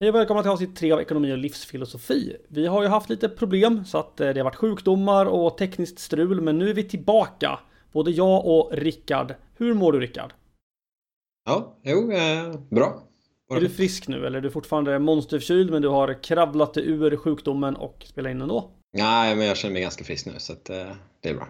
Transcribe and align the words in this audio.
Hej 0.00 0.08
och 0.08 0.14
välkomna 0.14 0.42
till 0.42 0.50
avsnitt 0.50 0.76
3 0.76 0.92
av 0.92 1.00
ekonomi 1.00 1.32
och 1.32 1.38
livsfilosofi. 1.38 2.36
Vi 2.48 2.66
har 2.66 2.82
ju 2.82 2.88
haft 2.88 3.10
lite 3.10 3.28
problem 3.28 3.84
så 3.84 3.98
att 3.98 4.20
eh, 4.20 4.28
det 4.28 4.40
har 4.40 4.44
varit 4.44 4.56
sjukdomar 4.56 5.26
och 5.26 5.58
tekniskt 5.58 5.98
strul 5.98 6.40
men 6.40 6.58
nu 6.58 6.70
är 6.70 6.74
vi 6.74 6.84
tillbaka. 6.84 7.58
Både 7.92 8.10
jag 8.10 8.46
och 8.46 8.70
Rickard. 8.72 9.34
Hur 9.56 9.74
mår 9.74 9.92
du 9.92 10.00
Rickard? 10.00 10.32
Ja, 11.44 11.76
jo, 11.82 12.12
eh, 12.12 12.60
bra. 12.70 13.02
Är 13.54 13.60
du 13.60 13.68
frisk 13.68 14.08
nu 14.08 14.26
eller 14.26 14.38
är 14.38 14.42
du 14.42 14.50
fortfarande 14.50 14.98
monsterförkyld 14.98 15.70
men 15.70 15.82
du 15.82 15.88
har 15.88 16.22
kravlat 16.22 16.74
dig 16.74 16.88
ur 16.88 17.16
sjukdomen 17.16 17.76
och 17.76 18.04
spelar 18.06 18.30
in 18.30 18.40
ändå? 18.40 18.70
Nej, 18.96 19.36
men 19.36 19.46
jag 19.46 19.56
känner 19.56 19.72
mig 19.72 19.82
ganska 19.82 20.04
frisk 20.04 20.26
nu 20.26 20.32
så 20.38 20.52
att, 20.52 20.70
eh, 20.70 20.86
det 21.20 21.28
är 21.28 21.34
bra. 21.34 21.48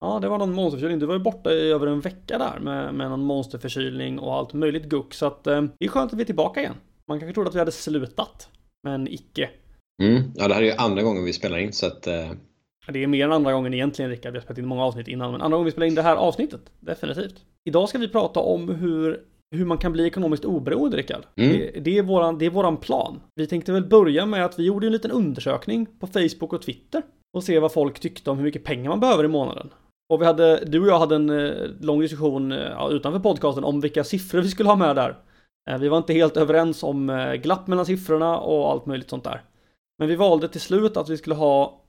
Ja, 0.00 0.18
det 0.22 0.28
var 0.28 0.38
någon 0.38 0.54
monsterförkylning. 0.54 0.98
Du 0.98 1.06
var 1.06 1.14
ju 1.14 1.20
borta 1.20 1.52
i 1.52 1.70
över 1.70 1.86
en 1.86 2.00
vecka 2.00 2.38
där 2.38 2.58
med, 2.60 2.94
med 2.94 3.10
någon 3.10 3.24
monsterförkylning 3.24 4.18
och 4.18 4.34
allt 4.34 4.52
möjligt 4.52 4.84
guck. 4.84 5.14
Så 5.14 5.26
att 5.26 5.46
eh, 5.46 5.62
det 5.78 5.84
är 5.84 5.88
skönt 5.88 6.12
att 6.12 6.18
vi 6.18 6.22
är 6.22 6.26
tillbaka 6.26 6.60
igen. 6.60 6.76
Man 7.08 7.20
kanske 7.20 7.34
trodde 7.34 7.48
att 7.48 7.54
vi 7.54 7.58
hade 7.58 7.72
slutat, 7.72 8.48
men 8.82 9.08
icke. 9.08 9.50
Mm. 10.02 10.22
Ja, 10.34 10.48
det 10.48 10.54
här 10.54 10.62
är 10.62 10.66
ju 10.66 10.72
andra 10.72 11.02
gången 11.02 11.24
vi 11.24 11.32
spelar 11.32 11.58
in 11.58 11.72
så 11.72 11.86
att... 11.86 12.06
Eh... 12.06 12.30
Det 12.88 13.02
är 13.02 13.06
mer 13.06 13.24
än 13.24 13.32
andra 13.32 13.52
gången 13.52 13.74
egentligen 13.74 14.10
Rickard. 14.10 14.32
Vi 14.32 14.38
har 14.38 14.42
spelat 14.42 14.58
in 14.58 14.66
många 14.66 14.84
avsnitt 14.84 15.08
innan, 15.08 15.32
men 15.32 15.42
andra 15.42 15.56
gången 15.56 15.64
vi 15.64 15.70
spelar 15.70 15.86
in 15.86 15.94
det 15.94 16.02
här 16.02 16.16
avsnittet. 16.16 16.60
Definitivt. 16.80 17.34
Idag 17.64 17.88
ska 17.88 17.98
vi 17.98 18.08
prata 18.08 18.40
om 18.40 18.68
hur, 18.68 19.20
hur 19.56 19.64
man 19.64 19.78
kan 19.78 19.92
bli 19.92 20.06
ekonomiskt 20.06 20.44
oberoende, 20.44 20.96
Rickard. 20.96 21.22
Mm. 21.36 21.52
Det, 21.52 21.80
det, 21.80 21.98
är 21.98 22.02
våran, 22.02 22.38
det 22.38 22.46
är 22.46 22.50
våran 22.50 22.76
plan. 22.76 23.20
Vi 23.34 23.46
tänkte 23.46 23.72
väl 23.72 23.84
börja 23.84 24.26
med 24.26 24.44
att 24.44 24.58
vi 24.58 24.62
gjorde 24.62 24.86
en 24.86 24.92
liten 24.92 25.10
undersökning 25.10 25.86
på 26.00 26.06
Facebook 26.06 26.52
och 26.52 26.62
Twitter 26.62 27.02
och 27.36 27.44
se 27.44 27.58
vad 27.58 27.72
folk 27.72 28.00
tyckte 28.00 28.30
om 28.30 28.36
hur 28.36 28.44
mycket 28.44 28.64
pengar 28.64 28.90
man 28.90 29.00
behöver 29.00 29.24
i 29.24 29.28
månaden. 29.28 29.70
Och 30.12 30.20
vi 30.20 30.26
hade, 30.26 30.64
du 30.64 30.80
och 30.80 30.88
jag 30.88 30.98
hade 30.98 31.14
en 31.14 31.30
eh, 31.30 31.52
lång 31.80 32.00
diskussion 32.00 32.52
eh, 32.52 32.88
utanför 32.90 33.20
podcasten 33.20 33.64
om 33.64 33.80
vilka 33.80 34.04
siffror 34.04 34.40
vi 34.40 34.48
skulle 34.48 34.68
ha 34.68 34.76
med 34.76 34.96
där. 34.96 35.16
Eh, 35.70 35.78
vi 35.78 35.88
var 35.88 35.98
inte 35.98 36.12
helt 36.12 36.36
överens 36.36 36.82
om 36.82 37.30
glapp 37.42 37.66
mellan 37.66 37.86
siffrorna 37.86 38.38
och 38.38 38.70
allt 38.70 38.86
möjligt 38.86 39.10
sånt 39.10 39.24
där. 39.24 39.42
Men 39.98 40.08
vi 40.08 40.16
valde 40.16 40.48
till 40.48 40.60
slut 40.60 40.96
att 40.96 41.08
vi 41.08 41.16
skulle 41.16 41.34
ha 41.34 41.82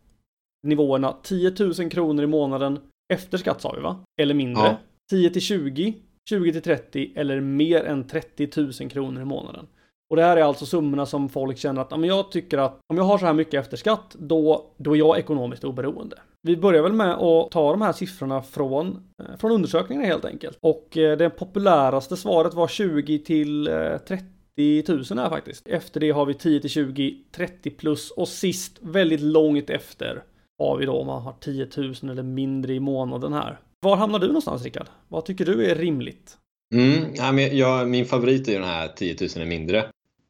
nivåerna 0.68 1.16
10 1.24 1.54
000 1.60 1.90
kronor 1.90 2.24
i 2.24 2.28
månaden 2.28 2.80
efter 3.14 3.38
skatt 3.38 3.62
sa 3.62 3.72
vi 3.72 3.82
va? 3.82 4.00
Eller 4.22 4.34
mindre. 4.34 4.64
Ja. 4.64 4.78
10 5.12 5.30
till 5.30 5.42
20, 5.42 5.94
20 6.30 6.52
till 6.52 6.62
30 6.62 7.14
eller 7.16 7.40
mer 7.40 7.84
än 7.84 8.08
30 8.08 8.50
000 8.82 8.90
kronor 8.90 9.22
i 9.22 9.26
månaden. 9.26 9.68
Och 10.10 10.16
det 10.16 10.24
här 10.24 10.38
är 10.38 10.44
alltså 10.44 10.66
summorna 10.66 11.06
som 11.06 11.30
folk 11.30 11.58
känner 11.58 11.82
att 11.82 11.92
ja, 11.92 12.06
jag 12.06 12.32
tycker 12.32 12.58
att 12.58 12.80
om 12.88 12.98
jag 12.98 13.04
har 13.04 13.18
så 13.18 13.26
här 13.26 13.34
mycket 13.34 13.62
efter 13.62 13.78
skatt, 13.78 14.16
då, 14.20 14.72
då 14.78 14.94
är 14.94 15.00
jag 15.00 15.20
ekonomiskt 15.20 15.64
oberoende. 15.64 16.20
Vi 16.48 16.58
börjar 16.58 16.84
väl 16.84 16.94
med 16.94 17.14
att 17.14 17.52
ta 17.52 17.72
de 17.72 17.82
här 17.82 17.94
siffrorna 17.94 18.42
från, 18.42 18.88
eh, 19.20 19.38
från 19.40 19.52
undersökningarna 19.52 20.08
helt 20.08 20.26
enkelt. 20.26 20.58
Och 20.62 20.98
eh, 20.98 21.18
det 21.18 21.30
populäraste 21.30 22.18
svaret 22.18 22.54
var 22.54 22.68
20 22.68 23.20
till 23.20 23.68
eh, 23.68 23.98
30 23.98 24.84
000 24.88 25.20
här 25.20 25.30
faktiskt. 25.30 25.68
Efter 25.68 26.00
det 26.00 26.12
har 26.12 26.26
vi 26.26 26.34
10 26.34 26.62
till 26.62 26.70
20, 26.70 27.18
30 27.36 27.70
plus 27.70 28.12
och 28.12 28.28
sist 28.28 28.78
väldigt 28.82 29.22
långt 29.22 29.70
efter 29.70 30.24
har 30.58 30.78
vi 30.78 30.86
då 30.86 30.94
om 30.94 31.08
man 31.08 31.22
har 31.22 31.34
10 31.40 31.68
000 31.78 31.94
eller 32.12 32.24
mindre 32.24 32.74
i 32.74 32.80
månaden 32.80 33.34
här. 33.34 33.60
Var 33.80 33.96
hamnar 33.96 34.20
du 34.20 34.28
någonstans 34.28 34.64
Rickard? 34.64 34.88
Vad 35.08 35.26
tycker 35.26 35.46
du 35.46 35.66
är 35.66 35.76
rimligt? 35.76 36.38
Mm, 36.76 37.04
ja, 37.16 37.32
men 37.32 37.58
jag, 37.58 37.90
min 37.90 38.06
favorit 38.06 38.48
är 38.48 38.52
ju 38.52 38.58
den 38.58 38.68
här 38.68 38.88
10 38.88 39.16
000 39.22 39.30
är 39.36 39.46
mindre. 39.46 39.86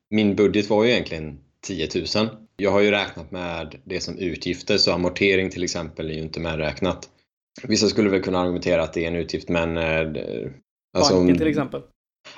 Min 0.09 0.35
budget 0.35 0.69
var 0.69 0.83
ju 0.83 0.91
egentligen 0.91 1.39
10 1.61 1.87
000. 1.95 2.29
Jag 2.55 2.71
har 2.71 2.81
ju 2.81 2.91
räknat 2.91 3.31
med 3.31 3.75
det 3.83 3.99
som 3.99 4.17
utgifter 4.17 4.77
så 4.77 4.91
amortering 4.91 5.49
till 5.49 5.63
exempel 5.63 6.09
är 6.09 6.13
ju 6.13 6.21
inte 6.21 6.39
medräknat. 6.39 7.09
Vissa 7.63 7.87
skulle 7.87 8.09
väl 8.09 8.23
kunna 8.23 8.39
argumentera 8.39 8.83
att 8.83 8.93
det 8.93 9.03
är 9.03 9.07
en 9.07 9.15
utgift 9.15 9.49
men... 9.49 9.77
Eh, 9.77 10.51
alltså, 10.97 11.15
Banken 11.15 11.37
till 11.37 11.47
exempel? 11.47 11.81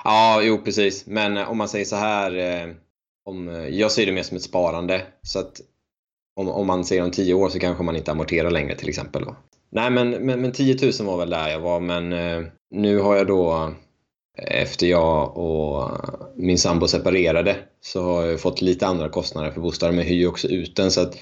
Ja, 0.04 0.42
jo 0.44 0.62
precis. 0.62 1.06
Men 1.06 1.38
eh, 1.38 1.52
om 1.52 1.58
man 1.58 1.70
säger 1.70 1.86
så 1.86 1.96
här. 1.96 2.36
Eh, 2.36 2.74
om, 3.26 3.68
jag 3.72 3.92
ser 3.92 4.06
det 4.06 4.12
mer 4.12 4.24
som 4.24 4.38
ett 4.38 4.44
sparande. 4.44 5.02
Så 5.22 5.40
att 5.40 5.62
om, 6.36 6.50
om 6.50 6.68
man 6.68 6.86
ser 6.86 7.04
om 7.04 7.12
10 7.12 7.34
år 7.34 7.50
så 7.50 7.60
kanske 7.60 7.84
man 7.84 7.96
inte 7.96 8.12
amorterar 8.12 8.52
längre 8.52 8.76
till 8.76 8.90
exempel. 8.90 9.26
Då. 9.26 9.36
Nej 9.72 9.92
men, 9.92 10.10
men, 10.10 10.42
men 10.42 10.52
10 10.52 10.92
000 11.00 11.08
var 11.08 11.18
väl 11.18 11.30
där 11.30 11.50
jag 11.50 11.59
var 11.59 11.80
men 11.80 12.09
nu 12.75 13.00
har 13.00 13.16
jag 13.16 13.28
då 13.28 13.74
efter 14.38 14.88
jag 14.88 15.38
och 15.38 15.91
min 16.35 16.57
sambo 16.57 16.88
separerade 16.88 17.56
så 17.81 18.03
har 18.03 18.25
jag 18.25 18.41
fått 18.41 18.62
lite 18.62 18.88
andra 18.88 19.09
kostnader 19.09 19.51
för 19.51 19.62
bostaden, 19.62 19.96
men 19.96 20.06
hyr 20.06 20.16
ju 20.16 20.28
också 20.28 20.47
ut 20.47 20.75
den. 20.75 20.91
Så 20.91 21.01
att, 21.01 21.18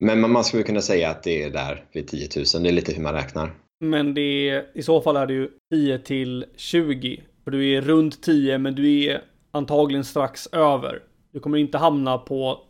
men 0.00 0.32
man 0.32 0.44
skulle 0.44 0.62
kunna 0.62 0.80
säga 0.80 1.10
att 1.10 1.22
det 1.22 1.42
är 1.42 1.50
där 1.50 1.84
vid 1.92 2.08
10 2.08 2.28
000. 2.36 2.62
Det 2.62 2.68
är 2.68 2.72
lite 2.72 2.92
hur 2.92 3.02
man 3.02 3.14
räknar. 3.14 3.54
Men 3.80 4.14
det 4.14 4.48
är, 4.48 4.66
i 4.74 4.82
så 4.82 5.00
fall 5.00 5.16
är 5.16 5.26
det 5.26 5.34
ju 5.34 5.48
10 5.72 5.98
till 5.98 6.44
20. 6.56 7.22
För 7.44 7.50
du 7.50 7.72
är 7.72 7.80
runt 7.80 8.22
10, 8.22 8.58
men 8.58 8.74
du 8.74 9.04
är 9.04 9.22
antagligen 9.50 10.04
strax 10.04 10.46
över. 10.46 11.02
Du 11.32 11.40
kommer 11.40 11.58
inte 11.58 11.78
hamna 11.78 12.18
på 12.18 12.60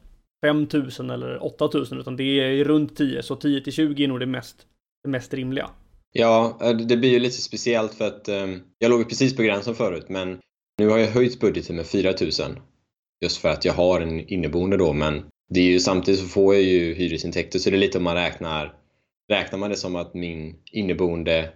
5000 0.45 1.11
eller 1.11 1.45
8000 1.45 2.01
utan 2.01 2.17
det 2.17 2.41
är 2.41 2.65
runt 2.65 2.97
10. 2.97 3.23
Så 3.23 3.37
10 3.37 3.61
till 3.61 3.73
20 3.73 4.05
är 4.05 4.09
nog 4.09 4.21
det 4.21 4.27
mest, 4.27 4.57
det 5.05 5.11
mest 5.11 5.35
rimliga. 5.35 5.71
Ja, 6.13 6.59
eh, 6.63 6.77
det 6.77 6.97
blir 6.97 7.11
ju 7.11 7.19
lite 7.19 7.43
speciellt 7.43 7.95
för 7.95 8.07
att 8.07 8.29
ehm, 8.29 8.61
jag 8.79 8.91
låg 8.91 9.09
precis 9.09 9.37
på 9.37 9.43
gränsen 9.43 9.75
förut 9.75 10.07
men 10.09 10.39
nu 10.79 10.89
har 10.89 10.99
jag 10.99 11.07
höjt 11.07 11.41
budgeten 11.41 11.77
med 11.77 11.87
4000 11.87 12.59
just 13.25 13.37
för 13.37 13.49
att 13.49 13.65
jag 13.65 13.73
har 13.73 14.01
en 14.01 14.29
inneboende 14.29 14.77
då 14.77 14.93
men 14.93 15.23
det 15.49 15.61
är 15.61 15.65
ju 15.65 15.81
samtidigt 15.81 16.21
så 16.21 16.27
får 16.27 16.55
jag 16.55 16.63
ju 16.63 16.95
hyresintäkter 16.95 17.59
så 17.59 17.71
det 17.71 17.77
är 17.77 17.79
lite 17.79 17.99
om 17.99 18.05
man 18.05 18.15
räknar 18.15 18.75
räknar 19.31 19.59
man 19.59 19.71
det 19.71 19.77
som 19.77 19.97
att 19.97 20.15
min 20.15 20.57
inneboende 20.73 21.53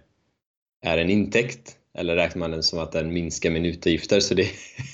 är 0.85 0.97
en 0.97 1.09
intäkt 1.09 1.77
eller 1.97 2.15
räknar 2.15 2.39
man 2.39 2.51
den 2.51 2.63
som 2.63 2.79
att 2.79 2.91
den 2.91 3.13
minskar 3.13 3.51
min 3.51 3.65
utgifter? 3.65 4.19
Så 4.19 4.33
det, 4.33 4.47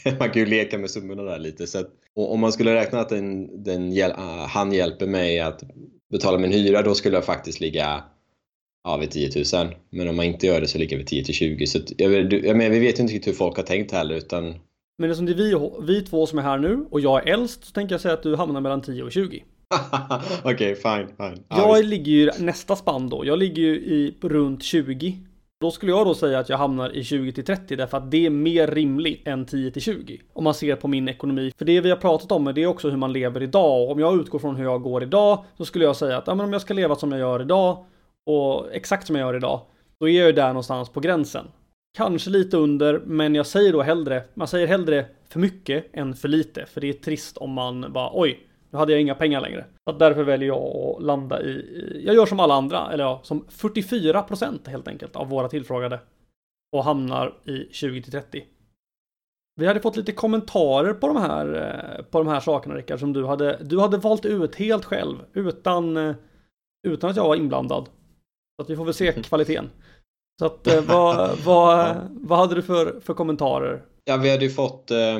man 0.19 0.29
kan 0.29 0.41
ju 0.41 0.45
leka 0.45 0.77
med 0.77 0.91
summorna 0.91 1.23
där 1.23 1.39
lite. 1.39 1.67
Så 1.67 1.79
att, 1.79 1.89
om 2.15 2.39
man 2.39 2.51
skulle 2.51 2.75
räkna 2.75 2.99
att 2.99 3.09
den, 3.09 3.63
den, 3.63 4.11
han 4.47 4.71
hjälper 4.71 5.07
mig 5.07 5.39
att 5.39 5.63
betala 6.11 6.37
min 6.37 6.51
hyra 6.51 6.81
då 6.81 6.95
skulle 6.95 7.17
jag 7.17 7.25
faktiskt 7.25 7.59
ligga 7.59 8.03
ja, 8.83 8.97
vid 8.97 9.11
10 9.11 9.29
000. 9.53 9.75
Men 9.89 10.07
om 10.07 10.15
man 10.15 10.25
inte 10.25 10.47
gör 10.47 10.61
det 10.61 10.67
så 10.67 10.77
ligger 10.77 10.97
vi 10.97 11.05
10 11.05 11.23
till 11.23 11.33
20. 11.33 11.67
Så 11.67 11.79
jag, 11.97 12.33
jag 12.33 12.57
menar, 12.57 12.69
vi 12.69 12.79
vet 12.79 12.99
ju 12.99 13.01
inte 13.01 13.13
riktigt 13.13 13.27
hur 13.27 13.37
folk 13.37 13.57
har 13.57 13.63
tänkt 13.63 13.91
heller 13.91 14.15
utan... 14.15 14.55
Men 14.97 15.09
eftersom 15.09 15.25
det 15.25 15.31
är 15.31 15.35
vi, 15.35 15.93
vi 15.93 16.01
två 16.01 16.25
som 16.25 16.39
är 16.39 16.43
här 16.43 16.57
nu 16.57 16.85
och 16.91 16.99
jag 16.99 17.27
är 17.27 17.33
äldst 17.33 17.65
så 17.65 17.71
tänker 17.71 17.93
jag 17.93 18.01
säga 18.01 18.13
att 18.13 18.23
du 18.23 18.35
hamnar 18.35 18.61
mellan 18.61 18.81
10 18.81 19.03
och 19.03 19.11
20. 19.11 19.43
Okej, 20.43 20.53
okay, 20.53 20.75
fine, 20.75 21.07
fine. 21.17 21.43
Jag 21.49 21.69
ah, 21.69 21.81
ligger 21.81 22.11
ju 22.11 22.31
nästa 22.39 22.75
spann 22.75 23.09
då. 23.09 23.25
Jag 23.25 23.39
ligger 23.39 23.61
ju 23.61 23.75
i 23.75 24.15
runt 24.21 24.63
20. 24.63 25.17
Då 25.61 25.71
skulle 25.71 25.91
jag 25.91 26.05
då 26.05 26.13
säga 26.13 26.39
att 26.39 26.49
jag 26.49 26.57
hamnar 26.57 26.95
i 26.95 27.03
20 27.03 27.31
till 27.31 27.45
30 27.45 27.75
därför 27.75 27.97
att 27.97 28.11
det 28.11 28.25
är 28.25 28.29
mer 28.29 28.67
rimligt 28.67 29.27
än 29.27 29.45
10 29.45 29.71
till 29.71 29.81
20. 29.81 30.21
Om 30.33 30.43
man 30.43 30.53
ser 30.53 30.75
på 30.75 30.87
min 30.87 31.09
ekonomi. 31.09 31.51
För 31.57 31.65
det 31.65 31.81
vi 31.81 31.89
har 31.89 31.97
pratat 31.97 32.31
om 32.31 32.45
det 32.45 32.63
är 32.63 32.67
också 32.67 32.89
hur 32.89 32.97
man 32.97 33.13
lever 33.13 33.43
idag. 33.43 33.83
Och 33.83 33.91
om 33.91 33.99
jag 33.99 34.19
utgår 34.19 34.39
från 34.39 34.55
hur 34.55 34.63
jag 34.63 34.81
går 34.81 35.03
idag 35.03 35.45
så 35.57 35.65
skulle 35.65 35.85
jag 35.85 35.95
säga 35.95 36.17
att 36.17 36.27
ja, 36.27 36.35
men 36.35 36.45
om 36.45 36.53
jag 36.53 36.61
ska 36.61 36.73
leva 36.73 36.95
som 36.95 37.11
jag 37.11 37.19
gör 37.19 37.41
idag 37.41 37.85
och 38.25 38.73
exakt 38.73 39.07
som 39.07 39.15
jag 39.15 39.25
gör 39.27 39.35
idag, 39.35 39.61
då 39.99 40.09
är 40.09 40.19
jag 40.19 40.27
ju 40.27 40.33
där 40.33 40.47
någonstans 40.47 40.89
på 40.89 40.99
gränsen. 40.99 41.45
Kanske 41.97 42.29
lite 42.29 42.57
under, 42.57 42.99
men 42.99 43.35
jag 43.35 43.45
säger 43.45 43.73
då 43.73 43.81
hellre, 43.81 44.23
man 44.33 44.47
säger 44.47 44.67
hellre 44.67 45.05
för 45.29 45.39
mycket 45.39 45.85
än 45.93 46.15
för 46.15 46.27
lite, 46.27 46.65
för 46.65 46.81
det 46.81 46.89
är 46.89 46.93
trist 46.93 47.37
om 47.37 47.51
man 47.51 47.93
bara 47.93 48.09
oj, 48.13 48.47
nu 48.69 48.77
hade 48.77 48.91
jag 48.91 49.01
inga 49.01 49.15
pengar 49.15 49.41
längre. 49.41 49.65
Så 49.89 49.97
därför 49.97 50.23
väljer 50.23 50.47
jag 50.47 50.95
att 50.97 51.03
landa 51.03 51.41
i, 51.41 52.01
jag 52.05 52.15
gör 52.15 52.25
som 52.25 52.39
alla 52.39 52.53
andra, 52.53 52.91
eller 52.91 53.03
ja, 53.03 53.19
som 53.23 53.45
44% 53.49 54.69
helt 54.69 54.87
enkelt 54.87 55.15
av 55.15 55.29
våra 55.29 55.47
tillfrågade 55.47 55.99
och 56.71 56.83
hamnar 56.83 57.37
i 57.45 57.67
20 57.71 58.01
till 58.01 58.11
30. 58.11 58.45
Vi 59.55 59.67
hade 59.67 59.79
fått 59.79 59.97
lite 59.97 60.11
kommentarer 60.11 60.93
på 60.93 61.07
de 61.07 61.17
här, 61.17 61.53
eh, 61.55 62.05
på 62.05 62.17
de 62.17 62.27
här 62.27 62.39
sakerna 62.39 62.75
Rickard, 62.75 62.99
som 62.99 63.13
du 63.13 63.25
hade, 63.25 63.57
du 63.63 63.79
hade 63.79 63.97
valt 63.97 64.25
ut 64.25 64.55
helt 64.55 64.85
själv, 64.85 65.17
utan, 65.33 65.97
eh, 65.97 66.15
utan 66.87 67.09
att 67.09 67.15
jag 67.15 67.27
var 67.27 67.35
inblandad. 67.35 67.89
Så 68.61 68.63
att 68.63 68.69
vi 68.69 68.75
får 68.75 68.85
väl 68.85 68.93
se 68.93 69.07
mm. 69.07 69.23
kvaliteten. 69.23 69.69
Så 70.39 70.45
att 70.45 70.67
eh, 70.67 70.81
vad, 70.81 71.37
vad, 71.45 71.95
vad 72.11 72.39
hade 72.39 72.55
du 72.55 72.61
för, 72.61 72.99
för 73.03 73.13
kommentarer? 73.13 73.81
Ja, 74.05 74.17
vi 74.17 74.31
hade 74.31 74.45
ju 74.45 74.51
fått, 74.51 74.91
eh, 74.91 75.15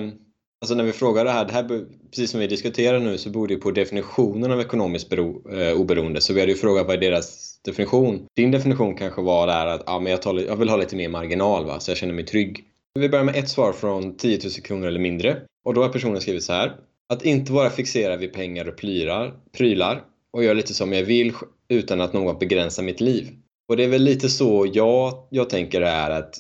alltså 0.62 0.76
när 0.76 0.84
vi 0.84 0.92
frågade 0.92 1.30
det 1.30 1.34
här, 1.34 1.46
det 1.46 1.54
här, 1.54 1.86
precis 2.10 2.32
som 2.32 2.40
vi 2.40 2.48
diskuterar 2.48 3.00
nu 3.00 3.18
så 3.18 3.30
borde 3.30 3.54
ju 3.54 3.60
på 3.60 3.72
definitionen 3.72 4.52
av 4.52 4.62
ekonomiskt 4.62 5.10
bero, 5.10 5.52
eh, 5.52 5.74
oberoende. 5.74 6.22
Så 6.22 6.34
vi 6.34 6.40
hade 6.40 6.52
ju 6.52 6.58
frågat 6.58 6.88
vad 6.88 6.96
är 6.96 7.00
deras 7.00 7.60
definition? 7.66 8.26
Din 8.36 8.52
definition 8.52 8.96
kanske 8.96 9.22
var 9.22 9.48
där 9.48 9.68
att 9.68 9.84
ja, 9.86 10.00
men 10.00 10.12
jag, 10.12 10.22
tar, 10.22 10.40
jag 10.40 10.56
vill 10.56 10.70
ha 10.70 10.78
lite 10.78 10.96
mer 10.96 11.10
marginal 11.10 11.66
va, 11.66 11.80
så 11.80 11.92
jag 11.92 11.98
känner 11.98 12.14
mig 12.14 12.26
trygg. 12.26 12.64
Vi 13.00 13.10
börjar 13.10 13.26
med 13.26 13.36
ett 13.36 13.50
svar 13.50 13.74
från 13.74 14.18
10 14.18 14.40
000 14.44 14.52
kronor 14.52 14.88
eller 14.88 15.00
mindre. 15.00 15.38
Och 15.66 15.74
då 15.74 15.82
har 15.82 15.90
personen 15.90 16.22
skrivit 16.22 16.44
så 16.44 16.54
här. 16.54 16.76
Att 17.14 17.26
inte 17.26 17.54
vara 17.54 17.70
fixerad 17.70 18.20
vid 18.20 18.34
pengar 18.34 18.68
och 18.68 18.78
prylar, 18.78 19.34
prylar 19.58 20.04
och 20.34 20.44
göra 20.44 20.54
lite 20.54 20.74
som 20.74 20.94
jag 20.94 21.04
vill 21.04 21.34
utan 21.72 22.02
att 22.02 22.14
någon 22.14 22.40
begränsar 22.40 22.84
mitt 22.84 23.02
liv. 23.02 23.30
Och 23.68 23.78
det 23.78 23.84
är 23.84 23.88
väl 23.88 24.04
lite 24.04 24.30
så 24.30 24.72
jag, 24.74 25.28
jag 25.30 25.50
tänker 25.50 25.82
är 25.82 26.10
att 26.10 26.36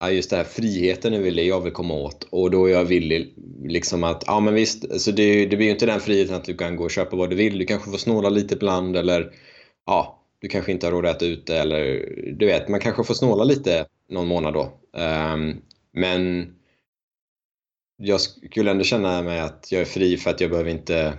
ja, 0.00 0.10
just 0.10 0.30
det 0.30 0.36
här 0.36 0.44
friheten 0.44 1.14
är 1.14 1.20
väl 1.20 1.36
det 1.36 1.44
jag 1.44 1.60
vill 1.60 1.72
komma 1.72 1.94
åt 1.94 2.28
och 2.30 2.50
då 2.50 2.66
är 2.66 2.72
jag 2.72 2.84
villig 2.84 3.34
liksom 3.64 4.04
att, 4.04 4.24
ja 4.26 4.40
men 4.40 4.54
visst, 4.54 4.92
alltså 4.92 5.12
det, 5.12 5.46
det 5.46 5.56
blir 5.56 5.66
ju 5.66 5.72
inte 5.72 5.86
den 5.86 6.00
friheten 6.00 6.34
att 6.36 6.44
du 6.44 6.56
kan 6.56 6.76
gå 6.76 6.84
och 6.84 6.90
köpa 6.90 7.16
vad 7.16 7.30
du 7.30 7.36
vill. 7.36 7.58
Du 7.58 7.66
kanske 7.66 7.90
får 7.90 7.98
snåla 7.98 8.28
lite 8.28 8.54
ibland 8.54 8.96
eller 8.96 9.32
ja, 9.86 10.22
du 10.38 10.48
kanske 10.48 10.72
inte 10.72 10.86
har 10.86 10.92
råd 10.92 11.06
att 11.06 11.16
äta 11.16 11.26
ute 11.26 11.56
eller 11.56 12.14
du 12.38 12.46
vet, 12.46 12.68
man 12.68 12.80
kanske 12.80 13.04
får 13.04 13.14
snåla 13.14 13.44
lite 13.44 13.86
någon 14.08 14.28
månad 14.28 14.54
då. 14.54 14.62
Um, 15.00 15.62
men 15.92 16.52
jag 17.96 18.20
skulle 18.20 18.70
ändå 18.70 18.84
känna 18.84 19.22
mig 19.22 19.40
att 19.40 19.68
jag 19.72 19.80
är 19.80 19.86
fri 19.86 20.16
för 20.16 20.30
att 20.30 20.40
jag 20.40 20.50
behöver 20.50 20.70
inte 20.70 21.14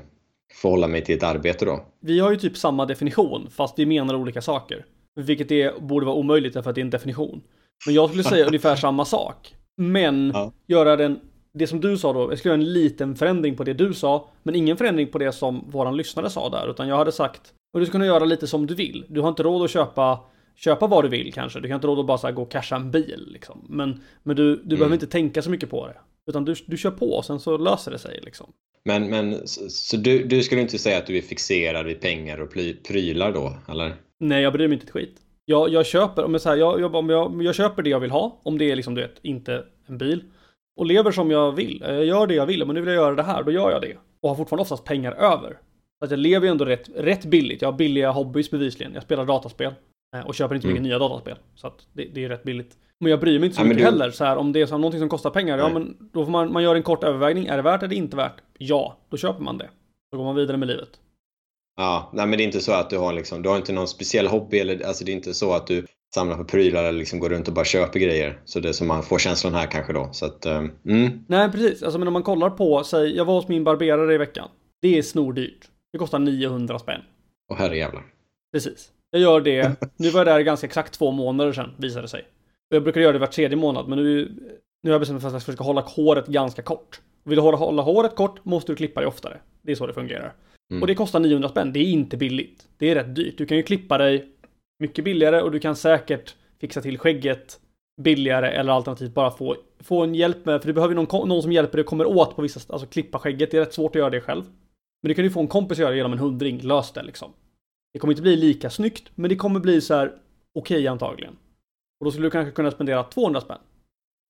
förhålla 0.62 0.88
mig 0.88 1.04
till 1.04 1.16
ett 1.16 1.24
arbete 1.24 1.66
då. 1.66 1.86
Vi 2.00 2.20
har 2.20 2.32
ju 2.32 2.38
typ 2.38 2.58
samma 2.58 2.86
definition, 2.86 3.48
fast 3.50 3.80
vi 3.80 3.86
menar 3.86 4.16
olika 4.16 4.42
saker. 4.42 4.86
Vilket 5.16 5.50
det 5.50 5.82
borde 5.82 6.06
vara 6.06 6.16
omöjligt 6.16 6.54
därför 6.54 6.70
att 6.70 6.76
det 6.76 6.82
är 6.82 6.86
en 6.86 6.90
definition. 6.90 7.42
Men 7.86 7.96
jag 7.96 8.10
skulle 8.10 8.24
säga 8.24 8.46
ungefär 8.46 8.76
samma 8.86 9.06
sak. 9.06 9.56
Men 9.78 10.32
Ja. 10.34 10.54
göra 10.68 10.96
den, 10.96 11.20
det 11.54 11.68
som 11.68 11.80
du 11.82 11.98
sa 11.98 12.14
då, 12.14 12.32
jag 12.32 12.40
skulle 12.40 12.54
göra 12.54 12.62
en 12.62 12.74
liten 12.74 13.16
förändring 13.16 13.56
på 13.56 13.64
det 13.64 13.74
du 13.74 13.94
sa, 13.94 14.30
men 14.44 14.56
ingen 14.56 14.78
förändring 14.78 15.08
på 15.08 15.18
det 15.18 15.32
som 15.32 15.70
våran 15.72 15.98
lyssnare 15.98 16.30
sa 16.30 16.50
där, 16.50 16.70
utan 16.70 16.88
jag 16.88 16.98
hade 16.98 17.12
sagt, 17.12 17.42
och 17.74 17.80
du 17.80 17.86
ska 17.86 17.92
kunna 17.92 18.06
göra 18.06 18.26
lite 18.26 18.48
som 18.48 18.68
du 18.68 18.76
vill. 18.76 19.06
Du 19.10 19.22
har 19.22 19.30
inte 19.30 19.44
råd 19.44 19.64
att 19.64 19.72
köpa, 19.72 20.20
köpa 20.56 20.88
vad 20.88 21.04
du 21.04 21.10
vill 21.10 21.34
kanske, 21.34 21.60
du 21.60 21.68
kan 21.68 21.76
inte 21.76 21.88
råd 21.88 22.00
att 22.00 22.06
bara 22.22 22.32
gå 22.32 22.42
och 22.42 22.52
casha 22.52 22.76
en 22.76 22.92
bil 22.92 23.28
liksom. 23.32 23.66
Men, 23.70 24.02
men 24.24 24.36
du, 24.36 24.56
du 24.64 24.76
behöver 24.78 24.94
inte 24.94 25.08
tänka 25.08 25.42
så 25.42 25.50
mycket 25.50 25.70
på 25.70 25.88
det. 25.88 25.96
Utan 26.30 26.46
du, 26.46 26.56
du 26.66 26.78
kör 26.78 26.92
på 26.92 27.14
och 27.14 27.26
sen 27.26 27.40
så 27.40 27.58
löser 27.58 27.92
det 27.92 27.98
sig 28.00 28.20
liksom. 28.24 28.52
Men, 28.86 29.10
men 29.10 29.48
så, 29.48 29.70
så 29.70 29.98
du, 29.98 30.24
du 30.24 30.44
skulle 30.44 30.62
inte 30.62 30.78
säga 30.78 30.98
att 30.98 31.08
du 31.08 31.18
är 31.18 31.22
fixerad 31.22 31.86
vid 31.86 32.02
pengar 32.02 32.42
och 32.42 32.54
prylar 32.88 33.32
då, 33.32 33.58
eller? 33.70 33.94
Nej, 34.20 34.44
jag 34.44 34.54
bryr 34.54 34.68
mig 34.68 34.74
inte 34.76 34.86
ett 34.86 34.92
skit. 34.92 35.16
Jag, 35.46 35.70
jag 35.70 35.86
köper, 35.86 36.24
om 36.24 36.32
jag, 36.32 36.42
så 36.42 36.50
här, 36.50 36.56
jag, 36.56 36.82
jag, 36.82 36.96
om 36.96 37.10
jag, 37.10 37.44
jag 37.44 37.56
köper 37.56 37.84
det 37.84 37.90
jag 37.90 38.00
vill 38.00 38.12
ha, 38.12 38.42
om 38.44 38.58
det 38.58 38.72
är 38.72 38.76
liksom, 38.76 38.96
du 38.96 39.02
vet, 39.02 39.20
inte 39.22 39.64
en 39.88 39.98
bil. 39.98 40.24
Och 40.80 40.86
lever 40.86 41.12
som 41.12 41.32
jag 41.32 41.52
vill. 41.52 41.84
Jag 41.88 42.06
gör 42.06 42.28
det 42.28 42.34
jag 42.36 42.46
vill, 42.46 42.66
men 42.66 42.74
nu 42.76 42.82
vill 42.82 42.94
jag 42.94 43.04
göra 43.04 43.16
det 43.16 43.24
här, 43.24 43.44
då 43.44 43.52
gör 43.52 43.72
jag 43.72 43.82
det. 43.82 43.98
Och 44.22 44.30
har 44.30 44.36
fortfarande 44.36 44.62
oftast 44.62 44.84
pengar 44.84 45.12
över. 45.12 45.58
Så 46.00 46.06
att 46.06 46.12
jag 46.12 46.20
lever 46.20 46.46
ju 46.48 46.52
ändå 46.52 46.66
rätt, 46.66 46.90
rätt 46.96 47.26
billigt. 47.26 47.62
Jag 47.62 47.72
har 47.72 47.78
billiga 47.78 48.12
hobbys 48.12 48.52
bevisligen. 48.52 48.94
Jag 48.94 49.04
spelar 49.04 49.26
dataspel. 49.26 49.74
eh, 50.16 50.28
Och 50.28 50.36
köper 50.36 50.56
inte 50.56 50.68
mycket 50.68 50.80
Mm. 50.80 50.90
nya 50.90 51.00
dataspel. 51.00 51.38
Så 51.56 51.68
att 51.68 51.88
det, 51.94 52.06
det 52.14 52.24
är 52.26 52.30
rätt 52.30 52.44
billigt. 52.44 52.78
Men 53.04 53.10
jag 53.10 53.20
bryr 53.20 53.40
mig 53.40 53.46
inte 53.46 53.56
så 53.56 53.62
Ja, 53.62 53.66
mycket 53.66 53.78
du- 53.80 53.86
heller. 53.86 54.12
Så 54.12 54.26
här, 54.26 54.38
om 54.38 54.52
det 54.54 54.62
är 54.62 54.66
så 54.66 54.74
här, 54.74 54.80
någonting 54.80 55.00
som 55.00 55.10
kostar 55.10 55.30
pengar, 55.30 55.58
ja 55.58 55.64
Nej. 55.64 55.74
men 55.74 55.98
då 56.14 56.26
får 56.26 56.32
man, 56.32 56.54
man 56.54 56.64
gör 56.64 56.76
en 56.76 56.84
kort 56.84 57.04
övervägning. 57.04 57.46
Är 57.48 57.58
det 57.58 57.64
värt 57.64 57.84
eller 57.84 57.96
inte 57.96 58.18
värt? 58.18 58.42
Ja, 58.58 58.98
då 59.10 59.18
köper 59.18 59.42
man 59.44 59.58
det. 59.58 59.70
Då 60.12 60.18
går 60.18 60.26
man 60.26 60.36
vidare 60.36 60.58
med 60.58 60.68
livet. 60.68 60.90
Ja, 61.78 62.10
nej 62.14 62.26
men 62.28 62.38
det 62.38 62.44
är 62.44 62.46
inte 62.46 62.60
så 62.60 62.72
att 62.72 62.90
du 62.90 62.98
har 62.98 63.14
liksom, 63.14 63.42
du 63.42 63.50
har 63.50 63.58
inte 63.58 63.74
någon 63.74 63.88
speciell 63.88 64.28
hobby 64.28 64.60
eller 64.60 64.86
alltså 64.88 65.06
det 65.06 65.12
är 65.12 65.14
inte 65.14 65.34
så 65.34 65.54
att 65.54 65.68
du 65.68 65.86
samlar 66.16 66.38
på 66.38 66.44
prylar 66.44 66.84
eller 66.84 67.00
liksom 67.00 67.20
går 67.20 67.30
runt 67.30 67.48
och 67.48 67.54
bara 67.54 67.66
köper 67.66 68.00
grejer. 68.00 68.40
Så 68.46 68.60
det 68.60 68.70
är 68.70 68.74
som 68.74 68.88
man 68.88 69.04
får 69.04 69.20
känslan 69.20 69.54
här 69.54 69.66
kanske 69.68 69.94
då. 69.94 70.10
Så 70.12 70.26
att, 70.26 70.46
um, 70.46 70.72
mm, 70.88 71.26
Nej, 71.28 71.52
precis. 71.52 71.84
Alltså, 71.84 72.00
men 72.00 72.08
om 72.08 72.14
man 72.14 72.24
kollar 72.24 72.50
på, 72.50 72.84
säg, 72.84 73.16
jag 73.16 73.26
var 73.26 73.34
hos 73.34 73.48
min 73.48 73.64
barberare 73.64 74.14
i 74.14 74.18
veckan. 74.18 74.50
Det 74.82 74.98
är 74.98 75.02
snordyrt. 75.02 75.70
Det 75.92 75.98
kostar 75.98 76.20
900 76.20 76.80
spänn. 76.80 77.02
och 77.50 77.58
herrejävlar. 77.58 78.04
Precis. 78.54 78.90
Jag 79.12 79.22
gör 79.22 79.42
det. 79.42 79.72
Nu 79.98 80.10
var 80.10 80.20
jag 80.20 80.28
där 80.28 80.40
ganska 80.42 80.68
exakt 80.68 80.94
två 80.94 81.12
månader 81.12 81.54
sedan, 81.54 81.72
visade 81.78 82.02
det 82.02 82.08
sig. 82.08 82.26
Och 82.74 82.76
jag 82.76 82.84
brukar 82.84 83.02
göra 83.02 83.14
det 83.14 83.20
var 83.20 83.28
tredje 83.28 83.58
månad, 83.58 83.88
men 83.88 84.04
nu, 84.04 84.32
nu 84.84 84.90
har 84.90 84.94
jag 84.94 85.02
bestämt 85.02 85.22
mig 85.22 85.32
för 85.32 85.38
att 85.38 85.48
jag 85.48 85.56
ska 85.56 85.64
hålla 85.64 85.82
håret 85.82 86.28
ganska 86.28 86.62
kort. 86.62 87.02
Vill 87.24 87.36
du 87.36 87.42
hålla, 87.42 87.58
hålla 87.58 87.82
håret 87.82 88.16
kort 88.16 88.46
måste 88.46 88.72
du 88.72 88.76
klippa 88.76 89.02
det 89.02 89.08
oftare. 89.08 89.38
Det 89.62 89.72
är 89.72 89.76
så 89.76 89.88
det 89.88 89.94
fungerar. 89.94 90.34
Mm. 90.72 90.82
Och 90.82 90.88
det 90.88 90.96
kostar 90.96 91.20
900 91.20 91.50
spänn. 91.50 91.74
Det 91.74 91.80
är 91.80 91.84
inte 91.84 92.18
billigt. 92.18 92.68
Det 92.78 92.90
är 92.90 92.96
rätt 92.96 93.16
dyrt. 93.16 93.38
Du 93.38 93.46
kan 93.46 93.58
ju 93.58 93.64
klippa 93.64 93.98
dig 93.98 94.26
mycket 94.80 95.06
billigare 95.06 95.42
och 95.42 95.52
du 95.52 95.60
kan 95.60 95.76
säkert 95.76 96.36
fixa 96.62 96.82
till 96.82 96.98
skägget 96.98 97.60
billigare 98.02 98.48
eller 98.48 98.74
alternativt 98.74 99.14
bara 99.14 99.32
få, 99.32 99.56
få 99.80 100.04
en 100.04 100.16
hjälp 100.16 100.46
med, 100.46 100.62
för 100.62 100.68
du 100.68 100.74
behöver 100.74 100.96
någon, 100.96 101.28
någon 101.28 101.42
som 101.42 101.52
hjälper 101.52 101.78
dig 101.78 101.84
och 101.84 101.90
kommer 101.90 102.06
åt 102.06 102.36
på 102.36 102.42
vissa, 102.42 102.74
alltså 102.74 102.88
klippa 102.88 103.20
skägget. 103.20 103.52
Det 103.52 103.58
är 103.58 103.62
rätt 103.62 103.74
svårt 103.74 103.96
att 103.96 104.00
göra 104.00 104.10
det 104.10 104.22
själv. 104.22 104.44
Men 105.02 105.10
du 105.10 105.14
kan 105.14 105.24
ju 105.24 105.32
få 105.32 105.40
en 105.40 105.48
kompis 105.48 105.78
att 105.78 105.82
göra 105.82 105.92
det 105.92 105.98
genom 105.98 106.14
en 106.14 106.20
hundring. 106.20 106.60
Lös 106.62 106.92
det 106.92 107.04
liksom. 107.04 107.32
Det 107.94 108.00
kommer 108.00 108.14
inte 108.14 108.22
bli 108.22 108.36
lika 108.36 108.70
snyggt, 108.70 109.12
men 109.16 109.30
det 109.30 109.36
kommer 109.36 109.60
bli 109.60 109.82
så 109.82 109.94
här 109.94 110.12
okej 110.56 110.88
antagligen. 110.88 111.36
Och 112.04 112.06
då 112.06 112.12
skulle 112.12 112.28
du 112.28 112.32
kanske 112.32 112.52
kunna 112.52 112.72
spendera 112.72 113.04
200 113.04 113.42
spänn. 113.42 113.58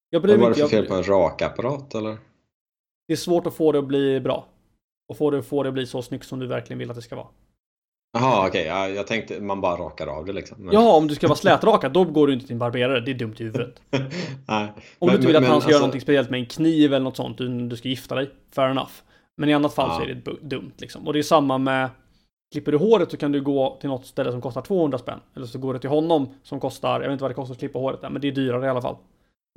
Jag 0.09 0.21
bryr 0.21 0.33
Vad 0.33 0.41
var 0.41 0.49
det 0.49 0.55
för 0.55 0.67
fel 0.67 0.85
på 0.85 0.93
en 0.93 1.03
rakapparat 1.03 1.95
eller? 1.95 2.17
det 3.07 3.13
är 3.13 3.17
svårt 3.17 3.47
att 3.47 3.53
få 3.55 3.71
det 3.71 3.79
att 3.79 3.87
bli 3.87 4.19
bra. 4.19 4.47
Och 5.09 5.17
få 5.17 5.31
det, 5.31 5.43
få 5.43 5.63
det 5.63 5.69
att 5.69 5.73
bli 5.73 5.85
så 5.85 6.01
snyggt 6.01 6.25
som 6.25 6.39
du 6.39 6.47
verkligen 6.47 6.79
vill 6.79 6.89
att 6.89 6.95
det 6.95 7.01
ska 7.01 7.15
vara. 7.15 7.27
Jaha 8.17 8.47
okej, 8.47 8.65
ja, 8.65 8.89
jag 8.89 9.07
tänkte 9.07 9.41
man 9.41 9.61
bara 9.61 9.75
rakar 9.77 10.07
av 10.07 10.25
det 10.25 10.33
liksom. 10.33 10.57
Men... 10.59 10.73
Jaha, 10.73 10.97
om 10.97 11.07
du 11.07 11.15
ska 11.15 11.27
vara 11.27 11.35
slätrakad, 11.45 11.93
då 11.93 12.03
går 12.03 12.27
du 12.27 12.33
inte 12.33 12.45
till 12.45 12.53
en 12.53 12.59
barberare. 12.59 12.99
Det 12.99 13.11
är 13.11 13.15
dumt 13.15 13.35
i 13.37 13.43
huvudet. 13.43 13.81
nej. 14.47 14.73
Om 14.99 15.09
du 15.09 15.15
inte 15.15 15.27
vill 15.27 15.35
att 15.35 15.41
men- 15.43 15.51
han 15.51 15.61
ska 15.61 15.67
men 15.67 15.71
göra 15.71 15.77
alltså- 15.77 15.79
någonting 15.79 16.01
speciellt 16.01 16.29
med 16.29 16.39
en 16.39 16.45
kniv 16.45 16.93
eller 16.93 17.03
något 17.03 17.17
sånt, 17.17 17.37
du, 17.37 17.67
du 17.67 17.75
ska 17.77 17.89
gifta 17.89 18.15
dig. 18.15 18.31
Fair 18.55 18.69
enough. 18.69 18.91
Men 19.37 19.49
i 19.49 19.53
annat 19.53 19.73
fall 19.73 19.89
Ja. 19.89 19.95
så 19.97 20.03
är 20.03 20.13
det 20.13 20.47
dumt 20.49 20.71
liksom. 20.77 21.07
Och 21.07 21.13
det 21.13 21.19
är 21.19 21.23
samma 21.23 21.57
med 21.57 21.89
Klipper 22.53 22.71
du 22.71 22.77
håret 22.77 23.11
så 23.11 23.17
kan 23.17 23.31
du 23.31 23.41
gå 23.41 23.77
till 23.81 23.89
något 23.89 24.05
ställe 24.05 24.31
som 24.31 24.41
kostar 24.41 24.61
200 24.61 24.97
spänn. 24.97 25.19
Eller 25.35 25.45
så 25.45 25.59
går 25.59 25.73
du 25.73 25.79
till 25.79 25.89
honom 25.89 26.29
som 26.43 26.59
kostar, 26.59 26.93
jag 26.93 26.99
vet 27.07 27.11
inte 27.11 27.21
vad 27.23 27.31
det 27.31 27.35
kostar 27.35 27.53
att 27.53 27.59
klippa 27.59 27.79
håret 27.79 28.01
där, 28.01 28.09
men 28.09 28.21
det 28.21 28.27
är 28.27 28.31
dyrare 28.31 28.65
i 28.65 28.69
alla 28.69 28.81
fall. 28.81 28.95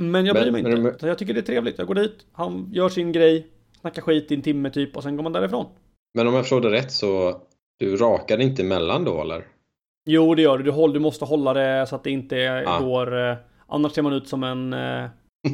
Men 0.02 0.26
jag 0.26 0.34
Men- 0.34 0.42
bryr 0.42 0.52
mig 0.52 0.62
men- 0.62 0.86
inte. 0.86 0.98
Så 1.00 1.06
jag 1.06 1.18
tycker 1.18 1.34
det 1.34 1.40
är 1.40 1.42
trevligt. 1.42 1.78
Jag 1.78 1.86
går 1.86 1.94
dit, 1.94 2.26
han 2.32 2.68
gör 2.72 2.88
sin 2.88 3.12
grej, 3.12 3.46
snackar 3.80 4.02
skit 4.02 4.32
i 4.32 4.34
en 4.34 4.42
timme 4.42 4.70
typ 4.70 4.96
och 4.96 5.02
sen 5.02 5.16
går 5.16 5.22
man 5.22 5.32
därifrån. 5.32 5.66
Men 6.14 6.26
om 6.28 6.34
jag 6.34 6.42
förstår 6.42 6.60
det 6.60 6.70
rätt 6.70 6.92
så 6.92 7.40
du 7.78 7.96
rakar 7.96 8.40
inte 8.40 8.62
emellan 8.62 9.04
då 9.04 9.20
eller? 9.20 9.44
Jo, 10.06 10.34
det 10.34 10.42
gör 10.42 10.58
du. 10.58 10.64
Du, 10.64 10.70
håll, 10.70 10.92
du 10.92 11.00
måste 11.00 11.24
hålla 11.24 11.54
det 11.54 11.86
så 11.86 11.96
att 11.96 12.04
det 12.04 12.10
inte 12.10 12.36
Ja. 12.36 12.78
går... 12.80 13.28
Eh, 13.30 13.36
annars 13.66 13.92
ser 13.92 14.02
man 14.02 14.12
ut 14.12 14.28
som 14.28 14.42
en... 14.44 14.72
Eh, 15.46 15.52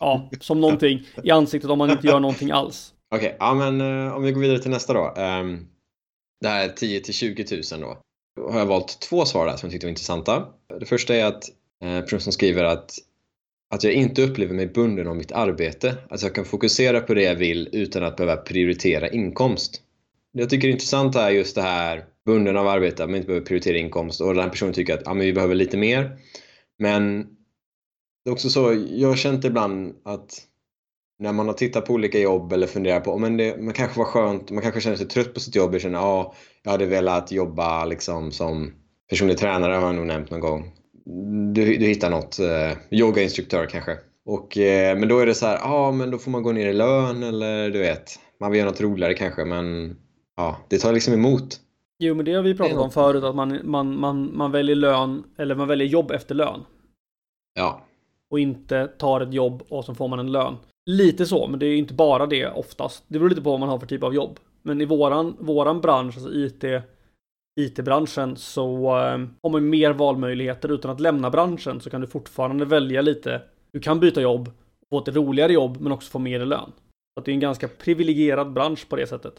ja, 0.00 0.28
som 0.40 0.60
någonting 0.60 1.00
i 1.22 1.30
ansiktet 1.30 1.70
om 1.70 1.78
man 1.78 1.90
inte 1.90 2.06
gör 2.06 2.20
någonting 2.20 2.50
alls. 2.50 2.94
Okej, 3.14 3.36
ja 3.40 3.54
men 3.54 3.80
eh, 4.06 4.16
om 4.16 4.22
vi 4.22 4.32
går 4.32 4.40
vidare 4.40 4.58
till 4.58 4.70
nästa 4.70 4.92
då. 4.92 5.14
Um, 5.22 5.66
det 6.44 6.50
här 6.50 6.68
10 6.68 7.00
till 7.00 7.14
20 7.14 7.44
000 7.72 7.80
då. 7.80 7.98
Då 8.36 8.50
har 8.50 8.58
jag 8.58 8.66
valt 8.66 9.00
två 9.00 9.24
svar 9.24 9.46
där 9.46 9.56
som 9.56 9.66
jag 9.66 9.72
tyckte 9.72 9.86
var 9.86 9.90
intressanta. 9.90 10.46
Det 10.80 10.86
första 10.86 11.14
är 11.14 11.24
att 11.24 11.44
eh, 11.84 12.00
personen 12.00 12.32
skriver 12.32 12.64
att, 12.64 12.92
att 13.74 13.84
jag 13.84 13.92
inte 13.92 14.22
upplever 14.22 14.54
mig 14.54 14.66
bunden 14.66 15.08
av 15.08 15.16
mitt 15.16 15.32
arbete. 15.32 15.96
Att 16.10 16.22
jag 16.22 16.34
kan 16.34 16.44
fokusera 16.44 17.00
på 17.00 17.14
det 17.14 17.22
jag 17.22 17.34
vill 17.34 17.68
utan 17.72 18.04
att 18.04 18.16
behöva 18.16 18.36
prioritera 18.36 19.08
inkomst. 19.08 19.82
Det 20.32 20.40
jag 20.40 20.50
tycker 20.50 20.68
är 20.68 20.72
intressant 20.72 21.16
är 21.16 21.30
just 21.30 21.54
det 21.54 21.62
här 21.62 22.04
bunden 22.26 22.56
av 22.56 22.68
arbete, 22.68 23.04
att 23.04 23.10
man 23.10 23.16
inte 23.16 23.26
behöver 23.26 23.46
prioritera 23.46 23.78
inkomst 23.78 24.20
och 24.20 24.34
den 24.34 24.42
här 24.42 24.50
personen 24.50 24.74
tycker 24.74 24.94
att 24.94 25.02
ja, 25.04 25.14
men 25.14 25.26
vi 25.26 25.32
behöver 25.32 25.54
lite 25.54 25.76
mer. 25.76 26.18
Men 26.78 27.22
det 28.24 28.30
är 28.30 28.32
också 28.32 28.50
så, 28.50 28.86
jag 28.90 29.08
har 29.08 29.16
känt 29.16 29.44
ibland 29.44 29.94
att 30.04 30.46
när 31.18 31.32
man 31.32 31.46
har 31.46 31.54
tittat 31.54 31.86
på 31.86 31.92
olika 31.92 32.18
jobb 32.18 32.52
eller 32.52 32.66
funderat 32.66 33.04
på, 33.04 33.10
"Ja, 33.10 33.16
men 33.16 33.36
det 33.36 33.62
man 33.62 33.74
kanske 33.74 33.98
var 33.98 34.06
skönt, 34.06 34.50
man 34.50 34.62
kanske 34.62 34.80
känner 34.80 34.96
sig 34.96 35.08
trött 35.08 35.34
på 35.34 35.40
sitt 35.40 35.56
jobb 35.56 35.74
och 35.74 35.80
känner 35.80 35.98
ja, 35.98 36.34
jag 36.62 36.70
hade 36.70 36.86
velat 36.86 37.32
jobba 37.32 37.84
liksom 37.84 38.32
som 38.32 38.72
personlig 39.10 39.38
tränare 39.38 39.74
har 39.74 39.86
jag 39.86 39.94
nog 39.94 40.06
nämnt 40.06 40.30
någon 40.30 40.40
gång. 40.40 40.72
Du, 41.54 41.76
du 41.76 41.86
hittar 41.86 42.10
något, 42.10 42.38
eh, 42.38 42.98
yogainstruktör 42.98 43.66
kanske. 43.66 43.96
Och, 44.26 44.58
eh, 44.58 44.98
men 44.98 45.08
då 45.08 45.18
är 45.18 45.26
det 45.26 45.34
så 45.34 45.46
här, 45.46 45.58
ja 45.62 45.92
men 45.92 46.10
då 46.10 46.18
får 46.18 46.30
man 46.30 46.42
gå 46.42 46.52
ner 46.52 46.68
i 46.68 46.72
lön 46.72 47.22
eller 47.22 47.70
du 47.70 47.78
vet, 47.78 48.10
man 48.40 48.50
vill 48.50 48.58
göra 48.58 48.70
något 48.70 48.80
roligare 48.80 49.14
kanske 49.14 49.44
men 49.44 49.96
ja, 50.36 50.56
det 50.68 50.78
tar 50.78 50.92
liksom 50.92 51.14
emot. 51.14 51.60
Jo, 51.98 52.14
men 52.14 52.24
det 52.24 52.32
har 52.32 52.42
vi 52.42 52.54
pratat 52.54 52.78
om 52.78 52.90
förut, 52.90 53.24
att 53.24 53.34
man, 53.34 53.60
man, 53.64 54.00
man, 54.00 54.36
man 54.36 54.52
väljer 54.52 54.76
lön, 54.76 55.24
eller 55.38 55.54
man 55.54 55.68
väljer 55.68 55.88
jobb 55.88 56.10
efter 56.10 56.34
lön. 56.34 56.60
Ja, 57.54 57.80
och 58.34 58.40
inte 58.40 58.86
tar 58.86 59.20
ett 59.20 59.34
jobb 59.34 59.62
och 59.68 59.84
så 59.84 59.94
får 59.94 60.08
man 60.08 60.18
en 60.18 60.32
lön. 60.32 60.56
Lite 60.90 61.26
så, 61.26 61.46
men 61.46 61.58
det 61.58 61.66
är 61.66 61.76
inte 61.76 61.94
bara 61.94 62.26
det 62.26 62.46
oftast. 62.46 63.04
Det 63.08 63.18
beror 63.18 63.28
lite 63.28 63.42
på 63.42 63.50
vad 63.50 63.60
man 63.60 63.68
har 63.68 63.78
för 63.78 63.86
typ 63.86 64.02
av 64.02 64.14
jobb. 64.14 64.38
Men 64.62 64.80
i 64.80 64.84
våran, 64.84 65.36
våran 65.40 65.80
bransch, 65.80 66.16
alltså 66.16 66.32
IT, 66.32 66.64
IT-branschen, 67.60 68.36
så 68.36 68.86
eh, 68.86 69.18
har 69.42 69.48
man 69.50 69.68
mer 69.68 69.92
valmöjligheter. 69.92 70.72
Utan 70.72 70.90
att 70.90 71.00
lämna 71.00 71.30
branschen 71.30 71.80
så 71.80 71.90
kan 71.90 72.00
du 72.00 72.06
fortfarande 72.06 72.64
välja 72.64 73.02
lite. 73.02 73.42
Du 73.72 73.80
kan 73.80 74.00
byta 74.00 74.20
jobb, 74.20 74.50
få 74.90 74.98
ett 74.98 75.08
roligare 75.08 75.52
jobb, 75.52 75.80
men 75.80 75.92
också 75.92 76.10
få 76.10 76.18
mer 76.18 76.40
i 76.40 76.46
lön. 76.46 76.72
Så 77.14 77.20
att 77.20 77.24
det 77.24 77.30
är 77.30 77.34
en 77.34 77.40
ganska 77.40 77.68
privilegierad 77.68 78.52
bransch 78.52 78.88
på 78.88 78.96
det 78.96 79.06
sättet. 79.06 79.34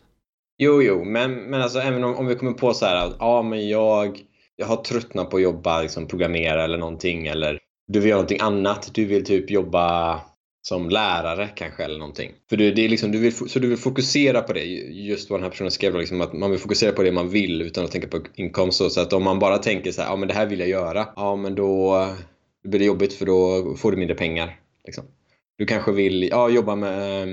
Jo, 0.57 0.81
jo, 0.81 1.03
men, 1.03 1.33
men 1.33 1.61
alltså 1.61 1.79
även 1.79 2.03
om, 2.03 2.15
om 2.15 2.27
vi 2.27 2.35
kommer 2.35 2.53
på 2.53 2.73
så 2.73 2.85
här 2.85 3.07
att 3.07 3.15
ja, 3.19 3.41
men 3.41 3.67
jag, 3.67 4.19
jag 4.55 4.67
har 4.67 4.77
tröttnat 4.77 5.29
på 5.29 5.37
att 5.37 5.43
jobba, 5.43 5.81
liksom 5.81 6.07
programmera 6.07 6.63
eller 6.63 6.77
någonting 6.77 7.27
eller 7.27 7.59
du 7.87 7.99
vill 7.99 8.09
göra 8.09 8.17
någonting 8.17 8.41
annat. 8.41 8.89
Du 8.93 9.05
vill 9.05 9.25
typ 9.25 9.51
jobba 9.51 10.21
som 10.61 10.89
lärare 10.89 11.49
kanske 11.55 11.83
eller 11.83 11.97
någonting. 11.97 12.31
För 12.49 12.57
du, 12.57 12.71
det 12.71 12.85
är 12.85 12.89
liksom, 12.89 13.11
du 13.11 13.19
vill, 13.19 13.49
så 13.49 13.59
du 13.59 13.67
vill 13.67 13.77
fokusera 13.77 14.41
på 14.41 14.53
det. 14.53 14.63
Just 14.63 15.29
vad 15.29 15.39
den 15.39 15.43
här 15.43 15.49
personen 15.49 15.71
skrev, 15.71 15.95
liksom, 15.95 16.21
att 16.21 16.33
man 16.33 16.51
vill 16.51 16.59
fokusera 16.59 16.91
på 16.91 17.03
det 17.03 17.11
man 17.11 17.29
vill 17.29 17.61
utan 17.61 17.83
att 17.83 17.91
tänka 17.91 18.07
på 18.07 18.19
inkomst. 18.35 18.91
Så, 18.91 19.01
att 19.01 19.13
om 19.13 19.23
man 19.23 19.39
bara 19.39 19.57
tänker 19.57 19.91
så 19.91 20.01
här, 20.01 20.09
ja 20.09 20.15
men 20.15 20.27
det 20.27 20.33
här 20.33 20.45
vill 20.45 20.59
jag 20.59 20.69
göra. 20.69 21.07
Ja 21.15 21.35
men 21.35 21.55
då, 21.55 21.93
då 22.63 22.69
blir 22.69 22.79
det 22.79 22.85
jobbigt 22.85 23.13
för 23.13 23.25
då 23.25 23.75
får 23.75 23.91
du 23.91 23.97
mindre 23.97 24.15
pengar. 24.15 24.59
Liksom. 24.85 25.03
Du 25.57 25.65
kanske 25.65 25.91
vill 25.91 26.23
ja, 26.23 26.49
jobba 26.49 26.75
med 26.75 27.27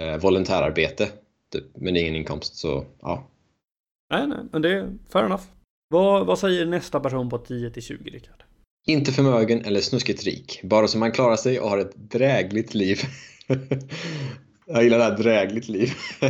eh, 0.00 0.16
volontärarbete 0.16 1.08
typ, 1.52 1.64
men 1.74 1.96
ingen 1.96 2.16
inkomst. 2.16 2.56
Så 2.56 2.84
ja, 3.00 3.28
Nej, 4.10 4.26
nej, 4.26 4.38
men 4.52 4.62
det 4.62 4.72
är 4.72 4.92
fair 5.12 5.24
enough. 5.24 5.44
Vad, 5.88 6.26
vad 6.26 6.38
säger 6.38 6.66
nästa 6.66 7.00
person 7.00 7.30
på 7.30 7.38
10 7.38 7.70
till 7.70 7.82
20, 7.82 8.10
Rickard? 8.10 8.47
Inte 8.88 9.12
förmögen 9.12 9.64
eller 9.64 9.80
snuskigt 9.80 10.24
rik. 10.24 10.60
Bara 10.62 10.88
så 10.88 10.98
man 10.98 11.12
klarar 11.12 11.36
sig 11.36 11.60
och 11.60 11.70
har 11.70 11.78
ett 11.78 11.96
drägligt 11.96 12.74
liv. 12.74 13.00
jag 14.66 14.84
gillar 14.84 14.98
det 14.98 15.04
här 15.04 15.16
drägligt 15.16 15.68
liv. 15.68 15.92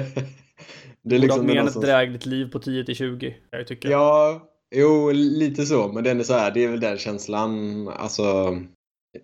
det 1.03 1.15
är 1.15 1.19
Liksom 1.19 1.41
än 1.41 1.49
ett 1.51 1.57
någonstans- 1.57 1.85
drägligt 1.87 2.27
liv 2.27 2.51
på 2.53 2.59
10 2.59 2.85
till 2.85 2.95
20, 2.97 3.35
jag 3.51 3.67
tycker. 3.67 3.89
Ja, 3.91 4.43
jo, 4.75 5.11
lite 5.13 5.67
så. 5.67 5.89
Men 5.93 6.05
den 6.05 6.21
är 6.21 6.25
så 6.25 6.35
här, 6.35 6.51
det 6.51 6.65
är 6.65 6.69
väl 6.69 6.81
den 6.81 6.99
känslan. 6.99 7.89
Alltså, 7.89 8.59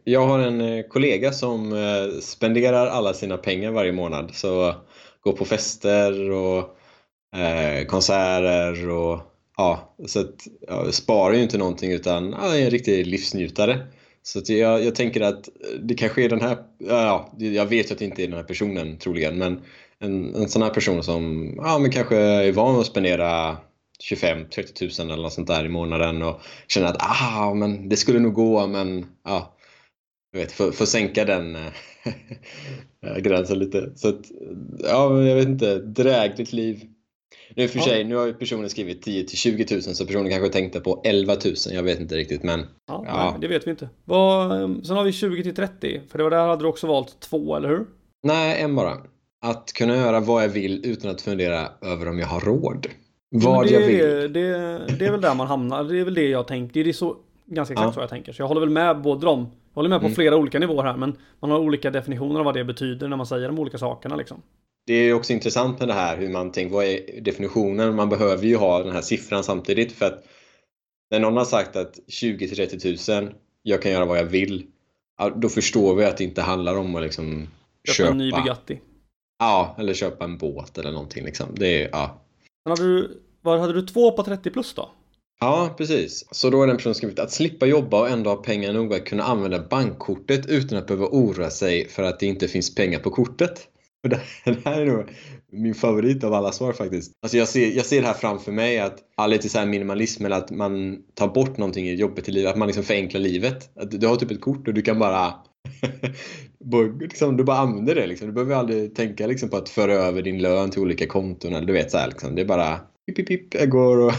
Jag 0.05 0.27
har 0.27 0.39
en 0.39 0.61
eh, 0.61 0.85
kollega 0.87 1.33
som 1.33 1.73
eh, 1.73 2.19
spenderar 2.21 2.87
alla 2.87 3.15
sina 3.15 3.37
pengar 3.37 3.71
varje 3.71 3.93
månad. 3.93 4.31
Så 4.35 4.75
går 5.21 5.33
på 5.33 5.45
fester 5.45 6.31
och 6.31 6.59
eh, 7.37 7.85
konserter 7.87 8.89
och 8.89 9.21
ja, 9.57 9.95
så 10.07 10.21
att, 10.21 10.47
ja, 10.69 10.93
sparar 10.93 11.35
ju 11.35 11.43
inte 11.43 11.59
någonting 11.59 11.93
utan 11.93 12.31
ja, 12.31 12.57
är 12.57 12.65
en 12.65 12.71
riktig 12.71 13.07
livsnjutare. 13.07 13.87
Så 14.23 14.39
att 14.39 14.49
jag, 14.49 14.85
jag 14.85 14.95
tänker 14.95 15.21
att 15.21 15.49
det 15.83 15.95
kanske 15.95 16.25
är 16.25 16.29
den 16.29 16.41
här, 16.41 16.59
ja, 16.79 17.33
jag 17.39 17.67
vet 17.67 17.93
att 17.93 17.99
det 17.99 18.05
inte 18.05 18.23
är 18.23 18.27
den 18.27 18.37
här 18.37 18.45
personen 18.45 18.99
troligen, 18.99 19.39
men 19.39 19.61
en, 19.99 20.35
en 20.35 20.49
sån 20.49 20.63
här 20.63 20.71
person 20.71 21.03
som 21.03 21.53
ja, 21.57 21.79
men 21.79 21.91
kanske 21.91 22.17
är 22.17 22.53
van 22.53 22.81
att 22.81 22.87
spendera 22.87 23.57
25-30 24.11 24.73
tusen 24.73 25.11
eller 25.11 25.23
något 25.23 25.33
sånt 25.33 25.49
där 25.49 25.65
i 25.65 25.69
månaden 25.69 26.23
och 26.23 26.41
känner 26.69 26.89
att 26.89 26.97
ah, 26.99 27.55
men 27.55 27.89
det 27.89 27.97
skulle 27.97 28.19
nog 28.19 28.35
gå 28.35 28.67
men 28.67 29.07
ja, 29.25 29.55
jag 30.33 30.41
vet, 30.41 30.53
för, 30.53 30.71
för 30.71 30.87
sänka 30.87 31.25
den 31.25 31.57
eh, 31.57 33.17
gränsen 33.23 33.59
lite. 33.59 33.93
Så 33.97 34.09
att, 34.09 34.21
ja, 34.79 35.23
jag 35.23 35.37
vet 35.37 35.49
inte, 35.49 35.79
drägligt 35.79 36.53
liv. 36.53 36.81
Nu 37.55 37.69
för 37.69 37.79
ja. 37.79 37.85
sig, 37.85 38.05
nu 38.05 38.15
har 38.15 38.27
ju 38.27 38.35
personen 38.35 38.71
skrivit 38.71 39.03
10 39.03 39.25
till 39.25 39.39
20 39.39 39.67
000 39.71 39.83
så 39.83 40.07
personen 40.07 40.31
kanske 40.31 40.49
tänkte 40.49 40.81
på 40.81 41.01
11 41.05 41.35
000. 41.45 41.55
Jag 41.73 41.83
vet 41.83 42.01
inte 42.01 42.17
riktigt 42.17 42.43
men... 42.43 42.61
Ja, 42.89 43.05
ja. 43.07 43.31
Nej, 43.31 43.41
det 43.41 43.49
vet 43.49 43.67
vi 43.67 43.71
inte. 43.71 43.89
Vad, 44.05 44.51
sen 44.87 44.97
har 44.97 45.05
vi 45.05 45.13
20 45.13 45.43
till 45.43 45.55
30. 45.55 46.01
För 46.11 46.19
det 46.19 46.25
var 46.25 46.31
där 46.31 46.47
hade 46.49 46.65
du 46.65 46.69
också 46.69 46.87
valt 46.87 47.21
två, 47.21 47.57
eller 47.57 47.69
hur? 47.69 47.87
Nej, 48.23 48.63
en 48.63 48.75
bara. 48.77 48.93
Att 49.43 49.73
kunna 49.73 49.97
göra 49.97 50.21
vad 50.21 50.43
jag 50.43 50.49
vill 50.49 50.87
utan 50.87 51.11
att 51.11 51.21
fundera 51.21 51.69
över 51.81 52.09
om 52.09 52.19
jag 52.19 52.27
har 52.27 52.41
råd. 52.41 52.87
Vad 53.31 53.67
det, 53.67 53.73
jag 53.73 53.87
vill. 53.87 54.33
Det, 54.33 54.87
det, 54.99 55.07
är 55.07 55.11
väl 55.11 55.21
där 55.21 55.35
man 55.35 55.47
hamnar. 55.47 55.85
Det 55.85 56.01
är 56.01 56.05
väl 56.05 56.15
det 56.15 56.29
jag 56.29 56.47
tänker. 56.47 56.85
Det 56.85 56.91
är 56.91 56.93
så, 56.93 57.17
ganska 57.47 57.73
exakt 57.73 57.87
ja. 57.87 57.93
så 57.93 58.01
jag 58.01 58.09
tänker. 58.09 58.33
Så 58.33 58.43
jag 58.43 58.49
håller 58.49 58.61
väl 58.61 58.71
med 58.71 59.03
båda 59.03 59.27
dem. 59.27 59.41
Jag 59.41 59.75
håller 59.75 59.89
med 59.89 60.01
på 60.01 60.07
mm. 60.07 60.15
flera 60.15 60.37
olika 60.37 60.59
nivåer 60.59 60.85
här. 60.85 60.97
Men 60.97 61.17
man 61.41 61.51
har 61.51 61.59
olika 61.59 61.91
definitioner 61.91 62.39
av 62.39 62.45
vad 62.45 62.55
det 62.55 62.65
betyder 62.65 63.09
när 63.09 63.17
man 63.17 63.27
säger 63.27 63.49
de 63.49 63.59
olika 63.59 63.79
sakerna 63.79 64.17
liksom. 64.17 64.43
Det 64.87 64.95
är 64.95 65.15
också 65.15 65.33
intressant 65.33 65.79
med 65.79 65.89
det 65.89 65.95
här 65.95 66.17
hur 66.17 66.29
man 66.29 66.53
tänker, 66.53 66.75
vad 66.75 66.85
är 66.85 67.21
definitionen? 67.21 67.95
Man 67.95 68.09
behöver 68.09 68.47
ju 68.47 68.57
ha 68.57 68.83
den 68.83 68.93
här 68.93 69.03
siffran 69.03 69.45
samtidigt 69.45 69.93
för 69.93 70.07
att 70.07 70.25
när 71.11 71.21
någon 71.21 71.37
har 71.37 71.45
sagt 71.45 71.77
att 71.77 71.99
20 72.09 72.49
till 72.49 72.57
30 72.57 73.13
000, 73.21 73.35
jag 73.63 73.83
kan 73.83 73.93
göra 73.93 74.05
vad 74.05 74.19
jag 74.19 74.25
vill. 74.25 74.67
Då 75.37 75.49
förstår 75.49 75.95
vi 75.95 76.05
att 76.05 76.17
det 76.17 76.25
inte 76.25 76.43
handlar 76.43 76.77
om 76.77 76.95
att 76.95 77.03
liksom 77.03 77.49
köpa, 77.85 77.97
köpa 77.97 78.11
en 78.11 78.19
ny 78.19 78.31
Bugatti. 78.31 78.81
Ja, 79.39 79.77
eller 79.79 79.95
köpa 79.95 80.25
en 80.25 80.39
båt 80.39 80.79
eller 80.79 80.93
någonting 80.93 81.25
liksom. 81.25 81.47
Det 81.55 81.83
är, 81.83 81.89
ja. 81.93 82.21
Men 82.65 82.71
hade 82.71 82.83
du, 82.83 83.23
vad, 83.43 83.61
hade 83.61 83.73
du 83.73 83.83
två 83.87 84.13
på 84.13 84.23
30 84.23 84.51
plus 84.51 84.75
då? 84.75 84.91
Ja, 85.41 85.75
precis. 85.79 86.29
Så 86.31 86.51
då 86.51 86.63
är 86.63 86.67
den 86.67 86.77
personen 86.77 86.95
skrivit 86.95 87.19
att 87.19 87.33
slippa 87.33 87.67
jobba 87.67 88.01
och 88.01 88.09
ändå 88.09 88.31
ha 88.31 88.37
pengar 88.37 88.73
nog 88.73 88.95
att 88.95 89.05
kunna 89.05 89.23
använda 89.23 89.59
bankkortet 89.71 90.47
utan 90.47 90.79
att 90.79 90.87
behöva 90.87 91.07
oroa 91.07 91.51
sig 91.51 91.89
för 91.89 92.03
att 92.03 92.21
det 92.21 92.27
inte 92.27 92.49
finns 92.49 92.75
pengar 92.75 92.99
på 92.99 93.11
kortet. 93.11 93.69
Det 94.45 94.65
här 94.65 94.81
är 94.81 94.87
nog 94.87 95.05
min 95.53 95.75
favorit 95.75 96.25
av 96.25 96.35
alla 96.35 96.53
svar 96.53 96.73
faktiskt. 96.73 97.13
Alltså 97.23 97.39
jag 97.39 97.49
ser, 97.49 97.71
jag 97.71 97.87
ser 97.87 98.01
det 98.01 98.07
här 98.07 98.15
framför 98.15 98.53
mig 98.53 98.79
att 98.79 98.99
alla 99.17 99.27
lite 99.27 99.49
så 99.49 99.59
här 99.59 99.67
minimalism 99.67 100.25
eller 100.25 100.37
att 100.37 100.51
man 100.51 100.99
tar 101.15 101.29
bort 101.29 101.59
någonting 101.59 101.89
i 101.89 101.95
jobbet 101.95 102.29
i 102.29 102.33
livet. 102.33 102.51
Att 102.51 102.59
man 102.59 102.69
liksom 102.69 102.85
förenklar 102.85 103.21
livet. 103.21 103.71
Att 103.77 104.01
du 104.01 104.07
har 104.07 104.17
typ 104.17 104.31
ett 104.31 104.41
kort 104.41 104.69
och 104.69 104.75
du 104.75 104.83
kan 104.83 104.99
bara 104.99 105.35
liksom, 107.01 107.37
du 107.37 107.45
bara 107.45 107.59
använder 107.59 107.95
det 107.95 108.07
liksom. 108.07 108.27
Du 108.27 108.33
behöver 108.33 108.55
aldrig 108.55 108.95
tänka 108.95 109.27
liksom, 109.27 109.49
på 109.49 109.57
att 109.57 109.69
föra 109.69 109.93
över 109.93 110.23
din 110.23 110.43
lön 110.43 110.71
till 110.71 110.83
olika 110.83 111.07
konton. 111.07 111.55
Eller, 111.55 111.67
du 111.67 111.73
vet 111.73 111.91
så 111.91 111.99
här, 111.99 112.09
liksom. 112.09 112.35
Det 112.35 112.43
är 112.43 112.47
bara 112.47 112.81
pip, 113.07 113.17
pip, 113.17 113.29
pip, 113.29 113.55
jag 113.55 113.71
går 113.71 114.07
och 114.07 114.13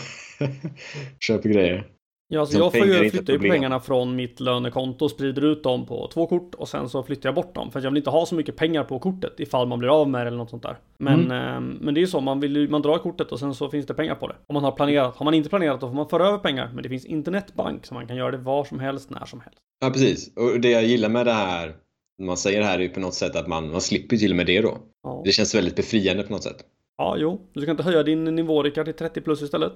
köper 1.19 1.49
grejer. 1.49 1.94
Ja, 2.27 2.39
alltså 2.39 2.57
jag 2.57 2.71
får 2.71 2.85
ju 2.85 3.09
flytta 3.09 3.31
ju 3.31 3.39
pengarna 3.39 3.79
från 3.79 4.15
mitt 4.15 4.39
lönekonto 4.39 5.05
och 5.05 5.11
sprider 5.11 5.45
ut 5.45 5.63
dem 5.63 5.85
på 5.85 6.09
två 6.13 6.27
kort 6.27 6.55
och 6.55 6.69
sen 6.69 6.89
så 6.89 7.03
flyttar 7.03 7.29
jag 7.29 7.35
bort 7.35 7.55
dem. 7.55 7.71
För 7.71 7.81
jag 7.81 7.91
vill 7.91 7.97
inte 7.97 8.09
ha 8.09 8.25
så 8.25 8.35
mycket 8.35 8.55
pengar 8.55 8.83
på 8.83 8.99
kortet 8.99 9.39
ifall 9.39 9.67
man 9.67 9.79
blir 9.79 10.01
av 10.01 10.09
med 10.09 10.25
det 10.25 10.27
eller 10.27 10.37
något 10.37 10.49
sånt 10.49 10.63
där. 10.63 10.77
Men, 10.97 11.25
mm. 11.25 11.31
eh, 11.31 11.59
men 11.81 11.93
det 11.93 11.99
är 11.99 12.01
ju 12.01 12.07
så, 12.07 12.21
man, 12.21 12.39
vill, 12.39 12.69
man 12.69 12.81
drar 12.81 12.97
kortet 12.97 13.31
och 13.31 13.39
sen 13.39 13.55
så 13.55 13.69
finns 13.69 13.85
det 13.85 13.93
pengar 13.93 14.15
på 14.15 14.27
det. 14.27 14.35
Om 14.47 14.53
man 14.53 14.63
har 14.63 14.71
planerat. 14.71 15.15
Har 15.15 15.23
man 15.23 15.33
inte 15.33 15.49
planerat 15.49 15.81
då 15.81 15.87
får 15.87 15.95
man 15.95 16.09
föra 16.09 16.27
över 16.27 16.37
pengar. 16.37 16.71
Men 16.73 16.83
det 16.83 16.89
finns 16.89 17.05
internetbank 17.05 17.85
så 17.85 17.93
man 17.93 18.07
kan 18.07 18.17
göra 18.17 18.31
det 18.31 18.37
var 18.37 18.63
som 18.63 18.79
helst, 18.79 19.09
när 19.09 19.25
som 19.25 19.39
helst. 19.39 19.59
Ja, 19.79 19.89
precis. 19.89 20.35
Och 20.35 20.59
det 20.59 20.69
jag 20.69 20.85
gillar 20.85 21.09
med 21.09 21.25
det 21.25 21.33
här, 21.33 21.75
man 22.21 22.37
säger 22.37 22.59
det 22.59 22.65
här 22.65 22.79
är 22.79 22.83
ju 22.83 22.89
på 22.89 22.99
något 22.99 23.13
sätt 23.13 23.35
att 23.35 23.47
man, 23.47 23.71
man 23.71 23.81
slipper 23.81 24.17
till 24.17 24.31
och 24.31 24.37
med 24.37 24.45
det 24.45 24.61
då. 24.61 24.77
Ja. 25.03 25.21
Det 25.25 25.31
känns 25.31 25.55
väldigt 25.55 25.75
befriande 25.75 26.23
på 26.23 26.31
något 26.31 26.43
sätt. 26.43 26.65
Ja, 26.97 27.15
jo. 27.17 27.49
Du 27.53 27.61
ska 27.61 27.71
inte 27.71 27.83
höja 27.83 28.03
din 28.03 28.23
nivå 28.23 28.63
Rickard 28.63 28.85
till 28.85 28.93
30 28.93 29.21
plus 29.21 29.41
istället? 29.41 29.73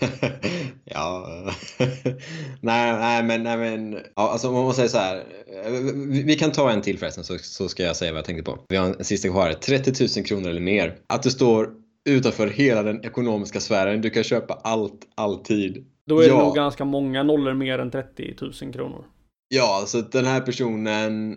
ja, 0.90 1.26
nej, 2.60 2.92
nej 2.92 3.22
men, 3.22 3.42
nej, 3.42 3.56
men 3.56 3.92
ja, 3.92 4.30
alltså 4.30 4.52
man 4.52 4.64
måste 4.64 4.88
säga 4.88 4.88
så 4.88 4.98
här. 4.98 5.24
Vi, 6.10 6.22
vi 6.22 6.34
kan 6.34 6.52
ta 6.52 6.70
en 6.70 6.82
till 6.82 6.98
förresten 6.98 7.24
så, 7.24 7.38
så 7.38 7.68
ska 7.68 7.82
jag 7.82 7.96
säga 7.96 8.12
vad 8.12 8.18
jag 8.18 8.24
tänkte 8.24 8.50
på. 8.50 8.58
Vi 8.68 8.76
har 8.76 8.86
en 8.86 9.04
sista 9.04 9.28
kvar. 9.28 9.52
30 9.52 10.18
000 10.18 10.26
kronor 10.26 10.48
eller 10.50 10.60
mer. 10.60 10.96
Att 11.06 11.22
du 11.22 11.30
står 11.30 11.70
utanför 12.08 12.46
hela 12.46 12.82
den 12.82 13.04
ekonomiska 13.04 13.60
sfären. 13.60 14.00
Du 14.00 14.10
kan 14.10 14.24
köpa 14.24 14.54
allt, 14.54 15.08
alltid. 15.14 15.86
Då 16.06 16.20
är 16.20 16.28
ja. 16.28 16.36
det 16.36 16.42
nog 16.42 16.54
ganska 16.54 16.84
många 16.84 17.22
nollor 17.22 17.54
mer 17.54 17.78
än 17.78 17.90
30 17.90 18.34
000 18.40 18.72
kronor. 18.72 19.04
Ja, 19.48 19.84
så 19.86 20.00
den 20.00 20.24
här 20.24 20.40
personen 20.40 21.36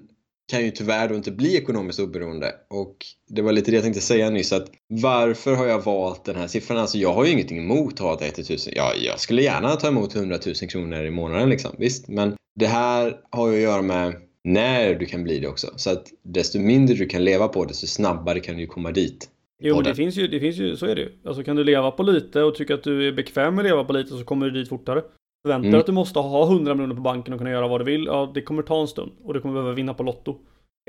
kan 0.51 0.65
ju 0.65 0.71
tyvärr 0.71 1.09
då 1.09 1.15
inte 1.15 1.31
bli 1.31 1.57
ekonomiskt 1.57 1.99
oberoende. 1.99 2.55
Och 2.69 2.95
det 3.29 3.41
var 3.41 3.51
lite 3.51 3.71
det 3.71 3.75
jag 3.75 3.83
tänkte 3.83 4.01
säga 4.01 4.29
nyss 4.29 4.53
att 4.53 4.71
varför 4.87 5.55
har 5.55 5.65
jag 5.65 5.85
valt 5.85 6.25
den 6.25 6.35
här 6.35 6.47
siffran? 6.47 6.77
Alltså 6.77 6.97
jag 6.97 7.13
har 7.13 7.25
ju 7.25 7.31
ingenting 7.31 7.57
emot 7.57 7.93
att 7.93 7.99
ha 7.99 8.19
30 8.19 8.41
000. 8.49 8.59
Ja, 8.75 8.93
jag 9.05 9.19
skulle 9.19 9.41
gärna 9.41 9.75
ta 9.75 9.87
emot 9.87 10.15
100 10.15 10.37
000 10.45 10.55
kronor 10.55 11.05
i 11.05 11.11
månaden 11.11 11.49
liksom, 11.49 11.71
visst. 11.77 12.07
Men 12.07 12.35
det 12.55 12.67
här 12.67 13.17
har 13.29 13.47
ju 13.47 13.55
att 13.55 13.61
göra 13.61 13.81
med 13.81 14.15
när 14.43 14.95
du 14.95 15.05
kan 15.05 15.23
bli 15.23 15.39
det 15.39 15.47
också. 15.47 15.67
Så 15.75 15.89
att 15.89 16.07
desto 16.23 16.59
mindre 16.59 16.95
du 16.95 17.05
kan 17.05 17.23
leva 17.23 17.47
på 17.47 17.65
desto 17.65 17.87
snabbare 17.87 18.39
kan 18.39 18.57
du 18.57 18.67
komma 18.67 18.91
dit. 18.91 19.29
Jo, 19.63 19.75
men 19.75 19.83
det 19.83 19.95
finns, 19.95 20.15
ju, 20.15 20.27
det 20.27 20.39
finns 20.39 20.57
ju, 20.57 20.75
så 20.75 20.85
är 20.85 20.95
det 20.95 21.01
ju. 21.01 21.09
Alltså 21.25 21.43
kan 21.43 21.55
du 21.55 21.63
leva 21.63 21.91
på 21.91 22.03
lite 22.03 22.43
och 22.43 22.55
tycka 22.55 22.73
att 22.73 22.83
du 22.83 23.07
är 23.07 23.11
bekväm 23.11 23.55
med 23.55 23.65
att 23.65 23.69
leva 23.69 23.83
på 23.83 23.93
lite 23.93 24.09
så 24.09 24.23
kommer 24.23 24.45
du 24.45 24.51
dit 24.51 24.69
fortare. 24.69 25.01
Förväntar 25.45 25.67
mm. 25.67 25.79
att 25.79 25.85
du 25.85 25.91
måste 25.91 26.19
ha 26.19 26.45
100 26.45 26.73
miljoner 26.73 26.95
på 26.95 27.01
banken 27.01 27.33
och 27.33 27.39
kunna 27.39 27.51
göra 27.51 27.67
vad 27.67 27.81
du 27.81 27.85
vill, 27.85 28.05
ja 28.05 28.31
det 28.33 28.41
kommer 28.41 28.63
ta 28.63 28.81
en 28.81 28.87
stund. 28.87 29.11
Och 29.23 29.33
du 29.33 29.41
kommer 29.41 29.53
behöva 29.53 29.73
vinna 29.73 29.93
på 29.93 30.03
Lotto. 30.03 30.37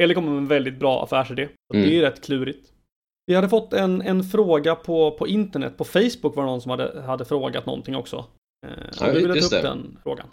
Eller 0.00 0.14
kommer 0.14 0.30
med 0.30 0.38
en 0.38 0.46
väldigt 0.46 0.78
bra 0.78 1.04
affärsidé. 1.04 1.48
Mm. 1.74 1.88
Det 1.88 1.98
är 1.98 2.02
rätt 2.02 2.24
klurigt. 2.24 2.72
Vi 3.26 3.34
hade 3.34 3.48
fått 3.48 3.72
en, 3.72 4.02
en 4.02 4.24
fråga 4.24 4.74
på, 4.74 5.10
på 5.10 5.28
internet, 5.28 5.76
på 5.76 5.84
Facebook 5.84 6.36
var 6.36 6.42
det 6.42 6.50
någon 6.50 6.60
som 6.60 6.70
hade, 6.70 7.02
hade 7.02 7.24
frågat 7.24 7.66
någonting 7.66 7.96
också. 7.96 8.24
Eh, 8.66 8.72
ja, 9.00 9.12
du 9.12 9.26
ville 9.26 9.40
ta 9.40 9.56
upp 9.56 9.62
den 9.62 9.98
frågan. 10.02 10.26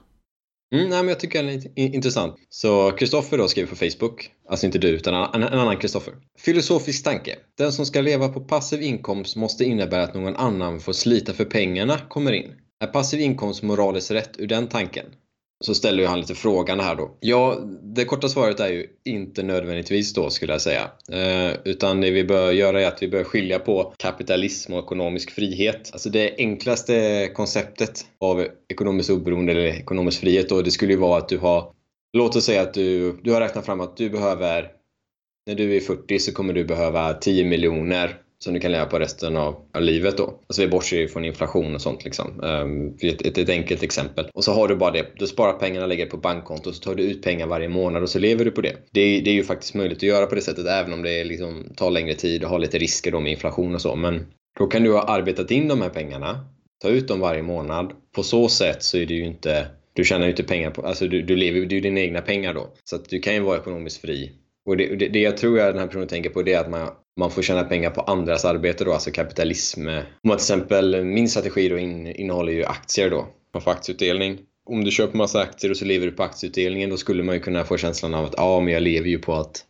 Mm, 0.76 0.90
nej, 0.90 1.00
men 1.00 1.08
jag 1.08 1.20
tycker 1.20 1.44
den 1.44 1.54
är 1.76 1.96
intressant. 1.96 2.36
Så 2.50 2.92
Kristoffer 2.92 3.38
då 3.38 3.48
skriver 3.48 3.70
på 3.70 3.76
Facebook, 3.76 4.32
alltså 4.50 4.66
inte 4.66 4.78
du 4.78 4.88
utan 4.88 5.14
en, 5.14 5.44
en 5.44 5.60
annan 5.60 5.78
Kristoffer. 5.78 6.14
Filosofisk 6.40 7.04
tanke. 7.04 7.36
Den 7.58 7.72
som 7.72 7.86
ska 7.86 8.02
leva 8.02 8.28
på 8.28 8.40
passiv 8.40 8.82
inkomst 8.82 9.36
måste 9.36 9.66
innebära 9.66 10.04
att 10.04 10.14
någon 10.14 10.36
annan 10.36 10.80
får 10.80 10.94
slita 10.94 11.34
för 11.34 11.46
pengarna 11.46 11.98
kommer 11.98 12.32
in. 12.32 12.56
Är 12.80 12.88
passiv 12.88 13.20
inkomst 13.20 13.64
moraliskt 13.64 14.12
rätt 14.12 14.40
ur 14.40 14.48
den 14.48 14.68
tanken? 14.68 15.06
Så 15.66 15.76
ställer 15.76 16.04
ju 16.04 16.10
han 16.10 16.20
lite 16.20 16.36
frågan 16.36 16.80
här 16.80 16.96
då. 16.96 17.18
Ja, 17.20 17.60
det 17.96 18.06
korta 18.06 18.30
svaret 18.30 18.60
är 18.60 18.68
ju 18.68 18.88
inte 19.06 19.44
nödvändigtvis 19.44 20.14
då 20.14 20.30
skulle 20.30 20.52
jag 20.52 20.62
säga. 20.62 20.92
Eh, 21.12 21.58
utan 21.66 22.02
det 22.02 22.12
vi 22.12 22.24
bör 22.24 22.52
göra 22.52 22.82
är 22.82 22.88
att 22.88 23.04
vi 23.04 23.08
bör 23.08 23.24
skilja 23.24 23.60
på 23.60 23.94
kapitalism 23.98 24.74
och 24.74 24.84
ekonomisk 24.84 25.32
frihet. 25.32 25.90
Alltså 25.94 26.10
det 26.10 26.36
enklaste 26.38 27.28
konceptet 27.34 28.06
av 28.20 28.48
ekonomiskt 28.70 29.10
oberoende 29.10 29.52
eller 29.52 29.66
ekonomisk 29.66 30.20
frihet 30.20 30.50
då, 30.50 30.62
det 30.62 30.72
skulle 30.72 30.94
ju 30.94 31.00
vara 31.00 31.18
att 31.18 31.30
du 31.30 31.38
har 31.38 31.74
Låt 32.14 32.36
oss 32.36 32.46
säga 32.46 32.62
att 32.62 32.74
du, 32.74 33.20
du 33.24 33.32
har 33.32 33.42
räknat 33.42 33.66
fram 33.66 33.82
att 33.82 33.98
du 33.98 34.10
behöver 34.10 34.72
när 35.48 35.56
du 35.56 35.76
är 35.76 35.80
40 35.80 36.20
så 36.20 36.34
kommer 36.34 36.54
du 36.54 36.66
behöva 36.66 37.14
10 37.14 37.46
miljoner 37.46 38.22
som 38.44 38.54
du 38.54 38.60
kan 38.60 38.72
leva 38.72 38.86
på 38.86 39.00
resten 39.00 39.38
av, 39.38 39.56
livet 39.80 40.18
då. 40.18 40.24
Alltså 40.24 40.62
vi 40.62 40.68
bortser 40.68 41.08
från 41.08 41.26
inflation 41.26 41.76
och 41.76 41.82
sånt 41.82 42.04
liksom. 42.06 42.40
Um, 42.44 42.98
ett, 43.02 43.22
ett, 43.22 43.38
ett, 43.38 43.50
enkelt 43.50 43.84
exempel. 43.84 44.30
Och 44.34 44.44
så 44.44 44.54
har 44.54 44.68
du 44.68 44.76
bara 44.76 44.92
det. 44.92 45.06
Du 45.16 45.28
sparar 45.28 45.54
pengarna, 45.54 45.86
lägger 45.86 46.06
på 46.06 46.18
bankkonto, 46.18 46.74
så 46.74 46.84
tar 46.84 46.96
du 46.96 47.04
ut 47.04 47.24
pengar 47.24 47.48
varje 47.48 47.70
månad 47.70 48.04
och 48.04 48.10
så 48.10 48.20
lever 48.20 48.46
du 48.46 48.52
på 48.52 48.62
det. 48.62 48.76
Det, 48.92 49.22
det 49.22 49.30
är 49.30 49.34
ju 49.34 49.44
faktiskt 49.44 49.74
möjligt 49.74 49.98
att 49.98 50.04
göra 50.04 50.26
på 50.26 50.36
det 50.36 50.42
sättet 50.42 50.68
även 50.68 50.94
om 50.94 51.04
det 51.04 51.24
liksom, 51.24 51.74
tar 51.76 51.92
längre 51.92 52.14
tid 52.14 52.44
och 52.44 52.50
har 52.50 52.60
lite 52.60 52.78
risker 52.78 53.12
då 53.12 53.20
med 53.20 53.32
inflation 53.32 53.76
och 53.76 53.82
så. 53.82 53.96
Men 53.96 54.26
då 54.60 54.68
kan 54.68 54.84
du 54.84 54.94
ha 54.94 55.04
arbetat 55.04 55.52
in 55.52 55.68
de 55.68 55.82
här 55.82 55.90
pengarna, 55.90 56.46
ta 56.82 56.90
ut 56.90 57.08
dem 57.08 57.20
varje 57.20 57.44
månad. 57.44 57.92
På 58.16 58.24
så 58.24 58.50
sätt 58.50 58.84
så 58.84 58.98
är 58.98 59.06
det 59.06 59.14
ju 59.14 59.26
inte 59.26 59.68
du 59.94 60.04
tjänar 60.04 60.26
ju 60.26 60.32
inte 60.32 60.44
pengar 60.44 60.72
på, 60.72 60.82
alltså 60.82 61.08
du, 61.08 61.22
du 61.22 61.36
lever 61.36 61.60
ju 61.60 61.66
dina 61.66 62.00
egna 62.00 62.22
pengar 62.22 62.54
då. 62.54 62.74
Så 62.84 62.96
att 62.96 63.10
du 63.10 63.20
kan 63.20 63.34
ju 63.34 63.40
vara 63.40 63.58
ekonomiskt 63.58 64.02
fri 64.02 64.32
och 64.70 64.78
det, 64.78 64.96
det, 64.96 65.08
det, 65.08 65.20
jag 65.20 65.38
tror 65.38 65.60
att 65.60 65.74
den 65.74 65.80
här 65.80 65.88
personen 65.88 66.08
tänker 66.08 66.30
på 66.30 66.42
det 66.42 66.54
är 66.54 66.60
att 66.60 66.70
man, 66.70 66.90
man 67.20 67.32
får 67.32 67.42
tjäna 67.42 67.64
pengar 67.64 67.90
på 67.90 68.02
andras 68.02 68.46
arbete 68.46 68.84
då, 68.84 68.94
alltså 68.94 69.12
kapitalism. 69.12 69.88
Om 69.88 70.04
till 70.24 70.34
exempel, 70.34 71.06
min 71.06 71.30
strategi 71.30 71.70
då 71.70 71.78
in, 71.78 72.08
innehåller 72.08 72.54
ju 72.54 72.66
aktier 72.66 73.10
då. 73.10 73.28
Man 73.54 73.62
får 73.62 73.72
aktieutdelning. 73.72 74.38
Om 74.66 74.84
du 74.84 74.92
köper 74.92 75.18
massa 75.18 75.40
aktier 75.40 75.72
och 75.72 75.78
så 75.78 75.86
lever 75.86 76.06
du 76.06 76.12
på 76.12 76.24
aktieutdelningen 76.24 76.90
då 76.90 76.98
skulle 76.98 77.24
man 77.24 77.36
ju 77.36 77.42
kunna 77.42 77.64
få 77.64 77.78
känslan 77.78 78.14
av 78.14 78.26
att 78.26 78.34
ja, 78.38 78.60
men 78.60 78.74
jag 78.74 78.84
lever 78.84 79.10
ju 79.10 79.20
på 79.20 79.34
att 79.34 79.66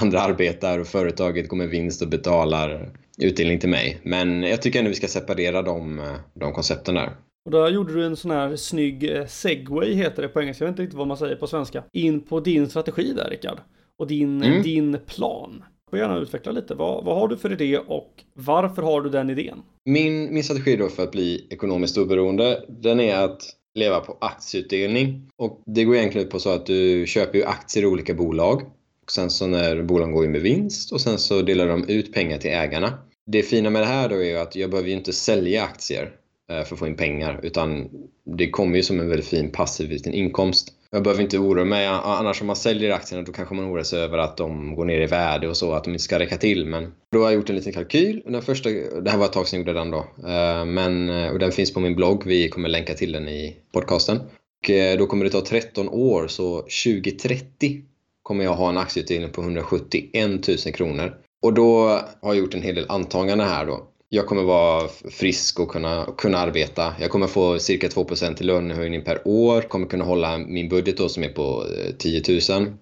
andra 0.00 0.20
arbetar 0.20 0.78
och 0.78 0.86
företaget 0.86 1.48
går 1.48 1.56
med 1.56 1.68
vinst 1.68 2.02
och 2.02 2.08
betalar 2.08 2.90
utdelning 3.22 3.58
till 3.58 3.68
mig. 3.68 4.00
Men 4.02 4.42
jag 4.42 4.62
tycker 4.62 4.78
ändå 4.78 4.88
vi 4.88 4.94
ska 4.94 5.08
separera 5.08 5.62
de, 5.62 6.00
de 6.34 6.52
koncepten 6.52 6.94
där. 6.94 7.10
Och 7.44 7.50
där 7.50 7.68
gjorde 7.68 7.94
du 7.94 8.04
en 8.06 8.16
sån 8.16 8.30
här 8.30 8.56
snygg 8.56 9.16
eh, 9.16 9.26
segway 9.26 9.94
heter 9.94 10.22
det 10.22 10.28
på 10.28 10.40
engelska, 10.40 10.64
jag 10.64 10.66
vet 10.66 10.72
inte 10.72 10.82
riktigt 10.82 10.98
vad 10.98 11.06
man 11.06 11.16
säger 11.16 11.36
på 11.36 11.46
svenska. 11.46 11.84
In 11.92 12.20
på 12.20 12.40
din 12.40 12.68
strategi 12.68 13.12
där 13.12 13.30
Rickard. 13.30 13.58
Och 13.98 14.06
din, 14.06 14.42
mm. 14.42 14.62
din 14.62 14.98
plan. 15.06 15.64
Får 15.90 15.98
gärna 15.98 16.18
utveckla 16.18 16.52
lite. 16.52 16.74
Vad, 16.74 17.04
vad 17.04 17.16
har 17.16 17.28
du 17.28 17.36
för 17.36 17.52
idé 17.52 17.78
och 17.78 18.24
varför 18.34 18.82
har 18.82 19.00
du 19.00 19.10
den 19.10 19.30
idén? 19.30 19.62
Min, 19.84 20.34
min 20.34 20.44
strategi 20.44 20.76
då 20.76 20.88
för 20.88 21.02
att 21.02 21.10
bli 21.10 21.46
ekonomiskt 21.50 21.98
oberoende, 21.98 22.64
den 22.68 23.00
är 23.00 23.16
att 23.16 23.42
leva 23.74 24.00
på 24.00 24.16
aktieutdelning. 24.20 25.28
Och 25.36 25.62
det 25.66 25.84
går 25.84 25.96
egentligen 25.96 26.26
ut 26.26 26.32
på 26.32 26.38
så 26.38 26.50
att 26.50 26.66
du 26.66 27.06
köper 27.06 27.38
ju 27.38 27.44
aktier 27.44 27.84
i 27.84 27.86
olika 27.86 28.14
bolag. 28.14 28.62
Och 29.04 29.10
sen 29.10 29.30
så 29.30 29.46
när 29.46 29.82
bolagen 29.82 30.14
går 30.14 30.24
in 30.24 30.32
med 30.32 30.40
vinst 30.40 30.92
och 30.92 31.00
sen 31.00 31.18
så 31.18 31.42
delar 31.42 31.68
de 31.68 31.88
ut 31.88 32.12
pengar 32.12 32.38
till 32.38 32.50
ägarna. 32.50 32.98
Det 33.26 33.42
fina 33.42 33.70
med 33.70 33.82
det 33.82 33.86
här 33.86 34.08
då 34.08 34.16
är 34.16 34.28
ju 34.28 34.38
att 34.38 34.56
jag 34.56 34.70
behöver 34.70 34.88
ju 34.88 34.94
inte 34.94 35.12
sälja 35.12 35.62
aktier 35.62 36.12
eh, 36.50 36.64
för 36.64 36.74
att 36.74 36.78
få 36.78 36.86
in 36.86 36.96
pengar 36.96 37.40
utan 37.42 37.88
det 38.24 38.50
kommer 38.50 38.76
ju 38.76 38.82
som 38.82 39.00
en 39.00 39.08
väldigt 39.08 39.28
fin 39.28 39.50
passiv 39.50 39.90
liten 39.90 40.14
inkomst. 40.14 40.74
Jag 40.92 41.02
behöver 41.02 41.22
inte 41.22 41.38
oroa 41.38 41.64
mig. 41.64 41.86
Annars 41.86 42.40
om 42.40 42.46
man 42.46 42.56
säljer 42.56 42.90
aktierna 42.90 43.24
då 43.24 43.32
kanske 43.32 43.54
man 43.54 43.64
oroar 43.64 43.82
sig 43.82 44.00
över 44.00 44.18
att 44.18 44.36
de 44.36 44.74
går 44.74 44.84
ner 44.84 45.00
i 45.00 45.06
värde 45.06 45.48
och 45.48 45.56
så, 45.56 45.72
att 45.72 45.84
de 45.84 45.90
inte 45.90 46.02
ska 46.02 46.18
räcka 46.18 46.36
till. 46.36 46.66
Men 46.66 46.92
då 47.12 47.18
har 47.18 47.24
jag 47.24 47.34
gjort 47.34 47.50
en 47.50 47.56
liten 47.56 47.72
kalkyl. 47.72 48.22
Den 48.26 48.42
första, 48.42 48.70
det 48.70 49.10
här 49.10 49.18
var 49.18 49.26
ett 49.26 49.32
tag 49.32 49.48
sedan 49.48 49.60
jag 49.60 49.66
gjorde 49.66 49.78
den 49.80 49.90
då. 49.90 49.98
Eh, 50.28 50.64
men, 50.64 51.10
eh, 51.10 51.32
och 51.32 51.38
den 51.38 51.52
finns 51.52 51.74
på 51.74 51.80
min 51.80 51.96
blogg. 51.96 52.26
Vi 52.26 52.48
kommer 52.48 52.68
länka 52.68 52.94
till 52.94 53.12
den 53.12 53.28
i 53.28 53.56
podcasten. 53.72 54.20
Och 54.62 54.70
eh, 54.70 54.98
då 54.98 55.06
kommer 55.06 55.24
det 55.24 55.30
ta 55.30 55.40
13 55.40 55.88
år, 55.88 56.26
så 56.26 56.56
2030 56.56 57.82
kommer 58.22 58.44
jag 58.44 58.54
ha 58.54 58.68
en 58.68 58.78
aktieutdelning 58.78 59.30
på 59.30 59.42
171 59.42 60.48
000 60.48 60.74
kronor. 60.74 61.14
Och 61.42 61.54
då 61.54 61.86
har 62.22 62.34
jag 62.34 62.36
gjort 62.36 62.54
en 62.54 62.62
hel 62.62 62.74
del 62.74 62.86
antaganden 62.88 63.48
här 63.48 63.66
då 63.66 63.89
jag 64.12 64.26
kommer 64.26 64.42
vara 64.42 64.88
frisk 65.10 65.60
och 65.60 65.68
kunna, 65.68 66.06
kunna 66.18 66.38
arbeta. 66.38 66.94
Jag 67.00 67.10
kommer 67.10 67.26
få 67.26 67.58
cirka 67.58 67.88
2 67.88 68.06
i 68.40 68.44
lönehöjning 68.44 69.04
per 69.04 69.28
år. 69.28 69.62
Kommer 69.62 69.86
kunna 69.86 70.04
hålla 70.04 70.38
min 70.38 70.68
budget 70.68 70.96
då 70.96 71.08
som 71.08 71.22
är 71.24 71.28
på 71.28 71.66
eh, 71.76 71.94
10 71.98 72.22
000. 72.28 72.72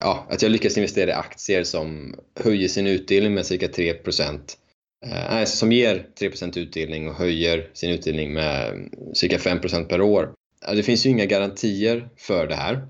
Ja, 0.00 0.26
att 0.30 0.42
jag 0.42 0.52
lyckas 0.52 0.76
investera 0.76 1.10
i 1.10 1.12
aktier 1.12 1.64
som 1.64 2.14
höjer 2.40 2.68
sin 2.68 2.86
utdelning 2.86 3.34
med 3.34 3.46
cirka 3.46 3.68
3 3.68 3.90
eh, 3.90 5.44
som 5.44 5.72
ger 5.72 6.06
3% 6.20 6.58
utdelning 6.58 7.08
och 7.08 7.14
höjer 7.14 7.70
sin 7.72 7.90
utdelning 7.90 8.32
med 8.32 8.68
mm, 8.68 8.90
cirka 9.14 9.36
5% 9.36 9.84
per 9.84 10.00
år. 10.00 10.32
Det 10.72 10.82
finns 10.82 11.06
ju 11.06 11.10
inga 11.10 11.26
garantier 11.26 12.08
för 12.16 12.46
det 12.46 12.54
här. 12.54 12.86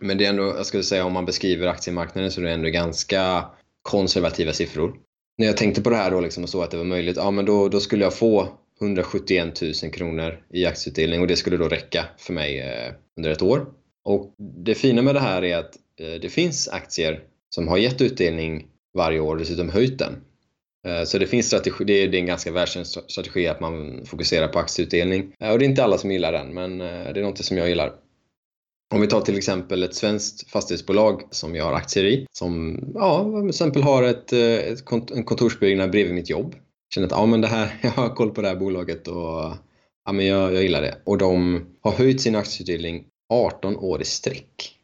Men 0.00 0.18
det 0.18 0.24
är 0.24 0.30
ändå, 0.30 0.44
jag 0.44 0.66
skulle 0.66 0.82
säga 0.82 1.04
om 1.04 1.12
man 1.12 1.24
beskriver 1.24 1.66
aktiemarknaden 1.66 2.30
så 2.30 2.40
är 2.40 2.44
det 2.44 2.52
ändå 2.52 2.68
ganska 2.68 3.44
konservativa 3.82 4.52
siffror 4.52 4.94
när 5.38 5.46
jag 5.46 5.56
tänkte 5.56 5.82
på 5.82 5.90
det 5.90 5.96
här 5.96 6.10
då 6.10 6.20
liksom 6.20 6.42
och 6.42 6.48
såg 6.48 6.62
att 6.62 6.70
det 6.70 6.76
var 6.76 6.84
möjligt, 6.84 7.16
ja 7.16 7.30
men 7.30 7.44
då, 7.44 7.68
då 7.68 7.80
skulle 7.80 8.04
jag 8.04 8.14
få 8.14 8.48
171 8.80 9.62
000 9.82 9.92
kronor 9.92 10.38
i 10.52 10.66
aktieutdelning 10.66 11.20
och 11.20 11.26
det 11.26 11.36
skulle 11.36 11.56
då 11.56 11.68
räcka 11.68 12.04
för 12.18 12.32
mig 12.32 12.60
eh, 12.60 12.92
under 13.16 13.30
ett 13.30 13.42
år. 13.42 13.66
Och 14.04 14.34
det 14.64 14.74
fina 14.74 15.02
med 15.02 15.14
det 15.14 15.20
här 15.20 15.44
är 15.44 15.58
att 15.58 15.76
eh, 16.00 16.20
det 16.20 16.28
finns 16.28 16.68
aktier 16.68 17.20
som 17.54 17.68
har 17.68 17.78
gett 17.78 18.00
utdelning 18.00 18.66
varje 18.94 19.20
år 19.20 19.32
och 19.32 19.38
dessutom 19.38 19.68
höjt 19.68 19.98
den. 19.98 20.12
Eh, 20.86 21.04
så 21.04 21.18
det 21.18 21.26
finns 21.26 21.46
strategi, 21.46 21.84
det 21.84 21.92
är, 21.92 22.08
det 22.08 22.16
är 22.16 22.20
en 22.20 22.26
ganska 22.26 22.52
välkänd 22.52 22.86
strategi 22.86 23.48
att 23.48 23.60
man 23.60 24.06
fokuserar 24.06 24.48
på 24.48 24.58
aktieutdelning. 24.58 25.32
Eh, 25.40 25.50
och 25.50 25.58
det 25.58 25.64
är 25.64 25.68
inte 25.68 25.84
alla 25.84 25.98
som 25.98 26.10
gillar 26.10 26.32
den, 26.32 26.54
men 26.54 26.80
eh, 26.80 27.12
det 27.14 27.20
är 27.20 27.24
något 27.24 27.44
som 27.44 27.56
jag 27.56 27.68
gillar. 27.68 27.92
Om 28.94 29.00
vi 29.00 29.06
tar 29.06 29.20
till 29.20 29.36
exempel 29.36 29.82
ett 29.82 29.94
svenskt 29.94 30.50
fastighetsbolag 30.50 31.22
som 31.30 31.54
jag 31.54 31.64
har 31.64 31.72
aktier 31.72 32.04
i, 32.04 32.26
som 32.32 32.78
ja, 32.94 33.40
till 33.40 33.48
exempel 33.48 33.82
har 33.82 34.02
ett, 34.02 34.32
eh, 34.32 34.40
ett 34.40 34.84
kont 34.84 35.10
en 35.10 35.24
kontorsbyggnad 35.24 35.90
bredvid 35.90 36.14
mitt 36.14 36.30
jobb. 36.30 36.54
Känner 36.94 37.06
att 37.06 37.12
ja, 37.12 37.26
men 37.26 37.40
det 37.40 37.46
här, 37.46 37.78
jag 37.82 37.90
har 37.90 38.08
koll 38.08 38.30
på 38.30 38.42
det 38.42 38.48
här 38.48 38.56
bolaget 38.56 39.08
och 39.08 39.52
ja, 40.04 40.12
men 40.12 40.26
jag, 40.26 40.54
jag 40.54 40.62
gillar 40.62 40.82
det. 40.82 40.94
Och 41.04 41.18
de 41.18 41.64
har 41.80 41.92
höjt 41.92 42.20
sin 42.20 42.36
aktieutdelning 42.36 43.04
18 43.28 43.76
år 43.76 44.02
i 44.02 44.04
sträck. 44.04 44.74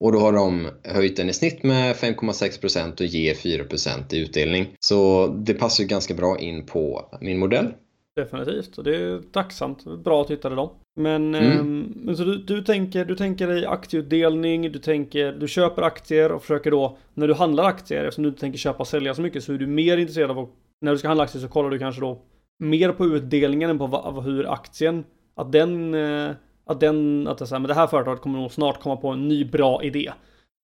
Och 0.00 0.12
då 0.12 0.18
har 0.18 0.32
de 0.32 0.68
höjt 0.84 1.16
den 1.16 1.28
i 1.28 1.32
snitt 1.32 1.62
med 1.62 1.96
5,6% 1.96 3.00
och 3.00 3.06
ger 3.06 3.34
4% 3.34 4.14
i 4.14 4.18
utdelning. 4.18 4.66
Så 4.80 5.26
det 5.26 5.54
passar 5.54 5.84
ju 5.84 5.88
ganska 5.88 6.14
bra 6.14 6.38
in 6.38 6.66
på 6.66 7.08
min 7.20 7.38
modell. 7.38 7.72
Definitivt, 8.16 8.78
och 8.78 8.84
det 8.84 8.96
är 8.96 9.22
tacksamt. 9.32 9.84
Bra 9.84 10.22
att 10.22 10.30
hitta 10.30 10.50
då. 10.50 10.72
Men, 10.96 11.34
mm. 11.34 12.08
eh, 12.08 12.14
så 12.14 12.24
du, 12.24 12.36
du, 12.36 12.62
tänker, 12.62 13.04
du 13.04 13.16
tänker 13.16 13.46
dig 13.46 13.66
aktieutdelning, 13.66 14.72
du 14.72 14.78
tänker, 14.78 15.32
du 15.32 15.48
köper 15.48 15.82
aktier 15.82 16.32
och 16.32 16.42
försöker 16.42 16.70
då, 16.70 16.96
när 17.14 17.28
du 17.28 17.34
handlar 17.34 17.64
aktier, 17.64 18.04
eftersom 18.04 18.22
du 18.22 18.28
inte 18.28 18.40
tänker 18.40 18.58
köpa 18.58 18.78
och 18.78 18.88
sälja 18.88 19.14
så 19.14 19.22
mycket, 19.22 19.44
så 19.44 19.52
är 19.52 19.58
du 19.58 19.66
mer 19.66 19.96
intresserad 19.96 20.30
av 20.30 20.38
att, 20.38 20.48
när 20.80 20.92
du 20.92 20.98
ska 20.98 21.08
handla 21.08 21.24
aktier 21.24 21.42
så 21.42 21.48
kollar 21.48 21.70
du 21.70 21.78
kanske 21.78 22.00
då 22.00 22.22
mer 22.58 22.92
på 22.92 23.06
utdelningen 23.06 23.70
än 23.70 23.78
på 23.78 24.20
hur 24.24 24.52
aktien, 24.52 25.04
att 25.34 25.52
den, 25.52 25.94
eh, 25.94 26.30
att 26.66 26.80
den, 26.80 27.28
att 27.28 27.38
det, 27.38 27.46
så 27.46 27.54
här, 27.54 27.60
men 27.60 27.68
det 27.68 27.74
här 27.74 27.86
företaget 27.86 28.20
kommer 28.20 28.38
nog 28.38 28.52
snart 28.52 28.82
komma 28.82 28.96
på 28.96 29.08
en 29.08 29.28
ny 29.28 29.44
bra 29.44 29.82
idé. 29.82 30.12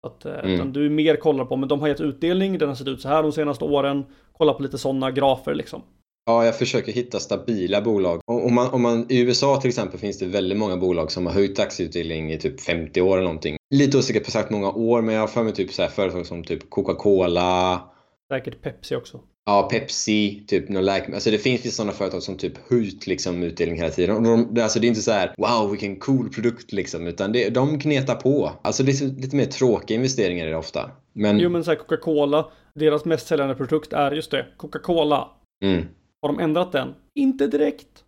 Att, 0.07 0.25
eh, 0.25 0.39
mm. 0.45 0.73
du 0.73 0.91
mer 0.91 1.17
kollar 1.17 1.45
på, 1.45 1.57
men 1.57 1.69
de 1.69 1.81
har 1.81 1.89
gett 1.89 2.01
utdelning, 2.01 2.59
den 2.59 2.69
har 2.69 2.77
sett 2.77 2.89
ut 2.89 3.01
så 3.01 3.09
här 3.09 3.23
de 3.23 3.33
senaste 3.33 3.65
åren, 3.65 4.05
kolla 4.33 4.53
på 4.53 4.63
lite 4.63 4.79
sådana 4.79 5.11
grafer 5.11 5.55
liksom. 5.55 5.83
Ja, 6.29 6.45
jag 6.45 6.59
försöker 6.59 6.93
hitta 6.93 7.21
stabila 7.21 7.81
bolag. 7.81 8.21
Om 8.25 8.55
man, 8.55 8.71
om 8.71 8.83
man, 8.83 9.07
I 9.09 9.21
USA 9.21 9.61
till 9.61 9.69
exempel 9.69 10.01
finns 10.01 10.19
det 10.19 10.27
väldigt 10.27 10.59
många 10.59 10.77
bolag 10.77 11.13
som 11.13 11.27
har 11.27 11.33
höjt 11.33 11.59
aktieutdelning 11.59 12.33
i 12.33 12.39
typ 12.39 12.61
50 12.61 13.01
år 13.01 13.17
eller 13.17 13.25
någonting. 13.25 13.57
Lite 13.75 13.99
osäker 13.99 14.21
på 14.21 14.25
exakt 14.25 14.51
många 14.51 14.73
år, 14.73 15.03
men 15.03 15.15
jag 15.15 15.23
har 15.23 15.29
för 15.29 15.43
mig 15.43 15.53
typ 15.53 15.73
så 15.73 15.83
här 15.83 15.89
företag 15.89 16.27
som 16.27 16.45
typ 16.45 16.71
Coca-Cola. 16.71 17.83
Säkert 18.29 18.63
Pepsi 18.63 18.97
också. 18.97 19.21
Ja, 19.45 19.69
Pepsi, 19.73 20.45
typ 20.47 20.69
no 20.69 20.81
like. 20.81 21.07
Alltså 21.15 21.31
det 21.31 21.39
finns 21.39 21.67
ju 21.67 21.71
sådana 21.71 21.93
företag 21.93 22.23
som 22.23 22.37
typ 22.37 22.71
höjt 22.71 23.07
liksom 23.07 23.43
utdelning 23.43 23.77
hela 23.77 23.91
tiden. 23.91 24.17
Och 24.17 24.23
de, 24.23 24.63
alltså 24.63 24.81
det 24.81 24.87
är 24.87 24.89
inte 24.89 25.01
så 25.01 25.13
här 25.13 25.35
wow 25.37 25.71
vilken 25.71 25.97
cool 25.97 26.29
produkt 26.29 26.73
liksom. 26.73 27.07
Utan 27.07 27.33
det, 27.33 27.49
de 27.49 27.79
gnetar 27.79 28.15
på. 28.15 28.53
Alltså 28.63 28.83
det 28.83 28.93
är 28.93 29.21
lite 29.21 29.37
mer 29.37 29.45
tråkiga 29.45 29.97
investeringar 29.97 30.47
är 30.47 30.51
det 30.51 30.57
ofta. 30.57 30.91
Men... 31.13 31.39
Jo 31.39 31.51
men 31.51 31.65
såhär 31.65 31.79
Coca-Cola, 31.79 32.51
deras 32.75 33.05
mest 33.05 33.27
säljande 33.27 33.55
produkt 33.55 33.93
är 33.93 34.13
just 34.13 34.31
det, 34.31 34.47
Coca-Cola. 34.57 35.29
Mm. 35.65 35.85
Har 36.27 36.33
de 36.33 36.43
ändrat 36.43 36.73
den? 36.73 36.95
Inte 37.15 37.47
direkt. 37.47 38.05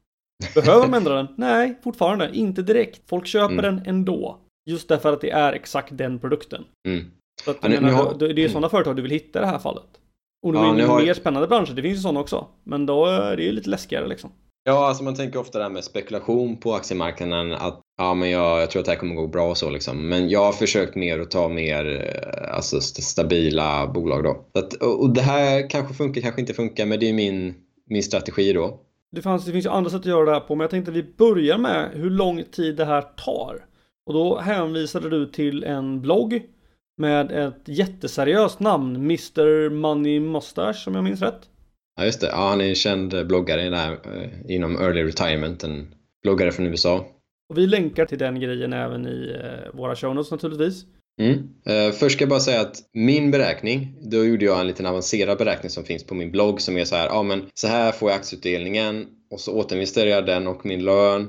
Behöver 0.55 0.83
de 0.83 0.95
ändra 0.95 1.15
den? 1.15 1.27
Nej, 1.37 1.79
fortfarande 1.83 2.31
inte 2.33 2.63
direkt. 2.63 3.01
Folk 3.09 3.27
köper 3.27 3.53
mm. 3.53 3.65
den 3.65 3.87
ändå. 3.87 4.39
Just 4.71 4.89
därför 4.89 5.13
att 5.13 5.21
det 5.21 5.31
är 5.31 5.53
exakt 5.53 5.99
den 5.99 6.19
produkten. 6.19 6.65
Mm. 6.89 7.05
Så 7.45 7.51
att, 7.51 7.57
ja, 7.63 7.69
menar, 7.69 7.91
har... 7.91 8.15
det 8.19 8.45
är 8.45 8.49
sådana 8.49 8.69
företag 8.69 8.97
du 8.97 9.03
vill 9.03 9.11
hitta 9.11 9.39
i 9.39 9.43
det 9.43 9.49
här 9.49 9.59
fallet. 9.59 9.89
Och 10.47 10.53
de 10.53 10.79
ja, 10.79 10.85
är 10.85 10.89
har... 10.89 11.03
mer 11.03 11.15
spännande 11.15 11.49
branscher, 11.49 11.73
det 11.73 11.83
finns 11.83 11.99
ju 11.99 12.03
sådana 12.03 12.21
också. 12.21 12.47
Men 12.65 12.87
då 12.87 13.07
är 13.07 13.37
det 13.37 13.43
ju 13.43 13.53
lite 13.53 13.71
läskigare 13.71 14.07
liksom. 14.07 14.31
Ja, 14.65 14.89
alltså 14.89 15.05
man 15.05 15.15
tänker 15.15 15.39
ofta 15.39 15.59
det 15.59 15.65
här 15.65 15.71
med 15.71 15.85
spekulation 15.85 16.57
på 16.57 16.75
aktiemarknaden. 16.75 17.53
Att 17.53 17.81
ja, 17.99 18.15
men 18.15 18.31
jag, 18.31 18.63
jag 18.63 18.71
tror 18.71 18.81
att 18.81 18.87
det 18.87 18.93
här 18.93 18.99
kommer 18.99 19.15
gå 19.15 19.27
bra 19.27 19.51
och 19.51 19.57
så 19.57 19.71
liksom. 19.71 20.09
Men 20.09 20.29
jag 20.29 20.45
har 20.45 20.53
försökt 20.53 20.95
mer 20.95 21.19
att 21.19 21.31
ta 21.31 21.49
mer 21.49 21.87
eh, 21.87 22.55
alltså, 22.55 22.81
stabila 22.81 23.87
bolag 23.87 24.25
då. 24.25 24.45
Att, 24.59 24.75
och 24.75 25.11
det 25.11 25.21
här 25.21 25.71
kanske 25.71 25.95
funkar, 25.95 26.21
kanske 26.21 26.41
inte 26.41 26.55
funkar, 26.55 26.87
men 26.87 27.01
det 27.01 27.09
är 27.09 27.13
min 27.13 27.55
min 27.89 28.03
strategi 28.03 28.53
då. 28.53 28.81
Det, 29.11 29.23
fanns, 29.23 29.45
det 29.45 29.53
finns 29.53 29.67
ju 29.67 29.71
andra 29.71 29.91
sätt 29.91 30.01
att 30.01 30.07
göra 30.07 30.25
det 30.25 30.33
här 30.33 30.41
på, 30.41 30.55
men 30.55 30.61
jag 30.61 30.71
tänkte 30.71 30.91
att 30.91 30.97
vi 30.97 31.03
börjar 31.03 31.59
med 31.59 31.91
hur 31.95 32.11
lång 32.11 32.45
tid 32.45 32.77
det 32.77 32.85
här 32.85 33.03
tar. 33.03 33.65
Och 34.07 34.15
då 34.15 34.39
hänvisade 34.39 35.11
du 35.11 35.27
till 35.27 35.65
en 35.65 36.01
blogg 36.01 36.43
med 36.97 37.33
ett 37.33 37.63
jätteseriöst 37.65 38.61
namn, 38.61 38.97
Mr 38.97 39.71
Money 39.71 40.21
Mustache 40.21 40.85
om 40.87 40.95
jag 40.95 41.05
minns 41.05 41.23
rätt. 41.23 41.49
Ja 41.97 42.05
just 42.05 42.21
det, 42.21 42.27
ja, 42.27 42.49
han 42.49 42.61
är 42.61 42.69
en 42.69 42.75
känd 42.75 43.27
bloggare 43.27 43.71
där, 43.71 43.93
eh, 43.93 44.55
inom 44.55 44.77
early 44.77 45.05
retirement, 45.05 45.65
en 45.65 45.95
bloggare 46.23 46.53
från 46.53 46.67
USA. 46.67 47.07
Och 47.49 47.59
vi 47.59 47.67
länkar 47.67 48.07
till 48.07 48.19
den 48.19 48.41
grejen 48.41 48.73
även 48.73 49.07
i 49.07 49.37
eh, 49.43 49.77
våra 49.77 49.97
show 49.97 50.15
notes 50.15 50.31
naturligtvis. 50.31 50.85
Mm. 51.19 51.49
Eh, 51.67 51.93
först 51.93 52.15
ska 52.15 52.23
jag 52.23 52.29
bara 52.29 52.41
säga 52.41 52.61
att 52.61 52.77
min 52.93 53.31
beräkning, 53.31 53.95
då 54.01 54.25
gjorde 54.25 54.45
jag 54.45 54.61
en 54.61 54.67
liten 54.67 54.87
avancerad 54.87 55.39
beräkning 55.39 55.71
som 55.71 55.85
finns 55.85 56.05
på 56.05 56.15
min 56.15 56.31
blogg 56.31 56.61
som 56.61 56.77
är 56.77 56.85
så 56.85 56.97
här, 56.97 57.07
ja 57.07 57.23
men 57.23 57.43
så 57.55 57.69
här 57.69 57.93
får 57.93 58.11
jag 58.11 58.19
aktieutdelningen 58.19 59.07
och 59.31 59.41
så 59.41 59.53
återinvesterar 59.53 60.11
jag 60.11 60.27
den 60.27 60.47
och 60.47 60.67
min 60.67 60.85
lön. 60.85 61.27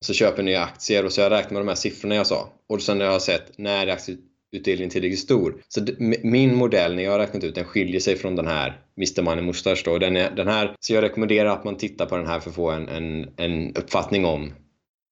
Och 0.00 0.06
så 0.06 0.12
köper 0.12 0.38
jag 0.38 0.44
nya 0.44 0.62
aktier 0.62 1.04
och 1.04 1.12
så 1.12 1.20
har 1.20 1.30
jag 1.30 1.38
räknat 1.38 1.52
med 1.52 1.60
de 1.60 1.68
här 1.68 1.74
siffrorna 1.74 2.14
jag 2.14 2.26
sa. 2.26 2.48
Och 2.68 2.82
sen 2.82 3.00
har 3.00 3.06
jag 3.06 3.22
sett 3.22 3.58
när 3.58 3.86
är 3.86 3.92
aktieutdelningen 3.92 4.90
tillräckligt 4.90 5.18
stor. 5.18 5.62
Så 5.68 5.86
min 6.22 6.54
modell, 6.54 6.94
när 6.94 7.02
jag 7.02 7.10
har 7.10 7.18
räknat 7.18 7.44
ut 7.44 7.54
den, 7.54 7.64
skiljer 7.64 8.00
sig 8.00 8.16
från 8.16 8.36
den 8.36 8.46
här 8.46 8.80
Mr 8.96 9.22
Money 9.22 9.44
Mustache 9.44 9.82
då. 9.84 9.98
Den, 9.98 10.16
är, 10.16 10.30
den 10.30 10.48
här, 10.48 10.74
så 10.80 10.94
jag 10.94 11.02
rekommenderar 11.02 11.48
att 11.48 11.64
man 11.64 11.76
tittar 11.76 12.06
på 12.06 12.16
den 12.16 12.26
här 12.26 12.40
för 12.40 12.50
att 12.50 12.56
få 12.56 12.70
en, 12.70 12.88
en, 12.88 13.28
en 13.36 13.76
uppfattning 13.76 14.24
om 14.24 14.52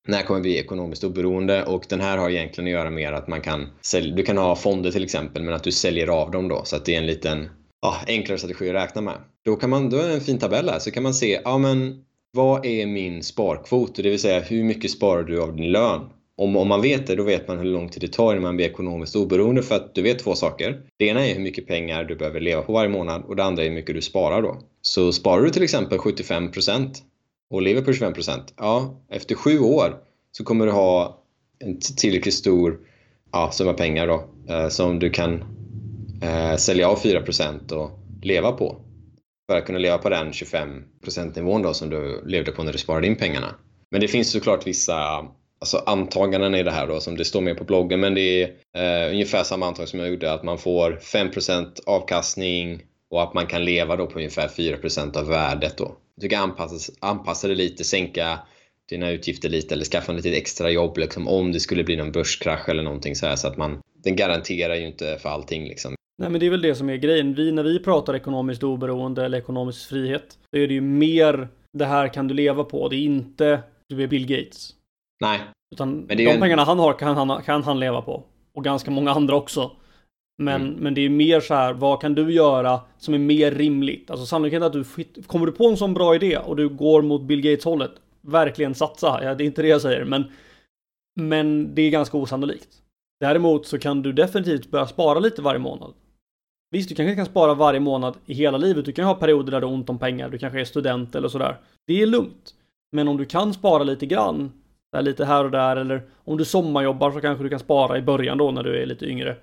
när 0.08 0.22
kommer 0.22 0.40
vi 0.40 0.58
ekonomiskt 0.58 1.04
oberoende? 1.04 1.64
Och 1.64 1.84
den 1.88 2.00
här 2.00 2.18
har 2.18 2.30
egentligen 2.30 2.68
att 2.68 2.80
göra 2.80 2.90
med 2.90 3.14
att 3.14 3.28
man 3.28 3.40
kan 3.40 3.68
sälja, 3.80 4.14
du 4.14 4.22
kan 4.22 4.38
ha 4.38 4.56
fonder 4.56 4.90
till 4.90 5.04
exempel, 5.04 5.42
men 5.42 5.54
att 5.54 5.64
du 5.64 5.72
säljer 5.72 6.06
av 6.06 6.30
dem 6.30 6.48
då 6.48 6.64
så 6.64 6.76
att 6.76 6.84
det 6.84 6.94
är 6.94 6.98
en 6.98 7.06
liten 7.06 7.48
ja, 7.82 7.96
enklare 8.06 8.38
strategi 8.38 8.68
att 8.68 8.74
räkna 8.74 9.00
med. 9.00 9.16
Då, 9.44 9.56
kan 9.56 9.70
man, 9.70 9.90
då 9.90 9.96
är 9.96 10.08
det 10.08 10.14
en 10.14 10.20
fin 10.20 10.38
tabell 10.38 10.68
här, 10.68 10.78
så 10.78 10.90
kan 10.90 11.02
man 11.02 11.14
se, 11.14 11.40
ja 11.44 11.58
men 11.58 12.04
vad 12.32 12.66
är 12.66 12.86
min 12.86 13.22
sparkvot? 13.22 13.94
Det 13.94 14.10
vill 14.10 14.18
säga 14.18 14.40
hur 14.40 14.64
mycket 14.64 14.90
sparar 14.90 15.22
du 15.22 15.42
av 15.42 15.56
din 15.56 15.72
lön? 15.72 16.00
Om, 16.36 16.56
om 16.56 16.68
man 16.68 16.82
vet 16.82 17.06
det, 17.06 17.16
då 17.16 17.22
vet 17.22 17.48
man 17.48 17.58
hur 17.58 17.64
lång 17.64 17.88
tid 17.88 18.02
det 18.02 18.12
tar 18.12 18.32
innan 18.32 18.42
man 18.42 18.56
blir 18.56 18.66
ekonomiskt 18.66 19.16
oberoende 19.16 19.62
för 19.62 19.74
att 19.74 19.94
du 19.94 20.02
vet 20.02 20.18
två 20.18 20.34
saker. 20.34 20.80
Det 20.98 21.06
ena 21.06 21.26
är 21.26 21.34
hur 21.34 21.42
mycket 21.42 21.66
pengar 21.66 22.04
du 22.04 22.16
behöver 22.16 22.40
leva 22.40 22.62
på 22.62 22.72
varje 22.72 22.88
månad 22.88 23.22
och 23.24 23.36
det 23.36 23.44
andra 23.44 23.62
är 23.62 23.68
hur 23.68 23.74
mycket 23.74 23.94
du 23.94 24.02
sparar 24.02 24.42
då. 24.42 24.58
Så 24.82 25.12
sparar 25.12 25.42
du 25.42 25.50
till 25.50 25.62
exempel 25.62 25.98
75 25.98 26.50
och 27.50 27.62
lever 27.62 27.82
på 27.82 27.90
25%, 27.90 28.40
ja, 28.56 29.02
efter 29.08 29.34
sju 29.34 29.58
år 29.58 29.96
så 30.32 30.44
kommer 30.44 30.66
du 30.66 30.72
ha 30.72 31.22
en 31.58 31.78
tillräckligt 31.96 32.34
stor 32.34 32.80
ja, 33.32 33.50
summa 33.52 33.72
pengar 33.72 34.06
då, 34.06 34.24
eh, 34.48 34.68
som 34.68 34.98
du 34.98 35.10
kan 35.10 35.44
eh, 36.22 36.56
sälja 36.56 36.88
av 36.88 36.98
4% 37.02 37.72
och 37.72 37.90
leva 38.22 38.52
på. 38.52 38.76
För 39.50 39.58
att 39.58 39.66
kunna 39.66 39.78
leva 39.78 39.98
på 39.98 40.08
den 40.08 40.32
25% 40.32 41.36
nivån 41.36 41.62
då 41.62 41.74
som 41.74 41.90
du 41.90 42.22
levde 42.26 42.52
på 42.52 42.62
när 42.62 42.72
du 42.72 42.78
sparade 42.78 43.06
in 43.06 43.16
pengarna. 43.16 43.54
Men 43.90 44.00
det 44.00 44.08
finns 44.08 44.32
såklart 44.32 44.66
vissa 44.66 45.26
alltså 45.60 45.82
antaganden 45.86 46.54
i 46.54 46.62
det 46.62 46.70
här 46.70 46.86
då 46.86 47.00
som 47.00 47.16
det 47.16 47.24
står 47.24 47.40
med 47.40 47.58
på 47.58 47.64
bloggen 47.64 48.00
men 48.00 48.14
det 48.14 48.42
är 48.42 48.48
eh, 48.76 49.10
ungefär 49.10 49.42
samma 49.42 49.66
antag 49.66 49.88
som 49.88 50.00
jag 50.00 50.08
gjorde 50.08 50.32
att 50.32 50.42
man 50.42 50.58
får 50.58 50.98
5% 51.02 51.66
avkastning 51.86 52.82
och 53.10 53.22
att 53.22 53.34
man 53.34 53.46
kan 53.46 53.64
leva 53.64 53.96
då 53.96 54.06
på 54.06 54.18
ungefär 54.18 54.48
4% 54.48 55.16
av 55.16 55.26
värdet 55.26 55.78
då. 55.78 55.96
Du 56.20 56.28
kan 56.28 56.42
anpassa, 56.42 56.92
anpassa 57.00 57.48
det 57.48 57.54
lite, 57.54 57.84
sänka 57.84 58.38
dina 58.88 59.10
utgifter 59.10 59.48
lite 59.48 59.74
eller 59.74 59.84
skaffa 59.84 60.12
lite 60.12 60.30
extra 60.30 60.70
jobb 60.70 60.98
liksom, 60.98 61.28
om 61.28 61.52
det 61.52 61.60
skulle 61.60 61.84
bli 61.84 61.96
någon 61.96 62.12
börskrasch 62.12 62.68
eller 62.68 62.82
någonting 62.82 63.16
så 63.16 63.26
här 63.26 63.36
så 63.36 63.48
att 63.48 63.56
man 63.56 63.80
den 64.04 64.16
garanterar 64.16 64.74
ju 64.74 64.86
inte 64.86 65.18
för 65.18 65.28
allting 65.28 65.64
liksom. 65.64 65.94
Nej 66.18 66.30
men 66.30 66.40
det 66.40 66.46
är 66.46 66.50
väl 66.50 66.62
det 66.62 66.74
som 66.74 66.90
är 66.90 66.96
grejen. 66.96 67.34
Vi, 67.34 67.52
när 67.52 67.62
vi 67.62 67.78
pratar 67.78 68.14
ekonomiskt 68.14 68.62
oberoende 68.62 69.24
eller 69.24 69.38
ekonomisk 69.38 69.88
frihet, 69.88 70.38
då 70.52 70.58
är 70.58 70.68
det 70.68 70.74
ju 70.74 70.80
mer 70.80 71.48
det 71.72 71.84
här 71.84 72.08
kan 72.08 72.28
du 72.28 72.34
leva 72.34 72.64
på. 72.64 72.88
Det 72.88 72.96
är 72.96 73.04
inte 73.04 73.62
du 73.88 74.02
är 74.02 74.06
Bill 74.06 74.26
Gates. 74.26 74.74
Nej. 75.20 75.40
Utan 75.74 76.06
de 76.06 76.26
en... 76.26 76.40
pengarna 76.40 76.64
han 76.64 76.78
har 76.78 76.98
kan 76.98 77.16
han, 77.16 77.42
kan 77.42 77.62
han 77.62 77.80
leva 77.80 78.02
på. 78.02 78.24
Och 78.54 78.64
ganska 78.64 78.90
många 78.90 79.10
andra 79.10 79.36
också. 79.36 79.70
Men, 80.40 80.62
mm. 80.62 80.74
men 80.74 80.94
det 80.94 81.00
är 81.00 81.08
mer 81.08 81.40
så 81.40 81.54
här, 81.54 81.72
vad 81.72 82.00
kan 82.00 82.14
du 82.14 82.32
göra 82.32 82.80
som 82.98 83.14
är 83.14 83.18
mer 83.18 83.50
rimligt? 83.50 84.10
Alltså 84.10 84.26
sannolikheten 84.26 84.66
att 84.66 84.72
du 84.72 84.84
kommer 85.26 85.46
du 85.46 85.52
på 85.52 85.66
en 85.66 85.76
sån 85.76 85.94
bra 85.94 86.14
idé 86.14 86.36
och 86.36 86.56
du 86.56 86.68
går 86.68 87.02
mot 87.02 87.22
Bill 87.22 87.40
Gates 87.40 87.64
hållet, 87.64 87.90
verkligen 88.20 88.74
satsa. 88.74 89.20
Ja, 89.22 89.34
det 89.34 89.44
är 89.44 89.46
inte 89.46 89.62
det 89.62 89.68
jag 89.68 89.80
säger, 89.80 90.04
men, 90.04 90.24
men 91.20 91.74
det 91.74 91.82
är 91.82 91.90
ganska 91.90 92.16
osannolikt. 92.16 92.68
Däremot 93.20 93.66
så 93.66 93.78
kan 93.78 94.02
du 94.02 94.12
definitivt 94.12 94.70
börja 94.70 94.86
spara 94.86 95.18
lite 95.18 95.42
varje 95.42 95.58
månad. 95.58 95.92
Visst, 96.70 96.88
du 96.88 96.94
kanske 96.94 97.16
kan 97.16 97.26
spara 97.26 97.54
varje 97.54 97.80
månad 97.80 98.14
i 98.26 98.34
hela 98.34 98.58
livet. 98.58 98.84
Du 98.84 98.92
kan 98.92 99.04
ha 99.04 99.14
perioder 99.14 99.52
där 99.52 99.60
du 99.60 99.66
har 99.66 99.74
ont 99.74 99.90
om 99.90 99.98
pengar. 99.98 100.28
Du 100.28 100.38
kanske 100.38 100.60
är 100.60 100.64
student 100.64 101.14
eller 101.14 101.28
sådär. 101.28 101.56
Det 101.86 102.02
är 102.02 102.06
lugnt. 102.06 102.54
Men 102.92 103.08
om 103.08 103.16
du 103.16 103.24
kan 103.24 103.54
spara 103.54 103.82
lite 103.82 104.06
grann, 104.06 104.52
där 104.92 105.02
lite 105.02 105.24
här 105.24 105.44
och 105.44 105.50
där, 105.50 105.76
eller 105.76 106.02
om 106.24 106.36
du 106.36 106.44
sommarjobbar 106.44 107.10
så 107.10 107.20
kanske 107.20 107.44
du 107.44 107.50
kan 107.50 107.58
spara 107.58 107.98
i 107.98 108.02
början 108.02 108.38
då 108.38 108.50
när 108.50 108.62
du 108.62 108.82
är 108.82 108.86
lite 108.86 109.06
yngre. 109.06 109.36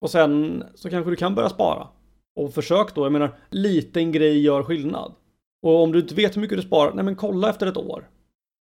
Och 0.00 0.10
sen 0.10 0.64
så 0.74 0.90
kanske 0.90 1.10
du 1.10 1.16
kan 1.16 1.34
börja 1.34 1.48
spara. 1.48 1.88
Och 2.36 2.54
försök 2.54 2.94
då, 2.94 3.04
jag 3.04 3.12
menar, 3.12 3.38
liten 3.50 4.12
grej 4.12 4.40
gör 4.40 4.62
skillnad. 4.62 5.14
Och 5.62 5.82
om 5.82 5.92
du 5.92 6.00
inte 6.00 6.14
vet 6.14 6.36
hur 6.36 6.40
mycket 6.40 6.58
du 6.58 6.62
sparar, 6.62 6.94
nej 6.94 7.04
men 7.04 7.16
kolla 7.16 7.50
efter 7.50 7.66
ett 7.66 7.76
år. 7.76 8.08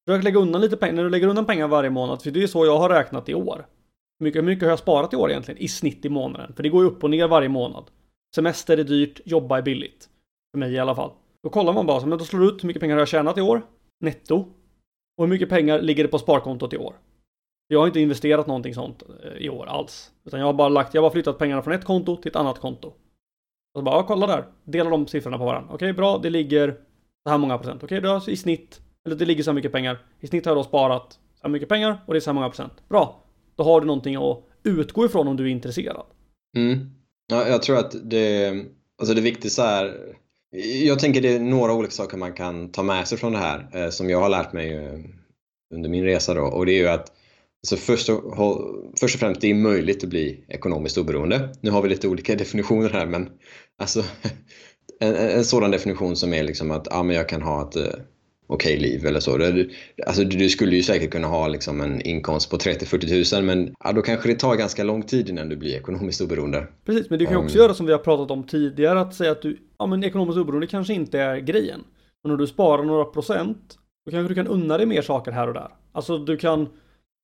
Försök 0.06 0.24
lägga 0.24 0.38
undan 0.38 0.60
lite 0.60 0.76
pengar, 0.76 0.94
när 0.94 1.04
du 1.04 1.10
lägger 1.10 1.28
undan 1.28 1.46
pengar 1.46 1.68
varje 1.68 1.90
månad, 1.90 2.22
för 2.22 2.30
det 2.30 2.42
är 2.42 2.46
så 2.46 2.66
jag 2.66 2.78
har 2.78 2.88
räknat 2.88 3.28
i 3.28 3.34
år. 3.34 3.66
Hur 4.18 4.24
mycket, 4.24 4.42
hur 4.42 4.46
mycket 4.46 4.62
har 4.62 4.70
jag 4.70 4.78
sparat 4.78 5.12
i 5.12 5.16
år 5.16 5.30
egentligen? 5.30 5.60
I 5.60 5.68
snitt 5.68 6.04
i 6.04 6.08
månaden. 6.08 6.52
För 6.56 6.62
det 6.62 6.68
går 6.68 6.82
ju 6.82 6.90
upp 6.90 7.04
och 7.04 7.10
ner 7.10 7.28
varje 7.28 7.48
månad. 7.48 7.84
Semester 8.34 8.78
är 8.78 8.84
dyrt, 8.84 9.20
jobba 9.24 9.58
är 9.58 9.62
billigt. 9.62 10.08
För 10.52 10.58
mig 10.58 10.72
i 10.72 10.78
alla 10.78 10.94
fall. 10.94 11.10
Då 11.42 11.50
kollar 11.50 11.72
man 11.72 11.86
bara, 11.86 12.00
så, 12.00 12.06
men 12.06 12.18
då 12.18 12.24
slår 12.24 12.40
du 12.40 12.46
ut 12.46 12.62
hur 12.62 12.66
mycket 12.66 12.80
pengar 12.80 12.94
har 12.94 13.00
jag 13.00 13.08
tjänat 13.08 13.38
i 13.38 13.40
år? 13.40 13.62
Netto. 14.00 14.36
Och 15.16 15.24
hur 15.24 15.26
mycket 15.26 15.48
pengar 15.48 15.82
ligger 15.82 16.04
det 16.04 16.08
på 16.08 16.18
sparkontot 16.18 16.72
i 16.72 16.76
år? 16.76 16.94
Jag 17.68 17.78
har 17.78 17.86
inte 17.86 18.00
investerat 18.00 18.46
någonting 18.46 18.74
sånt 18.74 19.02
eh, 19.24 19.32
i 19.32 19.48
år 19.48 19.66
alls. 19.66 20.10
Utan 20.24 20.40
jag 20.40 20.46
har 20.46 20.52
bara 20.52 20.68
lagt, 20.68 20.94
jag 20.94 21.02
har 21.02 21.08
bara 21.08 21.12
flyttat 21.12 21.38
pengarna 21.38 21.62
från 21.62 21.74
ett 21.74 21.84
konto 21.84 22.16
till 22.16 22.30
ett 22.30 22.36
annat 22.36 22.58
konto. 22.58 22.88
Och 22.88 23.78
så 23.78 23.82
bara, 23.82 23.96
ja, 23.96 24.06
kolla 24.06 24.26
där. 24.26 24.44
Dela 24.64 24.90
de 24.90 25.06
siffrorna 25.06 25.38
på 25.38 25.44
varandra. 25.44 25.74
Okej, 25.74 25.92
bra, 25.92 26.18
det 26.18 26.30
ligger 26.30 26.76
så 27.24 27.30
här 27.30 27.38
många 27.38 27.58
procent. 27.58 27.82
Okej, 27.82 28.00
då 28.00 28.20
i 28.28 28.36
snitt, 28.36 28.80
eller 29.06 29.16
det 29.16 29.24
ligger 29.24 29.42
så 29.42 29.50
här 29.50 29.54
mycket 29.54 29.72
pengar. 29.72 29.98
I 30.20 30.26
snitt 30.26 30.44
har 30.44 30.50
jag 30.50 30.58
då 30.58 30.64
sparat 30.64 31.12
så 31.12 31.42
här 31.42 31.48
mycket 31.48 31.68
pengar 31.68 31.98
och 32.06 32.14
det 32.14 32.18
är 32.18 32.20
så 32.20 32.30
här 32.30 32.34
många 32.34 32.48
procent. 32.48 32.72
Bra, 32.88 33.24
då 33.56 33.64
har 33.64 33.80
du 33.80 33.86
någonting 33.86 34.16
att 34.16 34.38
utgå 34.62 35.04
ifrån 35.04 35.28
om 35.28 35.36
du 35.36 35.44
är 35.44 35.48
intresserad. 35.48 36.06
Mm. 36.56 36.90
Ja, 37.26 37.48
jag 37.48 37.62
tror 37.62 37.78
att 37.78 38.10
det, 38.10 38.54
alltså 38.98 39.14
det 39.14 39.20
viktiga 39.20 39.64
är 39.64 40.14
jag 40.84 40.98
tänker 40.98 41.20
det 41.20 41.34
är 41.34 41.40
några 41.40 41.74
olika 41.74 41.90
saker 41.90 42.16
man 42.16 42.32
kan 42.32 42.72
ta 42.72 42.82
med 42.82 43.08
sig 43.08 43.18
från 43.18 43.32
det 43.32 43.38
här 43.38 43.68
eh, 43.72 43.90
som 43.90 44.10
jag 44.10 44.20
har 44.20 44.28
lärt 44.28 44.52
mig 44.52 44.76
eh, 44.76 44.98
under 45.74 45.88
min 45.88 46.04
resa 46.04 46.34
då 46.34 46.42
och 46.42 46.66
det 46.66 46.72
är 46.72 46.78
ju 46.78 46.88
att 46.88 47.12
alltså 47.64 47.76
först, 47.76 48.08
och, 48.08 48.58
först 49.00 49.14
och 49.14 49.20
främst 49.20 49.40
det 49.40 49.50
är 49.50 49.54
möjligt 49.54 50.04
att 50.04 50.10
bli 50.10 50.44
ekonomiskt 50.48 50.98
oberoende. 50.98 51.48
Nu 51.60 51.70
har 51.70 51.82
vi 51.82 51.88
lite 51.88 52.08
olika 52.08 52.34
definitioner 52.36 52.90
här 52.90 53.06
men 53.06 53.28
alltså 53.78 54.02
en, 55.00 55.14
en 55.14 55.44
sådan 55.44 55.70
definition 55.70 56.16
som 56.16 56.34
är 56.34 56.42
liksom 56.42 56.70
att 56.70 56.86
ja, 56.90 57.02
men 57.02 57.16
jag 57.16 57.28
kan 57.28 57.42
ha 57.42 57.68
ett 57.68 57.76
eh, 57.76 57.82
okej 58.46 58.76
okay 58.76 58.78
liv 58.78 59.06
eller 59.06 59.20
så. 59.20 59.36
Du, 59.36 59.70
alltså, 60.06 60.24
du 60.24 60.48
skulle 60.48 60.76
ju 60.76 60.82
säkert 60.82 61.10
kunna 61.10 61.26
ha 61.26 61.48
liksom 61.48 61.80
en 61.80 62.00
inkomst 62.00 62.50
på 62.50 62.56
30-40 62.56 63.36
000 63.36 63.44
men 63.44 63.74
ja, 63.84 63.92
då 63.92 64.02
kanske 64.02 64.28
det 64.28 64.38
tar 64.38 64.56
ganska 64.56 64.84
lång 64.84 65.02
tid 65.02 65.28
innan 65.28 65.48
du 65.48 65.56
blir 65.56 65.74
ekonomiskt 65.76 66.20
oberoende. 66.20 66.66
Precis, 66.84 67.10
men 67.10 67.18
du 67.18 67.26
kan 67.26 67.36
um, 67.36 67.44
också 67.44 67.58
göra 67.58 67.74
som 67.74 67.86
vi 67.86 67.92
har 67.92 67.98
pratat 67.98 68.30
om 68.30 68.44
tidigare 68.46 69.00
att 69.00 69.14
säga 69.14 69.32
att 69.32 69.42
du, 69.42 69.58
ja 69.78 69.86
men 69.86 70.04
ekonomiskt 70.04 70.38
oberoende 70.38 70.66
kanske 70.66 70.94
inte 70.94 71.20
är 71.20 71.36
grejen. 71.36 71.80
Men 72.22 72.32
om 72.32 72.38
du 72.38 72.46
sparar 72.46 72.84
några 72.84 73.04
procent 73.04 73.78
då 74.04 74.10
kanske 74.10 74.28
du 74.28 74.34
kan 74.34 74.46
unna 74.46 74.76
dig 74.76 74.86
mer 74.86 75.02
saker 75.02 75.32
här 75.32 75.48
och 75.48 75.54
där. 75.54 75.68
Alltså 75.92 76.18
du 76.18 76.36
kan, 76.36 76.68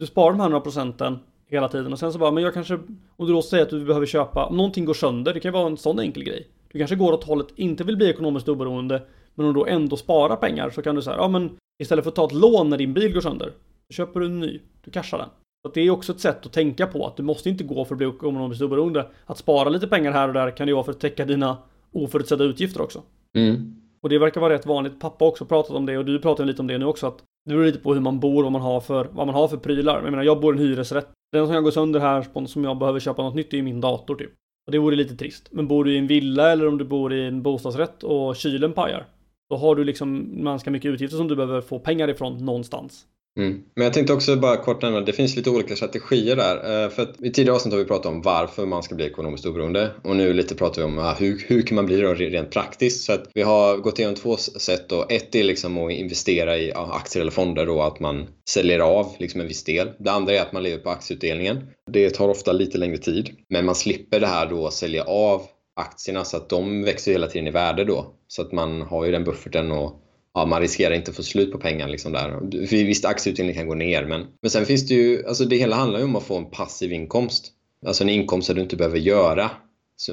du 0.00 0.06
sparar 0.06 0.30
de 0.30 0.40
här 0.40 0.48
några 0.48 0.60
procenten 0.60 1.18
hela 1.46 1.68
tiden 1.68 1.92
och 1.92 1.98
sen 1.98 2.12
så 2.12 2.18
bara, 2.18 2.30
men 2.30 2.44
jag 2.44 2.54
kanske, 2.54 2.74
om 3.16 3.26
du 3.26 3.32
då 3.32 3.42
säger 3.42 3.64
att 3.64 3.70
du 3.70 3.84
behöver 3.84 4.06
köpa, 4.06 4.46
om 4.46 4.56
någonting 4.56 4.84
går 4.84 4.94
sönder, 4.94 5.34
det 5.34 5.40
kan 5.40 5.52
vara 5.52 5.66
en 5.66 5.76
sån 5.76 6.00
enkel 6.00 6.24
grej. 6.24 6.48
Du 6.72 6.78
kanske 6.78 6.96
går 6.96 7.12
åt 7.12 7.24
hållet, 7.24 7.46
inte 7.56 7.84
vill 7.84 7.96
bli 7.96 8.10
ekonomiskt 8.10 8.48
oberoende, 8.48 9.02
men 9.34 9.46
om 9.46 9.54
du 9.54 9.60
då 9.60 9.66
ändå 9.66 9.96
sparar 9.96 10.36
pengar 10.36 10.70
så 10.70 10.82
kan 10.82 10.94
du 10.94 11.02
säga, 11.02 11.16
ja 11.16 11.28
men 11.28 11.50
istället 11.82 12.04
för 12.04 12.10
att 12.10 12.14
ta 12.14 12.26
ett 12.26 12.32
lån 12.32 12.70
när 12.70 12.78
din 12.78 12.94
bil 12.94 13.14
går 13.14 13.20
sönder, 13.20 13.52
så 13.88 13.94
köper 13.94 14.20
du 14.20 14.26
en 14.26 14.40
ny, 14.40 14.60
du 14.84 14.90
cashar 14.90 15.18
den. 15.18 15.28
Så 15.62 15.72
det 15.74 15.80
är 15.80 15.90
också 15.90 16.12
ett 16.12 16.20
sätt 16.20 16.46
att 16.46 16.52
tänka 16.52 16.86
på 16.86 17.06
att 17.06 17.16
du 17.16 17.22
måste 17.22 17.50
inte 17.50 17.64
gå 17.64 17.84
för 17.84 17.94
att 17.94 17.98
bli 17.98 18.08
ekonomiskt 18.08 18.62
oberoende. 18.62 19.06
Att 19.26 19.38
spara 19.38 19.68
lite 19.68 19.86
pengar 19.86 20.12
här 20.12 20.28
och 20.28 20.34
där 20.34 20.56
kan 20.56 20.66
det 20.66 20.72
vara 20.72 20.84
för 20.84 20.92
att 20.92 21.00
täcka 21.00 21.24
dina 21.24 21.56
oförutsedda 21.92 22.44
utgifter 22.44 22.80
också. 22.80 23.02
Mm. 23.36 23.76
Och 24.00 24.08
det 24.08 24.18
verkar 24.18 24.40
vara 24.40 24.54
rätt 24.54 24.66
vanligt. 24.66 25.00
Pappa 25.00 25.24
har 25.24 25.30
också 25.30 25.44
pratat 25.44 25.76
om 25.76 25.86
det 25.86 25.98
och 25.98 26.04
du 26.04 26.18
pratar 26.18 26.44
lite 26.44 26.62
om 26.62 26.66
det 26.66 26.78
nu 26.78 26.84
också. 26.84 27.06
Att 27.06 27.24
det 27.44 27.55
beror 27.55 27.64
lite 27.64 27.79
på 27.79 27.94
hur 27.94 28.00
man 28.00 28.20
bor, 28.20 28.42
vad 28.42 28.53
man 28.53 28.62
har 28.62 28.81
för, 28.81 29.05
vad 29.05 29.26
man 29.26 29.35
har 29.35 29.48
för 29.48 29.57
prylar. 29.57 29.94
Jag 29.94 30.11
menar, 30.11 30.22
jag 30.22 30.40
bor 30.40 30.55
i 30.55 30.59
en 30.59 30.64
hyresrätt. 30.64 31.09
Den 31.33 31.46
som 31.46 31.55
jag 31.55 31.64
går 31.64 31.70
sönder 31.70 32.00
här, 32.00 32.46
som 32.46 32.64
jag 32.64 32.79
behöver 32.79 33.00
köpa 33.00 33.22
något 33.22 33.35
nytt, 33.35 33.55
är 33.55 33.62
min 33.62 33.81
dator 33.81 34.14
typ. 34.14 34.31
Och 34.66 34.72
det 34.72 34.79
vore 34.79 34.96
lite 34.96 35.16
trist. 35.16 35.48
Men 35.50 35.68
bor 35.68 35.85
du 35.85 35.94
i 35.94 35.98
en 35.98 36.07
villa 36.07 36.53
eller 36.53 36.68
om 36.68 36.79
du 36.79 36.85
bor 36.85 37.12
i 37.12 37.26
en 37.26 37.42
bostadsrätt 37.42 38.03
och 38.03 38.37
kylen 38.37 38.72
pajar, 38.72 39.07
då 39.50 39.57
har 39.57 39.74
du 39.74 39.85
liksom 39.85 40.35
ganska 40.44 40.70
mycket 40.70 40.88
utgifter 40.88 41.16
som 41.16 41.29
du 41.29 41.37
behöver 41.37 41.61
få 41.61 41.79
pengar 41.79 42.11
ifrån 42.11 42.44
någonstans. 42.44 43.07
Mm. 43.38 43.60
Men 43.74 43.84
jag 43.84 43.92
tänkte 43.92 44.12
också 44.12 44.36
bara 44.36 44.56
kort 44.56 44.82
nämna, 44.82 45.00
det 45.00 45.12
finns 45.12 45.36
lite 45.36 45.50
olika 45.50 45.76
strategier 45.76 46.36
där. 46.36 46.84
Eh, 46.84 46.90
för 46.90 47.02
att 47.02 47.20
I 47.20 47.32
tidigare 47.32 47.56
avsnitt 47.56 47.74
har 47.74 47.78
vi 47.78 47.84
pratat 47.84 48.06
om 48.06 48.22
varför 48.22 48.66
man 48.66 48.82
ska 48.82 48.94
bli 48.94 49.06
ekonomiskt 49.06 49.46
oberoende 49.46 49.90
och 50.04 50.16
nu 50.16 50.32
lite 50.32 50.54
pratar 50.54 50.82
vi 50.82 50.88
om 50.88 50.98
ah, 50.98 51.14
hur, 51.14 51.44
hur 51.46 51.62
kan 51.62 51.74
man 51.74 51.86
bli 51.86 51.96
det 51.96 52.14
rent 52.14 52.50
praktiskt. 52.50 53.04
Så 53.04 53.12
att 53.12 53.30
vi 53.34 53.42
har 53.42 53.76
gått 53.76 53.98
igenom 53.98 54.14
två 54.14 54.36
sätt. 54.36 54.88
Då. 54.88 55.06
Ett 55.08 55.34
är 55.34 55.44
liksom 55.44 55.78
att 55.78 55.92
investera 55.92 56.58
i 56.58 56.72
ah, 56.72 56.92
aktier 56.92 57.20
eller 57.20 57.32
fonder, 57.32 57.68
och 57.68 57.86
att 57.86 58.00
man 58.00 58.26
säljer 58.48 58.78
av 58.78 59.14
liksom 59.18 59.40
en 59.40 59.48
viss 59.48 59.64
del. 59.64 59.90
Det 59.98 60.10
andra 60.10 60.32
är 60.32 60.42
att 60.42 60.52
man 60.52 60.62
lever 60.62 60.82
på 60.82 60.90
aktieutdelningen. 60.90 61.66
Det 61.90 62.10
tar 62.10 62.28
ofta 62.28 62.52
lite 62.52 62.78
längre 62.78 62.98
tid, 62.98 63.30
men 63.48 63.64
man 63.64 63.74
slipper 63.74 64.20
det 64.20 64.26
här 64.26 64.46
då 64.46 64.66
att 64.66 64.72
sälja 64.72 65.04
av 65.04 65.42
aktierna 65.76 66.24
så 66.24 66.36
att 66.36 66.48
de 66.48 66.82
växer 66.82 67.12
hela 67.12 67.26
tiden 67.26 67.46
i 67.46 67.50
värde 67.50 67.84
då. 67.84 68.14
Så 68.28 68.42
att 68.42 68.52
man 68.52 68.82
har 68.82 69.04
ju 69.04 69.12
den 69.12 69.24
bufferten 69.24 69.72
och 69.72 70.02
ja, 70.34 70.46
man 70.46 70.60
riskerar 70.60 70.94
inte 70.94 71.10
att 71.10 71.16
få 71.16 71.22
slut 71.22 71.52
på 71.52 71.58
pengar 71.58 71.88
liksom 71.88 72.12
där. 72.12 72.40
Visst, 72.70 73.04
aktieutdelningen 73.04 73.60
kan 73.60 73.68
gå 73.68 73.74
ner 73.74 74.04
men, 74.04 74.26
men 74.42 74.50
sen 74.50 74.66
finns 74.66 74.88
det 74.88 74.94
ju, 74.94 75.26
alltså 75.26 75.44
det 75.44 75.56
hela 75.56 75.76
handlar 75.76 75.98
ju 75.98 76.04
om 76.04 76.16
att 76.16 76.24
få 76.24 76.36
en 76.36 76.50
passiv 76.50 76.92
inkomst. 76.92 77.52
Alltså 77.86 78.04
en 78.04 78.10
inkomst 78.10 78.46
som 78.46 78.56
du 78.56 78.62
inte 78.62 78.76
behöver 78.76 78.98
göra. 78.98 79.50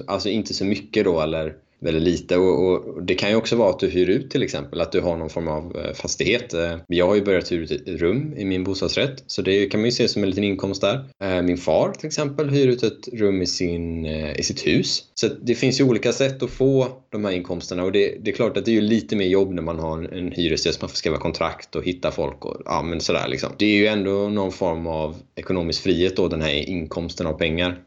alltså 0.07 0.29
inte 0.29 0.53
så 0.53 0.65
mycket 0.65 1.05
då 1.05 1.21
eller 1.21 1.53
väldigt 1.79 2.03
lite 2.03 2.37
och, 2.37 2.71
och, 2.71 3.03
det 3.03 3.15
kan 3.15 3.29
ju 3.29 3.35
också 3.35 3.55
vara 3.55 3.69
att 3.69 3.79
du 3.79 3.87
hyr 3.87 4.09
ut 4.09 4.31
till 4.31 4.43
exempel, 4.43 4.81
att 4.81 4.91
du 4.91 5.01
har 5.01 5.17
någon 5.17 5.29
form 5.29 5.47
av 5.47 5.77
eh, 5.77 5.93
fastighet. 5.93 6.53
Eh, 6.53 6.77
jag 6.87 7.07
har 7.07 7.15
ju 7.15 7.21
börjat 7.21 7.51
hyra 7.51 7.61
ut 7.61 7.71
ett 7.71 7.87
rum 7.87 8.33
i 8.37 8.45
min 8.45 8.63
bostadsrätt 8.63 9.23
så 9.27 9.41
det 9.41 9.65
kan 9.65 9.79
man 9.79 9.85
ju 9.85 9.91
se 9.91 10.07
som 10.07 10.23
en 10.23 10.29
liten 10.29 10.43
inkomst 10.43 10.81
där. 10.81 11.05
Eh, 11.23 11.41
min 11.41 11.57
far 11.57 11.91
till 11.91 12.07
exempel 12.07 12.49
hyr 12.49 12.67
ut 12.67 12.83
ett 12.83 13.07
rum 13.13 13.41
i, 13.41 13.45
sin, 13.45 14.05
i 14.05 14.43
sitt 14.43 14.67
hus. 14.67 15.03
Så 15.13 15.27
det 15.41 15.55
finns 15.55 15.79
ju 15.79 15.83
olika 15.83 16.11
sätt 16.11 16.43
att 16.43 16.49
få 16.49 16.87
de 17.09 17.25
här 17.25 17.31
inkomsterna 17.31 17.83
och 17.83 17.91
det, 17.91 18.17
det 18.21 18.31
är 18.31 18.35
klart 18.35 18.57
att 18.57 18.65
det 18.65 18.71
är 18.71 18.75
ju 18.75 18.81
lite 18.81 19.15
mer 19.15 19.27
jobb 19.27 19.53
när 19.53 19.61
man 19.61 19.79
har 19.79 20.03
en 20.03 20.31
hyresgäst, 20.31 20.81
man 20.81 20.89
får 20.89 20.95
skriva 20.95 21.17
kontrakt 21.17 21.75
och 21.75 21.83
hitta 21.83 22.11
folk 22.11 22.45
och 22.45 22.61
ja 22.65 22.81
men 22.81 23.01
sådär 23.01 23.27
liksom. 23.27 23.49
Det 23.57 23.65
är 23.65 23.77
ju 23.77 23.87
ändå 23.87 24.29
någon 24.29 24.51
form 24.51 24.87
av 24.87 25.15
ekonomisk 25.35 25.83
frihet 25.83 26.15
då, 26.15 26.27
den 26.27 26.41
här 26.41 26.69
inkomsten 26.69 27.27
av 27.27 27.33
pengar. 27.33 27.83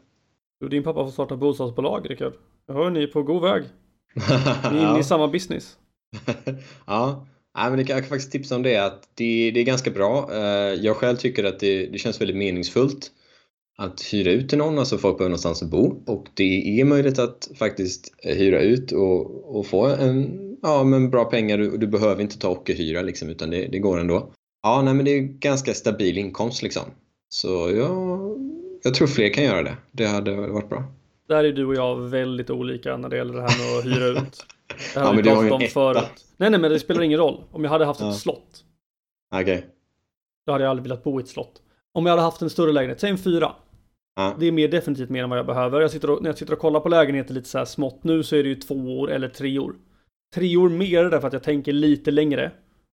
Din 0.69 0.83
pappa 0.83 1.05
får 1.05 1.11
starta 1.11 1.37
bostadsbolag, 1.37 2.09
Rickard. 2.09 2.33
Jag 2.67 2.73
hör 2.73 2.89
ni 2.89 3.03
är 3.03 3.07
på 3.07 3.23
god 3.23 3.41
väg. 3.41 3.63
Ni 4.13 4.77
är 4.77 4.89
inne 4.89 4.99
i 4.99 5.03
samma 5.03 5.27
business. 5.27 5.77
ja, 6.85 7.27
Nej, 7.57 7.69
men 7.69 7.79
jag 7.79 7.87
kan 7.87 8.03
faktiskt 8.03 8.31
tipsa 8.31 8.55
om 8.55 8.63
det 8.63 8.77
att 8.77 9.09
det, 9.15 9.51
det 9.51 9.59
är 9.59 9.63
ganska 9.63 9.91
bra. 9.91 10.29
Eh, 10.33 10.73
jag 10.73 10.95
själv 10.95 11.17
tycker 11.17 11.43
att 11.43 11.59
det, 11.59 11.85
det 11.85 11.97
känns 11.97 12.21
väldigt 12.21 12.37
meningsfullt 12.37 13.11
att 13.77 14.01
hyra 14.01 14.31
ut 14.31 14.49
till 14.49 14.57
någon, 14.57 14.79
alltså 14.79 14.97
folk 14.97 15.17
behöver 15.17 15.29
någonstans 15.29 15.63
att 15.63 15.69
bo 15.69 16.03
och 16.05 16.27
det 16.33 16.79
är 16.81 16.85
möjligt 16.85 17.19
att 17.19 17.49
faktiskt 17.55 18.13
hyra 18.23 18.61
ut 18.61 18.91
och, 18.91 19.55
och 19.57 19.65
få 19.65 19.85
en 19.85 20.39
ja, 20.61 20.83
men 20.83 21.09
bra 21.09 21.25
pengar 21.25 21.59
och 21.59 21.79
du 21.79 21.87
behöver 21.87 22.21
inte 22.21 22.39
ta 22.39 22.49
ockerhyra 22.49 23.01
liksom, 23.01 23.29
utan 23.29 23.49
det, 23.49 23.67
det 23.67 23.79
går 23.79 23.99
ändå. 23.99 24.31
Ja, 24.63 24.81
nej, 24.81 24.93
men 24.93 25.05
det 25.05 25.11
är 25.11 25.19
ganska 25.21 25.73
stabil 25.73 26.17
inkomst 26.17 26.61
liksom. 26.61 26.83
Så 27.29 27.71
ja, 27.75 28.19
jag 28.83 28.93
tror 28.93 29.07
fler 29.07 29.29
kan 29.29 29.43
göra 29.43 29.63
det. 29.63 29.77
Det 29.91 30.05
hade 30.05 30.35
varit 30.35 30.69
bra. 30.69 30.83
Där 31.31 31.43
är 31.43 31.51
du 31.51 31.65
och 31.65 31.75
jag 31.75 31.95
väldigt 31.95 32.49
olika 32.49 32.97
när 32.97 33.09
det 33.09 33.17
gäller 33.17 33.33
det 33.33 33.41
här 33.41 33.57
med 33.59 33.79
att 33.79 33.85
hyra 33.85 34.05
ut. 34.21 34.45
Det 34.67 34.99
här 34.99 35.01
Ja, 35.01 35.07
har 35.07 35.11
vi 35.13 35.17
ju 35.17 35.23
pratat 35.23 35.45
en 35.45 35.51
om 35.53 35.61
förut. 35.61 36.25
Nej, 36.37 36.49
nej, 36.49 36.59
men 36.59 36.71
det 36.71 36.79
spelar 36.79 37.01
ingen 37.01 37.19
roll. 37.19 37.43
Om 37.51 37.63
jag 37.63 37.71
hade 37.71 37.85
haft 37.85 37.99
ett 38.01 38.05
Ja. 38.07 38.13
slott, 38.13 38.63
Okej. 39.35 39.65
då 40.45 40.51
hade 40.51 40.63
jag 40.63 40.71
aldrig 40.71 40.83
velat 40.83 41.03
bo 41.03 41.19
i 41.19 41.23
ett 41.23 41.29
slott. 41.29 41.61
Om 41.93 42.05
jag 42.05 42.11
hade 42.11 42.21
haft 42.21 42.41
en 42.41 42.49
större 42.49 42.71
lägenhet, 42.71 42.99
säg 42.99 43.09
en 43.09 43.17
fyra. 43.17 43.51
Ja. 44.15 44.35
Det 44.39 44.45
är 44.45 44.51
mer 44.51 44.67
definitivt 44.67 45.09
mer 45.09 45.23
än 45.23 45.29
vad 45.29 45.39
jag 45.39 45.45
behöver. 45.45 45.81
Jag 45.81 45.91
sitter 45.91 46.09
och, 46.09 46.21
när 46.21 46.29
jag 46.29 46.37
sitter 46.37 46.53
och 46.53 46.59
kollar 46.59 46.79
på 46.79 46.89
lägenheter 46.89 47.33
lite 47.33 47.49
så 47.49 47.57
här 47.57 47.65
smått 47.65 48.03
nu 48.03 48.23
så 48.23 48.35
är 48.35 48.43
det 48.43 48.49
ju 48.49 48.55
två 48.55 48.99
år 48.99 49.11
eller 49.11 49.27
tre 49.27 49.59
år. 49.59 49.73
Tre 50.35 50.57
år 50.57 50.69
mer 50.69 51.03
därför 51.05 51.27
att 51.27 51.33
jag 51.33 51.43
tänker 51.43 51.73
lite 51.73 52.11
längre. 52.11 52.51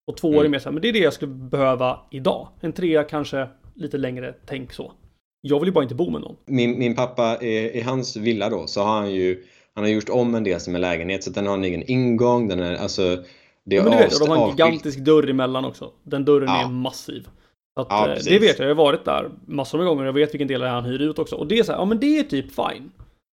Och 0.06 0.16
två 0.16 0.28
år 0.28 0.34
är 0.34 0.38
Mm. 0.40 0.50
mer 0.50 0.58
så 0.58 0.68
här, 0.68 0.72
men 0.72 0.82
det 0.82 0.88
är 0.88 0.92
det 0.92 0.98
jag 0.98 1.12
skulle 1.12 1.32
behöva 1.34 2.00
idag. 2.10 2.48
En 2.60 2.72
trea 2.72 3.04
kanske 3.04 3.48
lite 3.74 3.98
längre, 3.98 4.34
tänk 4.46 4.72
så. 4.72 4.92
Jag 5.40 5.60
vill 5.60 5.66
ju 5.68 5.72
bara 5.72 5.82
inte 5.82 5.94
bo 5.94 6.10
med 6.10 6.20
någon. 6.20 6.36
Min, 6.46 6.78
min 6.78 6.94
pappa, 6.94 7.38
i, 7.42 7.78
i 7.78 7.80
hans 7.80 8.16
villa 8.16 8.48
då, 8.50 8.66
så 8.66 8.80
har 8.82 8.96
han 9.00 9.14
ju 9.14 9.44
han 9.74 9.84
har 9.84 9.90
gjort 9.90 10.08
om 10.08 10.34
en 10.34 10.44
del 10.44 10.60
som 10.60 10.74
är 10.74 10.78
lägenhet 10.78 11.24
så 11.24 11.30
att 11.30 11.34
den 11.34 11.46
har 11.46 11.54
en 11.54 11.64
egen 11.64 11.82
ingång, 11.90 12.48
den 12.48 12.60
är 12.60 12.76
alltså 12.76 13.22
det 13.64 13.76
är 13.76 13.82
Men 13.82 13.92
du 13.92 13.98
vet, 13.98 14.12
och 14.14 14.20
de 14.20 14.28
har 14.28 14.36
en 14.36 14.42
avskilt- 14.42 14.58
gigantisk 14.58 14.98
dörr 14.98 15.30
emellan 15.30 15.64
också. 15.64 15.90
Den 16.02 16.24
dörren 16.24 16.48
Ja. 16.48 16.64
är 16.64 16.68
massiv. 16.68 17.28
Att, 17.80 17.86
Ja, 17.90 18.08
eh, 18.08 18.18
det 18.24 18.38
vet 18.38 18.58
jag, 18.58 18.68
jag 18.70 18.74
har 18.74 18.84
varit 18.84 19.04
där 19.04 19.30
massor 19.46 19.78
med 19.78 19.86
gånger. 19.86 20.04
Jag 20.04 20.12
vet 20.12 20.34
vilken 20.34 20.48
del 20.48 20.62
han 20.62 20.84
hyr 20.84 21.02
ut 21.02 21.18
också. 21.18 21.36
Och 21.36 21.46
det 21.46 21.58
är 21.58 21.62
så 21.62 21.72
här, 21.72 21.78
ja 21.78 21.84
men 21.84 22.00
det 22.00 22.18
är 22.18 22.22
typ 22.22 22.46
fine. 22.54 22.90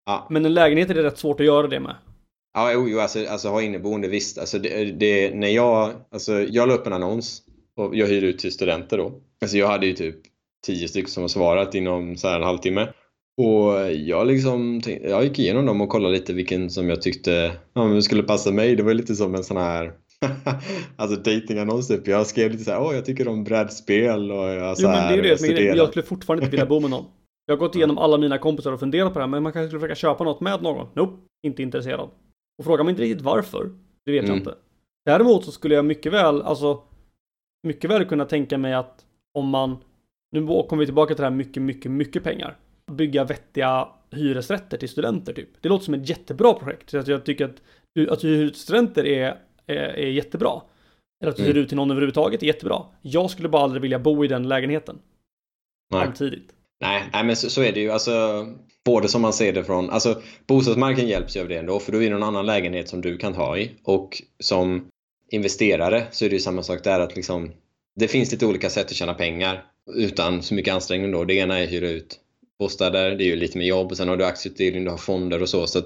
Ja. 0.05 0.27
Men 0.29 0.45
en 0.45 0.53
lägenhet 0.53 0.89
är 0.89 0.93
det 0.93 1.03
rätt 1.03 1.17
svårt 1.17 1.39
att 1.39 1.45
göra 1.45 1.67
det 1.67 1.79
med. 1.79 1.95
Ja, 2.53 2.71
jo 2.73 2.99
alltså, 2.99 3.25
alltså 3.29 3.47
ha 3.49 3.61
inneboende 3.61 4.07
visst. 4.07 4.37
Alltså 4.37 4.59
det, 4.59 4.85
det, 4.85 5.35
när 5.35 5.47
jag, 5.47 5.91
alltså 6.11 6.33
jag 6.41 6.67
la 6.67 6.73
upp 6.73 6.87
en 6.87 6.93
annons 6.93 7.41
och 7.77 7.95
jag 7.95 8.07
hyr 8.07 8.23
ut 8.23 8.39
till 8.39 8.51
studenter 8.51 8.97
då. 8.97 9.11
Alltså 9.41 9.57
jag 9.57 9.67
hade 9.67 9.85
ju 9.85 9.93
typ 9.93 10.15
tio 10.65 10.87
stycken 10.87 11.09
som 11.09 11.23
har 11.23 11.27
svarat 11.27 11.75
inom 11.75 12.17
så 12.17 12.27
här 12.27 12.35
en 12.35 12.43
halvtimme. 12.43 12.87
Och 13.41 13.91
jag 13.91 14.27
liksom, 14.27 14.81
jag 15.03 15.23
gick 15.23 15.39
igenom 15.39 15.65
dem 15.65 15.81
och 15.81 15.89
kollade 15.89 16.13
lite 16.13 16.33
vilken 16.33 16.69
som 16.69 16.89
jag 16.89 17.01
tyckte 17.01 17.51
ja, 17.73 17.87
men 17.87 18.03
skulle 18.03 18.23
passa 18.23 18.51
mig. 18.51 18.75
Det 18.75 18.83
var 18.83 18.93
lite 18.93 19.15
som 19.15 19.35
en 19.35 19.43
sån 19.43 19.57
här 19.57 19.93
alltså 20.95 21.17
datingannons 21.19 21.87
typ. 21.87 22.07
Jag 22.07 22.27
skrev 22.27 22.51
lite 22.51 22.63
så 22.63 22.71
här, 22.71 22.81
åh 22.81 22.95
jag 22.95 23.05
tycker 23.05 23.27
om 23.27 23.43
brädspel 23.43 24.31
och 24.31 24.37
jag 24.49 24.77
så 24.77 24.83
Jo 24.83 24.89
men 24.89 25.07
det 25.07 25.13
är 25.13 25.15
ju 25.15 25.21
det 25.21 25.27
jag 25.27 25.39
som 25.39 25.45
är 25.45 25.49
grejen. 25.49 25.63
studerar." 25.71 25.75
Jag 25.83 25.89
skulle 25.89 26.03
fortfarande 26.03 26.43
inte 26.45 26.51
vilja 26.51 26.65
bo 26.65 26.79
med 26.79 26.89
någon. 26.89 27.05
Jag 27.45 27.53
har 27.55 27.59
gått 27.59 27.75
igenom 27.75 27.97
alla 27.97 28.17
mina 28.17 28.37
kompisar 28.37 28.71
och 28.71 28.79
funderat 28.79 29.13
på 29.13 29.19
det 29.19 29.23
här, 29.23 29.29
men 29.29 29.43
man 29.43 29.53
kanske 29.53 29.67
skulle 29.67 29.79
försöka 29.79 29.95
köpa 29.95 30.23
något 30.23 30.41
med 30.41 30.61
någon. 30.63 30.87
Nope, 30.95 31.13
inte 31.47 31.63
intresserad. 31.63 32.09
Och 32.57 32.65
fråga 32.65 32.83
mig 32.83 32.91
inte 32.91 33.01
riktigt 33.03 33.21
varför. 33.25 33.69
Det 34.05 34.11
vet 34.11 34.21
jag 34.21 34.25
Mm. 34.25 34.37
inte. 34.37 34.55
Däremot 35.05 35.45
så 35.45 35.51
skulle 35.51 35.75
jag 35.75 35.85
mycket 35.85 36.13
väl, 36.13 36.41
alltså 36.41 36.79
mycket 37.67 37.89
väl 37.89 38.05
kunna 38.05 38.25
tänka 38.25 38.57
mig 38.57 38.73
att 38.73 39.05
om 39.37 39.47
man, 39.49 39.77
nu 40.31 40.47
kommer 40.47 40.79
vi 40.79 40.85
tillbaka 40.85 41.15
till 41.15 41.21
det 41.21 41.29
här 41.29 41.35
mycket, 41.35 41.63
mycket, 41.63 41.91
mycket 41.91 42.23
pengar. 42.23 42.57
Bygga 42.91 43.23
vettiga 43.23 43.87
hyresrätter 44.11 44.77
till 44.77 44.89
studenter 44.89 45.33
typ. 45.33 45.49
Det 45.61 45.69
låter 45.69 45.85
som 45.85 45.93
ett 45.93 46.09
jättebra 46.09 46.53
projekt. 46.53 46.89
Så 46.89 46.97
att 46.97 47.07
jag 47.07 47.25
tycker 47.25 47.45
att, 47.45 48.09
att 48.09 48.23
hyra 48.23 48.41
ut 48.41 48.57
studenter 48.57 49.05
är, 49.05 49.37
är, 49.65 49.75
är 49.75 50.07
jättebra. 50.09 50.61
Eller 51.23 51.31
att 51.31 51.39
Mm. 51.39 51.51
hyra 51.51 51.59
ut 51.59 51.67
till 51.67 51.77
någon 51.77 51.91
överhuvudtaget 51.91 52.43
är 52.43 52.47
jättebra. 52.47 52.85
Jag 53.01 53.29
skulle 53.31 53.49
bara 53.49 53.63
aldrig 53.63 53.81
vilja 53.81 53.99
bo 53.99 54.25
i 54.25 54.27
den 54.27 54.47
lägenheten. 54.47 54.99
Nej. 55.91 56.05
Samtidigt. 56.05 56.49
Nej, 56.81 57.03
nej 57.13 57.23
men 57.23 57.35
så, 57.35 57.49
så 57.49 57.61
är 57.63 57.71
det 57.71 57.79
ju. 57.79 57.91
Alltså, 57.91 58.45
både 58.85 59.07
som 59.07 59.21
man 59.21 59.33
ser 59.33 59.53
det 59.53 59.63
från... 59.63 59.89
Alltså, 59.89 60.21
bostadsmarken 60.47 61.07
hjälps 61.07 61.37
ju 61.37 61.41
av 61.41 61.47
det 61.47 61.57
ändå, 61.57 61.79
för 61.79 61.91
då 61.91 61.97
är 61.97 62.09
det 62.09 62.09
någon 62.09 62.23
annan 62.23 62.45
lägenhet 62.45 62.89
som 62.89 63.01
du 63.01 63.17
kan 63.17 63.33
ta 63.33 63.57
i. 63.57 63.71
Och 63.83 64.21
som 64.39 64.87
investerare 65.31 66.07
så 66.11 66.25
är 66.25 66.29
det 66.29 66.35
ju 66.35 66.39
samma 66.39 66.63
sak 66.63 66.83
där 66.83 66.99
att 66.99 67.15
liksom... 67.15 67.51
Det 67.95 68.07
finns 68.07 68.31
lite 68.31 68.45
olika 68.45 68.69
sätt 68.69 68.85
att 68.85 68.93
tjäna 68.93 69.13
pengar 69.13 69.65
utan 69.95 70.41
så 70.41 70.53
mycket 70.53 70.73
ansträngning 70.73 71.11
då. 71.11 71.23
Det 71.23 71.33
ena 71.33 71.59
är 71.59 71.63
att 71.63 71.71
hyra 71.71 71.89
ut 71.89 72.19
bostäder, 72.59 73.15
det 73.15 73.23
är 73.23 73.25
ju 73.25 73.35
lite 73.35 73.57
mer 73.57 73.65
jobb. 73.65 73.91
Och 73.91 73.97
sen 73.97 74.07
har 74.07 74.17
du 74.17 74.25
aktieutdelning, 74.25 74.83
du 74.83 74.89
har 74.89 74.97
fonder 74.97 75.41
och 75.41 75.49
så. 75.49 75.67
så 75.67 75.81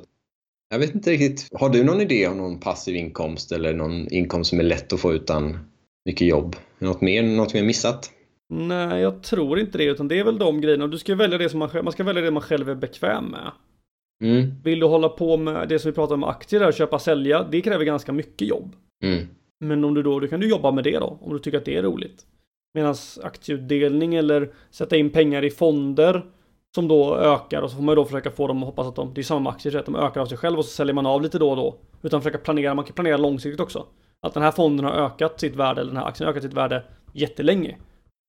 jag 0.69 0.79
vet 0.79 0.95
inte 0.95 1.11
riktigt. 1.11 1.47
Har 1.51 1.69
du 1.69 1.83
någon 1.83 2.01
idé 2.01 2.27
om 2.27 2.37
någon 2.37 2.59
passiv 2.59 2.95
inkomst 2.95 3.51
eller 3.51 3.73
någon 3.73 4.07
inkomst 4.13 4.49
som 4.49 4.59
är 4.59 4.63
lätt 4.63 4.93
att 4.93 4.99
få 4.99 5.13
utan 5.13 5.57
mycket 6.05 6.27
jobb? 6.27 6.55
Något 6.79 7.01
mer, 7.01 7.23
något 7.23 7.53
mer 7.53 7.63
missat? 7.63 8.11
Nej, 8.49 9.01
jag 9.01 9.23
tror 9.23 9.59
inte 9.59 9.77
det, 9.77 9.83
utan 9.83 10.07
det 10.07 10.19
är 10.19 10.23
väl 10.23 10.37
de 10.37 10.61
grejerna. 10.61 10.87
Du 10.87 10.97
ska 10.97 11.15
välja 11.15 11.37
det 11.37 11.49
som 11.49 11.59
man, 11.59 11.69
man 11.83 11.91
ska 11.91 12.03
välja 12.03 12.21
det 12.21 12.31
man 12.31 12.43
själv 12.43 12.69
är 12.69 12.75
bekväm 12.75 13.25
med. 13.25 13.51
Mm. 14.23 14.51
Vill 14.63 14.79
du 14.79 14.85
hålla 14.85 15.09
på 15.09 15.37
med 15.37 15.69
det 15.69 15.79
som 15.79 15.91
vi 15.91 15.95
pratade 15.95 16.13
om 16.13 16.23
aktier 16.23 16.59
där, 16.59 16.71
köpa, 16.71 16.99
sälja, 16.99 17.47
det 17.51 17.61
kräver 17.61 17.85
ganska 17.85 18.11
mycket 18.11 18.47
jobb. 18.47 18.75
Mm. 19.03 19.27
Men 19.59 19.83
om 19.83 19.93
du 19.93 20.03
då, 20.03 20.19
då 20.19 20.27
kan 20.27 20.39
du 20.39 20.49
jobba 20.49 20.71
med 20.71 20.83
det 20.83 20.99
då, 20.99 21.17
om 21.21 21.33
du 21.33 21.39
tycker 21.39 21.57
att 21.57 21.65
det 21.65 21.77
är 21.77 21.83
roligt. 21.83 22.25
Medan 22.75 22.95
aktieutdelning 23.23 24.15
eller 24.15 24.53
sätta 24.71 24.95
in 24.95 25.09
pengar 25.09 25.45
i 25.45 25.49
fonder 25.49 26.25
som 26.75 26.87
då 26.87 27.17
ökar 27.17 27.61
och 27.61 27.69
så 27.69 27.75
får 27.75 27.83
man 27.83 27.91
ju 27.91 27.95
då 27.95 28.05
försöka 28.05 28.31
få 28.31 28.47
dem 28.47 28.63
att 28.63 28.65
hoppas 28.65 28.87
att 28.87 28.95
de, 28.95 29.13
det 29.13 29.21
är 29.21 29.23
samma 29.23 29.39
med 29.39 29.53
aktier, 29.53 29.71
så 29.71 29.79
att 29.79 29.85
de 29.85 29.95
ökar 29.95 30.21
av 30.21 30.25
sig 30.25 30.37
själv 30.37 30.59
och 30.59 30.65
så 30.65 30.71
säljer 30.71 30.93
man 30.93 31.05
av 31.05 31.21
lite 31.21 31.39
då 31.39 31.49
och 31.49 31.55
då. 31.55 31.75
Utan 32.01 32.21
försöka 32.21 32.37
planera, 32.37 32.73
man 32.73 32.85
kan 32.85 32.93
planera 32.93 33.17
långsiktigt 33.17 33.59
också. 33.59 33.85
Att 34.21 34.33
den 34.33 34.43
här 34.43 34.51
fonden 34.51 34.85
har 34.85 34.91
ökat 34.91 35.39
sitt 35.39 35.55
värde, 35.55 35.81
eller 35.81 35.91
den 35.91 36.01
här 36.01 36.07
aktien 36.07 36.25
har 36.25 36.31
ökat 36.31 36.43
sitt 36.43 36.53
värde 36.53 36.83
jättelänge. 37.13 37.77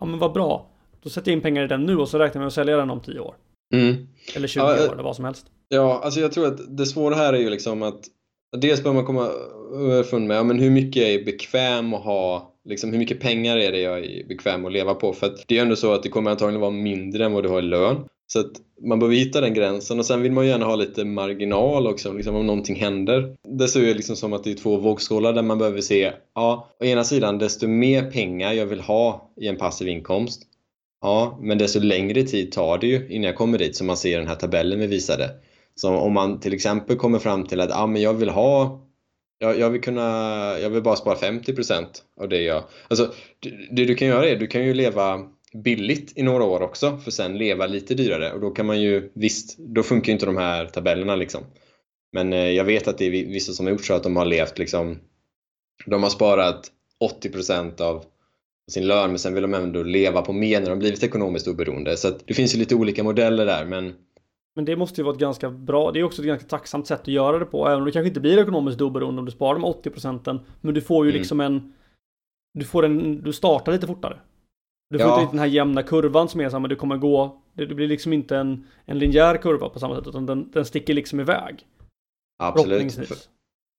Ja 0.01 0.07
men 0.07 0.19
vad 0.19 0.33
bra. 0.33 0.67
Då 1.03 1.11
sätter 1.11 1.31
jag 1.31 1.37
in 1.37 1.43
pengar 1.43 1.65
i 1.65 1.67
den 1.67 1.83
nu 1.83 1.97
och 1.97 2.09
så 2.09 2.19
räknar 2.19 2.41
jag 2.41 2.41
med 2.41 2.47
att 2.47 2.53
sälja 2.53 2.77
den 2.77 2.91
om 2.91 3.01
10 3.01 3.21
år. 3.21 3.35
Mm. 3.75 4.07
Eller 4.37 4.49
20 4.49 4.61
Ja, 4.61 4.77
eh, 4.77 4.89
år 4.89 4.93
eller 4.93 5.03
vad 5.03 5.17
som 5.17 5.25
helst. 5.25 5.47
Ja, 5.69 6.01
alltså 6.05 6.21
jag 6.21 6.33
tror 6.33 6.47
att 6.47 6.77
det 6.77 6.87
svåra 6.87 7.15
här 7.15 7.33
är 7.33 7.39
ju 7.39 7.51
liksom 7.51 7.83
att 7.83 8.01
dels 8.57 8.83
bör 8.83 8.93
man 8.93 9.07
komma 9.07 9.29
underfund 9.71 10.27
med 10.27 10.37
ja, 10.37 10.43
men 10.43 10.59
hur 10.59 10.71
mycket 10.71 11.03
är 11.03 11.25
bekväm 11.25 11.95
att 11.95 12.05
ha, 12.05 12.53
liksom 12.67 12.91
hur 12.91 12.99
mycket 12.99 13.21
pengar 13.21 13.57
är 13.57 13.73
det 13.73 13.81
jag 13.81 14.05
är 14.05 14.27
bekväm 14.29 14.65
att 14.65 14.73
leva 14.73 14.95
på? 14.95 15.13
För 15.13 15.27
att 15.27 15.45
det 15.49 15.55
är 15.55 15.57
ju 15.57 15.63
ändå 15.63 15.77
så 15.77 15.93
att 15.93 16.03
det 16.03 16.09
kommer 16.09 16.31
antagligen 16.31 16.61
vara 16.61 16.71
mindre 16.71 17.25
än 17.25 17.33
vad 17.33 17.43
du 17.43 17.49
har 17.49 17.59
i 17.59 17.63
lön. 17.63 17.97
Så 18.27 18.41
att 18.41 18.53
man 18.83 18.99
behöver 18.99 19.17
hitta 19.17 19.41
den 19.41 19.55
gränsen 19.55 19.99
och 19.99 20.07
sen 20.07 20.23
vill 20.23 20.33
man 20.33 20.45
ju 20.45 20.51
gärna 20.51 20.67
ha 20.67 20.77
lite 20.77 21.05
marginal 21.05 21.87
också, 21.87 22.13
liksom 22.13 22.37
om 22.37 22.47
någonting 22.47 22.77
händer. 22.77 23.37
Det 23.59 23.69
ser 23.69 23.81
ju 23.81 23.95
liksom 23.95 24.17
som 24.17 24.33
att 24.33 24.45
det 24.45 24.51
är 24.51 24.55
två 24.55 24.77
vågskålar 24.77 25.33
där 25.33 25.43
man 25.43 25.59
behöver 25.59 25.81
se, 25.81 26.13
ja, 26.35 26.69
å 26.81 26.85
ena 26.85 27.05
sidan 27.05 27.39
desto 27.39 27.69
mer 27.69 28.11
pengar 28.11 28.53
jag 28.53 28.67
vill 28.67 28.81
ha 28.81 29.31
i 29.41 29.49
en 29.49 29.57
passiv 29.57 29.89
inkomst, 29.89 30.43
Ja, 31.01 31.39
men 31.41 31.59
desto 31.59 31.81
längre 31.81 32.23
tid 32.23 32.53
tar 32.53 32.79
det 32.79 32.87
ju 32.87 33.09
innan 33.09 33.27
jag 33.27 33.37
kommer 33.37 33.59
dit 33.59 33.77
som 33.77 33.87
man 33.87 33.97
ser 33.97 34.13
i 34.13 34.21
den 34.21 34.29
här 34.29 34.35
tabellen 34.35 34.79
vi 34.81 34.87
visade. 34.87 35.31
Så 35.75 35.97
om 35.97 36.13
man 36.13 36.41
till 36.41 36.55
exempel 36.55 36.97
kommer 36.97 37.19
fram 37.19 37.47
till 37.47 37.61
att 37.61 37.71
ja, 37.71 37.87
men 37.87 38.03
jag 38.03 38.15
vill 38.15 38.29
ha 38.29 38.81
jag, 39.39 39.59
jag 39.59 39.71
vill 39.71 39.81
kunna, 39.81 40.03
jag 40.63 40.71
vill 40.71 40.83
bara 40.83 40.97
spara 40.97 41.17
50% 41.17 41.87
av 42.21 42.29
det 42.29 42.43
jag... 42.43 42.65
Alltså, 42.89 43.15
det, 43.41 43.51
det 43.71 43.85
du 43.85 43.95
kan 43.95 44.09
göra 44.09 44.29
är, 44.29 44.37
du 44.37 44.47
kan 44.47 44.65
ju 44.65 44.75
leva 44.75 45.29
billigt 45.65 46.13
i 46.17 46.23
några 46.23 46.45
år 46.45 46.63
också 46.63 46.99
för 46.99 47.11
sen 47.11 47.39
leva 47.39 47.67
lite 47.67 47.95
dyrare 47.95 48.33
och 48.33 48.41
då 48.41 48.51
kan 48.51 48.67
man 48.67 48.81
ju, 48.81 49.11
visst, 49.15 49.59
då 49.59 49.83
funkar 49.83 50.07
ju 50.07 50.13
inte 50.13 50.27
de 50.27 50.37
här 50.37 50.67
tabellerna 50.67 51.17
liksom. 51.17 51.45
Men 52.13 52.33
eh, 52.33 52.51
jag 52.51 52.65
vet 52.65 52.89
att 52.89 52.99
det 52.99 53.05
är 53.05 53.11
vissa 53.11 53.53
som 53.53 53.67
har 53.67 53.73
gjort 53.73 53.85
så 53.85 53.95
att 53.95 54.03
de 54.03 54.17
har 54.17 54.25
levt 54.25 54.59
liksom, 54.59 54.99
de 55.87 56.03
har 56.03 56.11
sparat 56.11 56.71
80% 57.23 57.81
av 57.81 58.05
sin 58.71 58.87
lön 58.87 59.11
men 59.11 59.19
sen 59.19 59.35
vill 59.35 59.43
de 59.43 59.55
ändå 59.55 59.83
leva 59.83 60.23
på 60.23 60.33
mer 60.33 60.61
när 60.61 60.71
de 60.71 60.79
blivit 60.79 61.03
ekonomiskt 61.03 61.49
oberoende. 61.49 61.97
Så 61.97 62.09
att 62.09 62.27
det 62.27 62.35
finns 62.35 62.55
ju 62.55 62.59
lite 62.59 62.75
olika 62.75 63.05
modeller 63.05 63.47
där 63.47 63.65
men 63.65 63.95
men 64.57 64.65
det 64.65 64.77
måste 64.77 65.01
ju 65.01 65.05
vara 65.05 65.15
ett 65.15 65.21
ganska 65.21 65.51
bra, 65.51 65.93
det 65.93 66.01
är 66.01 66.05
också 66.05 66.23
ett 66.23 66.27
ganska 66.29 66.49
tacksamt 66.49 66.87
sätt 66.87 67.01
att 67.01 67.09
göra 67.09 67.39
det 67.39 67.45
på. 67.45 67.67
Även 67.67 67.79
om 67.79 67.85
du 67.85 67.93
kanske 67.93 68.09
inte 68.09 68.21
blir 68.21 68.39
ekonomiskt 68.39 68.81
oberoende 68.81 69.19
om 69.19 69.25
du 69.27 69.33
sparar 69.33 69.55
de 69.55 69.65
80 69.65 69.91
procenten. 69.91 70.41
Men 70.61 70.75
du 70.75 70.81
får 70.81 71.05
ju 71.07 71.11
Mm. 71.11 71.19
liksom 71.19 71.41
en, 71.41 71.75
du 72.59 72.65
får 72.65 72.85
en, 72.85 73.23
du 73.23 73.33
startar 73.33 73.73
lite 73.73 73.87
fortare. 73.87 74.19
Du 74.91 74.99
får 74.99 75.09
Ja. 75.09 75.21
inte 75.21 75.33
den 75.33 75.39
här 75.39 75.47
jämna 75.47 75.83
kurvan 75.83 76.29
som 76.29 76.41
är 76.41 76.49
så 76.49 76.57
här, 76.57 76.61
men 76.61 76.71
du 76.71 76.77
kommer 76.77 76.97
gå, 76.97 77.43
det, 77.53 77.67
blir 77.67 77.89
liksom 77.89 78.13
inte 78.13 78.37
en, 78.37 78.67
en 78.85 78.99
linjär 78.99 79.37
kurva 79.37 79.69
på 79.69 79.79
samma 79.79 79.97
sätt, 79.97 80.07
utan 80.07 80.27
den, 80.27 80.51
den 80.51 80.65
sticker 80.65 80.95
liksom 80.95 81.21
iväg. 81.21 81.67
absolut. 82.43 82.93
För, 82.95 83.17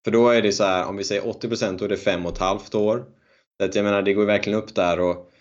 för 0.06 0.12
då 0.12 0.30
är 0.30 0.42
det 0.42 0.52
så 0.52 0.63
här, 0.63 0.88
om 0.88 0.98
vi 0.98 1.04
säger 1.04 1.22
80% 1.22 1.78
då 1.78 1.86
är 1.86 1.90
det 1.90 1.98
fem 1.98 2.26
och 2.26 2.32
ett 2.32 2.38
halvt 2.38 2.76
år. 2.76 3.06
Så 3.62 3.66
att 3.66 3.76
jag 3.76 3.84
menar, 3.84 4.02
det 4.02 4.13
går 4.13 4.24
ju 4.24 4.28
verkligen 4.28 4.60
upp 4.60 4.76
där 4.76 5.00
och 5.00 5.32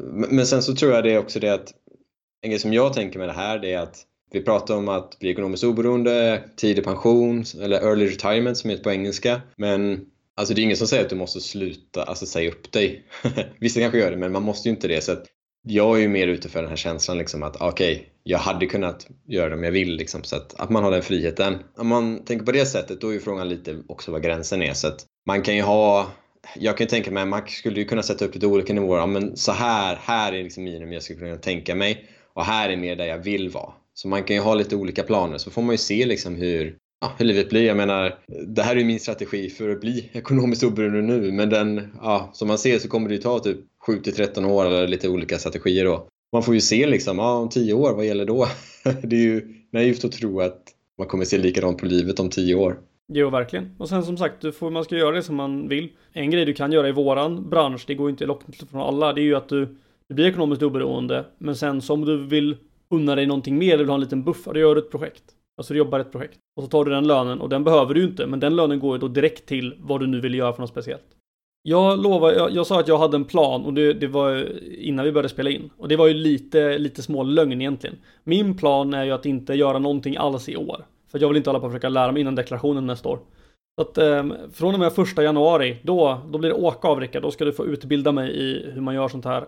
men 0.00 0.36
men 0.36 0.46
sen 0.46 0.62
så 0.62 0.74
tror 0.74 0.92
jag 0.92 1.04
det 1.04 1.14
är 1.14 1.18
också 1.18 1.40
det 1.40 1.48
att 1.48 1.74
en 2.42 2.50
grej 2.50 2.58
som 2.58 2.72
jag 2.72 2.92
tänker 2.94 3.18
med 3.18 3.28
det 3.28 3.32
här 3.32 3.58
det 3.58 3.72
är 3.72 3.78
att 3.82 4.06
vi 4.32 4.42
pratar 4.42 4.76
om 4.76 4.88
att 4.88 5.18
bli 5.18 5.30
ekonomiskt 5.30 5.64
oberoende, 5.64 6.42
tidig 6.56 6.84
pension 6.84 7.44
eller 7.62 7.80
early 7.80 8.06
retirement 8.06 8.58
som 8.58 8.70
heter 8.70 8.84
på 8.84 8.90
engelska. 8.90 9.40
Men 9.56 10.00
alltså 10.36 10.54
det 10.54 10.60
är 10.60 10.62
ingen 10.62 10.76
som 10.76 10.86
säger 10.86 11.04
att 11.04 11.10
du 11.10 11.16
måste 11.16 11.40
sluta, 11.40 12.02
alltså 12.02 12.26
säga 12.26 12.50
upp 12.50 12.72
dig. 12.72 13.04
Vissa 13.60 13.80
kanske 13.80 13.98
gör 13.98 14.10
det 14.10 14.16
men 14.16 14.32
man 14.32 14.42
måste 14.42 14.68
ju 14.68 14.74
inte 14.74 14.88
det. 14.88 15.00
Så 15.00 15.12
att 15.12 15.24
jag 15.64 15.96
är 15.96 16.00
ju 16.00 16.08
mer 16.08 16.28
ute 16.28 16.48
för 16.48 16.60
den 16.60 16.68
här 16.68 16.76
känslan 16.76 17.18
liksom 17.18 17.42
att 17.42 17.62
ah, 17.62 17.68
okej, 17.68 18.08
jag 18.22 18.38
hade 18.38 18.66
kunnat 18.66 19.06
göra 19.28 19.48
det 19.48 19.54
om 19.54 19.64
jag 19.64 19.72
vill 19.72 19.96
liksom. 19.96 20.24
Så 20.24 20.36
att, 20.36 20.60
att 20.60 20.70
man 20.70 20.84
har 20.84 20.90
den 20.90 21.02
friheten. 21.02 21.58
Om 21.76 21.86
man 21.88 22.24
tänker 22.24 22.46
på 22.46 22.52
det 22.52 22.66
sättet 22.66 23.00
då 23.00 23.08
är 23.08 23.12
ju 23.12 23.20
frågan 23.20 23.48
lite 23.48 23.82
också 23.88 24.12
vad 24.12 24.22
gränsen 24.22 24.62
är. 24.62 24.74
Så 24.74 24.88
att 24.88 25.06
man 25.26 25.42
kan 25.42 25.56
ju 25.56 25.62
ha 25.62 26.06
jag 26.56 26.76
kan 26.76 26.84
ju 26.84 26.88
tänka 26.88 27.10
mig, 27.10 27.26
man 27.26 27.42
skulle 27.46 27.80
ju 27.80 27.84
kunna 27.86 28.02
sätta 28.02 28.24
upp 28.24 28.34
lite 28.34 28.46
olika 28.46 28.72
nivåer. 28.72 28.98
Ja, 28.98 29.06
men 29.06 29.36
så 29.36 29.52
här, 29.52 29.98
här 30.02 30.32
är 30.32 30.42
liksom 30.42 30.64
minimum 30.64 30.92
jag 30.92 31.02
skulle 31.02 31.18
kunna 31.18 31.36
tänka 31.36 31.74
mig. 31.74 32.08
Och 32.34 32.44
här 32.44 32.68
är 32.68 32.76
mer 32.76 32.96
där 32.96 33.06
jag 33.06 33.18
vill 33.18 33.50
vara. 33.50 33.72
Så 33.94 34.08
man 34.08 34.24
kan 34.24 34.36
ju 34.36 34.42
ha 34.42 34.54
lite 34.54 34.76
olika 34.76 35.02
planer. 35.02 35.38
Så 35.38 35.50
får 35.50 35.62
man 35.62 35.74
ju 35.74 35.78
se 35.78 36.06
liksom 36.06 36.34
hur, 36.34 36.76
ja, 37.00 37.12
hur 37.18 37.24
livet 37.24 37.48
blir. 37.48 37.66
Jag 37.66 37.76
menar, 37.76 38.18
det 38.46 38.62
här 38.62 38.76
är 38.76 38.84
min 38.84 39.00
strategi 39.00 39.50
för 39.50 39.68
att 39.68 39.80
bli 39.80 40.10
ekonomiskt 40.12 40.64
oberoende 40.64 41.02
nu. 41.02 41.32
Men 41.32 41.50
den, 41.50 41.92
ja, 42.02 42.30
som 42.32 42.48
man 42.48 42.58
ser 42.58 42.78
så 42.78 42.88
kommer 42.88 43.08
det 43.08 43.14
ju 43.14 43.20
ta 43.20 43.38
typ 43.38 43.58
7 43.86 43.98
till 44.00 44.14
13 44.14 44.44
år 44.44 44.66
eller 44.66 44.88
lite 44.88 45.08
olika 45.08 45.38
strategier 45.38 45.84
då. 45.84 46.08
Man 46.32 46.42
får 46.42 46.54
ju 46.54 46.60
se 46.60 46.86
liksom, 46.86 47.18
ja, 47.18 47.34
om 47.34 47.48
10 47.48 47.74
år, 47.74 47.94
vad 47.94 48.06
gäller 48.06 48.24
då? 48.24 48.46
det 49.02 49.16
är 49.16 49.20
ju 49.20 49.54
naivt 49.72 50.04
att 50.04 50.12
tro 50.12 50.40
att 50.40 50.62
man 50.98 51.06
kommer 51.06 51.24
se 51.24 51.38
likadant 51.38 51.78
på 51.78 51.86
livet 51.86 52.20
om 52.20 52.30
10 52.30 52.54
år. 52.54 52.78
Jo, 53.14 53.30
verkligen. 53.30 53.76
Och 53.78 53.88
sen 53.88 54.04
som 54.04 54.16
sagt, 54.16 54.40
du 54.40 54.52
får, 54.52 54.70
man 54.70 54.84
ska 54.84 54.96
göra 54.96 55.14
det 55.14 55.22
som 55.22 55.36
man 55.36 55.68
vill. 55.68 55.88
En 56.12 56.30
grej 56.30 56.44
du 56.44 56.54
kan 56.54 56.72
göra 56.72 56.88
i 56.88 56.92
våran 56.92 57.50
bransch, 57.50 57.84
det 57.86 57.94
går 57.94 58.10
inte 58.10 58.26
lockt 58.26 58.70
från 58.70 58.80
alla, 58.80 59.12
det 59.12 59.20
är 59.20 59.24
ju 59.24 59.34
att 59.34 59.48
du, 59.48 59.76
du 60.08 60.14
blir 60.14 60.26
ekonomiskt 60.26 60.62
oberoende. 60.62 61.24
Men 61.38 61.56
sen 61.56 61.82
som 61.82 62.04
du 62.04 62.26
vill 62.26 62.56
unna 62.92 63.14
dig 63.14 63.26
någonting 63.26 63.58
mer, 63.58 63.74
eller 63.74 63.78
vill 63.78 63.88
ha 63.88 63.94
en 63.94 64.00
liten 64.00 64.24
buffert, 64.24 64.54
då 64.54 64.60
gör 64.60 64.74
du 64.74 64.80
ett 64.80 64.90
projekt. 64.90 65.24
Alltså 65.56 65.74
du 65.74 65.78
jobbar 65.78 66.00
ett 66.00 66.12
projekt. 66.12 66.38
Och 66.56 66.62
så 66.62 66.68
tar 66.68 66.84
du 66.84 66.90
den 66.90 67.06
lönen 67.06 67.40
och 67.40 67.48
den 67.48 67.64
behöver 67.64 67.94
du 67.94 68.00
ju 68.00 68.06
inte, 68.06 68.26
men 68.26 68.40
den 68.40 68.56
lönen 68.56 68.78
går 68.80 68.96
ju 68.96 69.00
då 69.00 69.08
direkt 69.08 69.46
till 69.46 69.74
vad 69.78 70.00
du 70.00 70.06
nu 70.06 70.20
vill 70.20 70.34
göra 70.34 70.52
för 70.52 70.60
något 70.60 70.70
speciellt. 70.70 71.06
Jag 71.62 72.02
lovar, 72.02 72.32
jag, 72.32 72.50
jag 72.50 72.66
sa 72.66 72.80
att 72.80 72.88
jag 72.88 72.98
hade 72.98 73.16
en 73.16 73.24
plan 73.24 73.64
och 73.64 73.74
det, 73.74 73.92
det, 73.92 74.06
var 74.06 74.48
innan 74.78 75.04
vi 75.04 75.12
började 75.12 75.28
spela 75.28 75.50
in. 75.50 75.70
Och 75.76 75.88
det 75.88 75.96
var 75.96 76.06
ju 76.06 76.14
lite, 76.14 76.78
lite 76.78 77.02
små 77.02 77.22
lögn 77.22 77.60
egentligen. 77.60 77.96
Min 78.24 78.56
plan 78.56 78.94
är 78.94 79.04
ju 79.04 79.10
att 79.10 79.26
inte 79.26 79.54
göra 79.54 79.78
någonting 79.78 80.16
alls 80.16 80.48
i 80.48 80.56
år. 80.56 80.84
För 81.10 81.18
jag 81.18 81.28
vill 81.28 81.36
inte 81.36 81.50
hålla 81.50 81.60
på 81.60 81.66
att 81.66 81.72
försöka 81.72 81.88
lära 81.88 82.12
mig 82.12 82.20
innan 82.20 82.34
deklarationen 82.34 82.86
nästa 82.86 83.08
år. 83.08 83.18
Så 83.76 83.82
att 83.82 83.98
eh, 83.98 84.26
från 84.52 84.74
och 84.74 84.80
med 84.80 84.92
första 84.92 85.22
januari, 85.22 85.76
då, 85.82 86.20
då 86.30 86.38
blir 86.38 86.50
det 86.50 86.56
åka 86.56 86.88
av 86.88 87.00
Rickard. 87.00 87.22
Då 87.22 87.30
ska 87.30 87.44
du 87.44 87.52
få 87.52 87.66
utbilda 87.66 88.12
mig 88.12 88.30
i 88.30 88.70
hur 88.72 88.80
man 88.80 88.94
gör 88.94 89.08
sånt 89.08 89.24
här. 89.24 89.44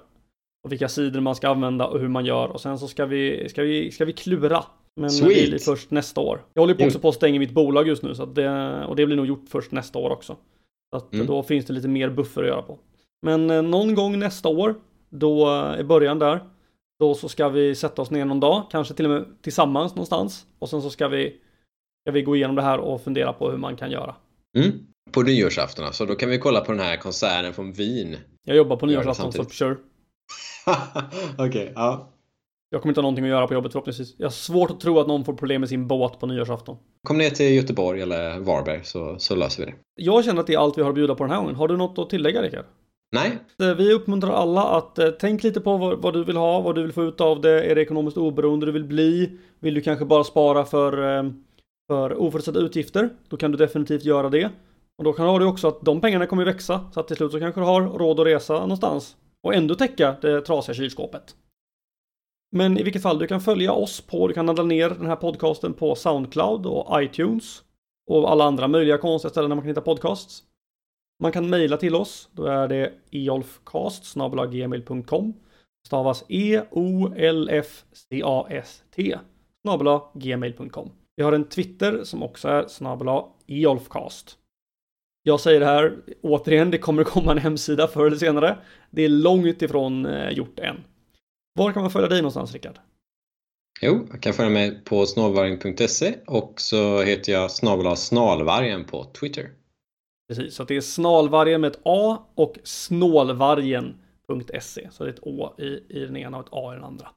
Och 0.64 0.72
vilka 0.72 0.88
sidor 0.88 1.20
man 1.20 1.34
ska 1.34 1.48
använda 1.48 1.86
och 1.86 2.00
hur 2.00 2.08
man 2.08 2.24
gör. 2.24 2.48
Och 2.48 2.60
sen 2.60 2.78
så 2.78 2.88
ska 2.88 3.06
vi, 3.06 3.48
ska 3.48 3.62
vi, 3.62 3.90
ska 3.90 4.04
vi 4.04 4.12
klura. 4.12 4.64
Men 4.96 5.10
Sweet. 5.10 5.44
det 5.44 5.50
blir 5.50 5.58
först 5.58 5.90
nästa 5.90 6.20
år. 6.20 6.44
Jag 6.54 6.62
håller 6.62 6.74
på 6.74 6.84
också 6.84 6.98
på 6.98 7.08
att 7.08 7.14
stänga 7.14 7.38
mitt 7.38 7.50
bolag 7.50 7.88
just 7.88 8.02
nu. 8.02 8.14
Så 8.14 8.26
det, 8.26 8.84
och 8.84 8.96
det 8.96 9.06
blir 9.06 9.16
nog 9.16 9.26
gjort 9.26 9.44
först 9.48 9.72
nästa 9.72 9.98
år 9.98 10.10
också. 10.10 10.36
Så 10.90 10.96
att 10.96 11.14
mm. 11.14 11.26
då 11.26 11.42
finns 11.42 11.66
det 11.66 11.72
lite 11.72 11.88
mer 11.88 12.10
buffer 12.10 12.42
att 12.42 12.48
göra 12.48 12.62
på. 12.62 12.78
Men 13.26 13.50
eh, 13.50 13.62
någon 13.62 13.94
gång 13.94 14.18
nästa 14.18 14.48
år, 14.48 14.74
då 15.10 15.50
eh, 15.50 15.80
i 15.80 15.84
början 15.84 16.18
där, 16.18 16.40
då 16.98 17.14
så 17.14 17.28
ska 17.28 17.48
vi 17.48 17.74
sätta 17.74 18.02
oss 18.02 18.10
ner 18.10 18.24
någon 18.24 18.40
dag, 18.40 18.62
kanske 18.70 18.94
till 18.94 19.04
och 19.04 19.10
med 19.10 19.24
tillsammans 19.42 19.94
någonstans. 19.94 20.46
Och 20.58 20.68
sen 20.68 20.82
så 20.82 20.90
ska 20.90 21.08
vi 21.08 21.36
ska 22.04 22.12
vi 22.12 22.22
gå 22.22 22.36
igenom 22.36 22.56
det 22.56 22.62
här 22.62 22.78
och 22.78 23.00
fundera 23.00 23.32
på 23.32 23.50
hur 23.50 23.58
man 23.58 23.76
kan 23.76 23.90
göra. 23.90 24.14
Mm. 24.58 24.72
På 25.10 25.22
nyårsafton 25.22 25.84
alltså, 25.84 26.06
då 26.06 26.14
kan 26.14 26.30
vi 26.30 26.38
kolla 26.38 26.60
på 26.60 26.72
den 26.72 26.80
här 26.80 26.96
konserten 26.96 27.52
från 27.52 27.72
Wien. 27.72 28.16
Jag 28.46 28.56
jobbar 28.56 28.76
på 28.76 28.86
nyårsafton 28.86 29.32
så 29.32 29.44
sure. 29.44 29.76
Okej, 31.38 31.46
okay, 31.46 31.72
ja. 31.74 32.10
Jag 32.70 32.82
kommer 32.82 32.90
inte 32.90 33.00
ha 33.00 33.02
någonting 33.02 33.24
att 33.24 33.30
göra 33.30 33.46
på 33.46 33.54
jobbet 33.54 33.72
förhoppningsvis. 33.72 34.14
Jag 34.18 34.26
har 34.26 34.30
svårt 34.30 34.70
att 34.70 34.80
tro 34.80 34.98
att 34.98 35.06
någon 35.06 35.24
får 35.24 35.34
problem 35.34 35.60
med 35.60 35.68
sin 35.68 35.88
båt 35.88 36.20
på 36.20 36.26
nyårsafton. 36.26 36.76
Kom 37.02 37.18
ner 37.18 37.30
till 37.30 37.54
Göteborg 37.54 38.02
eller 38.02 38.38
Varberg 38.38 38.80
så, 38.84 39.18
så 39.18 39.34
löser 39.34 39.64
vi 39.64 39.70
det. 39.70 39.76
Jag 39.94 40.24
känner 40.24 40.40
att 40.40 40.46
det 40.46 40.54
är 40.54 40.58
allt 40.58 40.78
vi 40.78 40.82
har 40.82 40.88
att 40.88 40.94
bjuda 40.94 41.14
på 41.14 41.24
den 41.24 41.30
här 41.30 41.40
gången. 41.40 41.54
Har 41.54 41.68
du 41.68 41.76
något 41.76 41.98
att 41.98 42.10
tillägga 42.10 42.42
Rickard? 42.42 42.64
Nej. 43.12 43.38
Eh, 43.62 43.76
vi 43.76 43.92
uppmuntrar 43.92 44.30
alla 44.30 44.62
att 44.62 44.98
eh, 44.98 45.08
tänk 45.20 45.42
lite 45.42 45.60
på 45.60 45.76
vad, 45.76 45.98
vad, 45.98 46.14
du 46.14 46.24
vill 46.24 46.36
ha, 46.36 46.60
vad 46.60 46.74
du 46.74 46.82
vill 46.82 46.92
få 46.92 47.04
ut 47.04 47.20
av 47.20 47.40
det. 47.40 47.62
Är 47.62 47.74
det 47.74 47.82
ekonomiskt 47.82 48.16
oberoende 48.16 48.66
du 48.66 48.72
vill 48.72 48.84
bli? 48.84 49.38
Vill 49.60 49.74
du 49.74 49.80
kanske 49.80 50.04
bara 50.04 50.24
spara 50.24 50.64
för 50.64 51.18
eh, 51.18 51.30
för 51.86 52.20
oförutsedda 52.20 52.60
utgifter, 52.60 53.10
då 53.28 53.36
kan 53.36 53.50
du 53.50 53.56
definitivt 53.56 54.04
göra 54.04 54.28
det. 54.28 54.50
Och 54.98 55.04
då 55.04 55.12
kan 55.12 55.40
du 55.40 55.46
också 55.46 55.68
att 55.68 55.80
de 55.82 56.00
pengarna 56.00 56.26
kommer 56.26 56.44
växa, 56.44 56.80
så 56.94 57.00
att 57.00 57.08
till 57.08 57.16
slut 57.16 57.32
så 57.32 57.38
kanske 57.38 57.60
du 57.60 57.64
har 57.64 57.82
råd 57.82 58.20
att 58.20 58.26
resa 58.26 58.60
någonstans 58.60 59.16
och 59.44 59.54
ändå 59.54 59.74
täcka 59.74 60.16
det 60.20 60.40
trasiga 60.40 60.74
kylskåpet. 60.74 61.36
Men 62.52 62.78
i 62.78 62.82
vilket 62.82 63.02
fall, 63.02 63.18
du 63.18 63.26
kan 63.26 63.40
följa 63.40 63.72
oss 63.72 64.00
på, 64.00 64.28
du 64.28 64.34
kan 64.34 64.46
ladda 64.46 64.62
ner 64.62 64.90
den 64.90 65.06
här 65.06 65.16
podcasten 65.16 65.74
på 65.74 65.94
Soundcloud 65.94 66.66
och 66.66 67.02
iTunes 67.02 67.62
och 68.10 68.30
alla 68.30 68.44
andra 68.44 68.68
möjliga 68.68 68.98
konstiga 68.98 69.30
ställen 69.30 69.50
där 69.50 69.56
man 69.56 69.62
kan 69.62 69.68
hitta 69.68 69.80
podcasts. 69.80 70.42
Man 71.22 71.32
kan 71.32 71.50
mejla 71.50 71.76
till 71.76 71.94
oss, 71.94 72.28
då 72.32 72.44
är 72.44 72.68
det 72.68 72.92
eolfcast 73.10 74.14
gmail.com 74.50 75.34
stavas 75.86 76.24
e-o-l-f-c-a-s-t 76.28 77.58
gmail.com 80.14 80.90
vi 81.16 81.22
har 81.22 81.32
en 81.32 81.48
Twitter 81.48 82.04
som 82.04 82.22
också 82.22 82.48
är 82.48 82.68
snabel 82.68 83.08
Eolfcast. 83.46 84.38
Jag 85.26 85.40
säger 85.40 85.60
det 85.60 85.66
här, 85.66 85.96
återigen, 86.22 86.70
det 86.70 86.78
kommer 86.78 87.04
komma 87.04 87.32
en 87.32 87.38
hemsida 87.38 87.88
förr 87.88 88.06
eller 88.06 88.16
senare. 88.16 88.58
Det 88.90 89.02
är 89.02 89.08
långt 89.08 89.62
ifrån 89.62 90.06
eh, 90.06 90.30
gjort 90.30 90.58
än. 90.58 90.84
Var 91.54 91.72
kan 91.72 91.82
man 91.82 91.90
följa 91.90 92.08
dig 92.08 92.18
någonstans, 92.18 92.52
Rickard? 92.52 92.78
Jo, 93.80 94.06
jag 94.10 94.22
kan 94.22 94.32
följa 94.32 94.50
mig 94.50 94.84
på 94.84 95.06
snålvargen.se 95.06 96.14
och 96.26 96.54
så 96.56 97.02
heter 97.02 97.32
jag 97.32 97.50
snabel 97.50 97.96
snalvargen 97.96 98.84
på 98.84 99.04
Twitter. 99.04 99.50
Precis, 100.28 100.54
så 100.54 100.64
det 100.64 100.76
är 100.76 100.80
snalvargen 100.80 101.60
med 101.60 101.70
ett 101.70 101.80
A 101.82 102.26
och 102.34 102.58
snålvargen.se. 102.62 104.88
Så 104.90 105.04
det 105.04 105.10
är 105.10 105.14
ett 105.14 105.26
Å 105.26 105.54
i, 105.58 105.82
i 105.88 106.00
den 106.06 106.16
ena 106.16 106.38
och 106.38 106.46
ett 106.46 106.52
A 106.52 106.72
i 106.72 106.74
den 106.74 106.84
andra. 106.84 107.08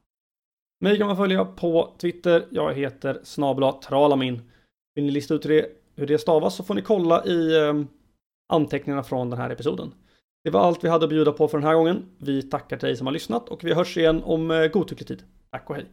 Mig 0.80 0.98
kan 0.98 1.06
man 1.06 1.16
följa 1.16 1.44
på 1.44 1.94
Twitter. 1.98 2.46
Jag 2.50 2.74
heter 2.74 3.20
snabla 3.24 3.72
tralamin. 3.72 4.42
Vill 4.94 5.04
ni 5.04 5.10
lista 5.10 5.34
ut 5.34 5.44
hur 5.44 5.50
det, 5.50 5.68
hur 5.96 6.06
det 6.06 6.18
stavas 6.18 6.54
så 6.54 6.64
får 6.64 6.74
ni 6.74 6.82
kolla 6.82 7.24
i 7.24 7.56
eh, 7.56 7.74
anteckningarna 8.48 9.02
från 9.02 9.30
den 9.30 9.38
här 9.38 9.50
episoden. 9.50 9.94
Det 10.44 10.50
var 10.50 10.60
allt 10.60 10.84
vi 10.84 10.88
hade 10.88 11.04
att 11.04 11.10
bjuda 11.10 11.32
på 11.32 11.48
för 11.48 11.58
den 11.58 11.66
här 11.66 11.74
gången. 11.74 12.04
Vi 12.18 12.42
tackar 12.42 12.76
dig 12.76 12.96
som 12.96 13.06
har 13.06 13.12
lyssnat 13.12 13.48
och 13.48 13.64
vi 13.64 13.74
hörs 13.74 13.96
igen 13.96 14.22
om 14.22 14.50
eh, 14.50 14.66
godtycklig 14.66 15.08
tid. 15.08 15.22
Tack 15.50 15.70
och 15.70 15.76
hej! 15.76 15.86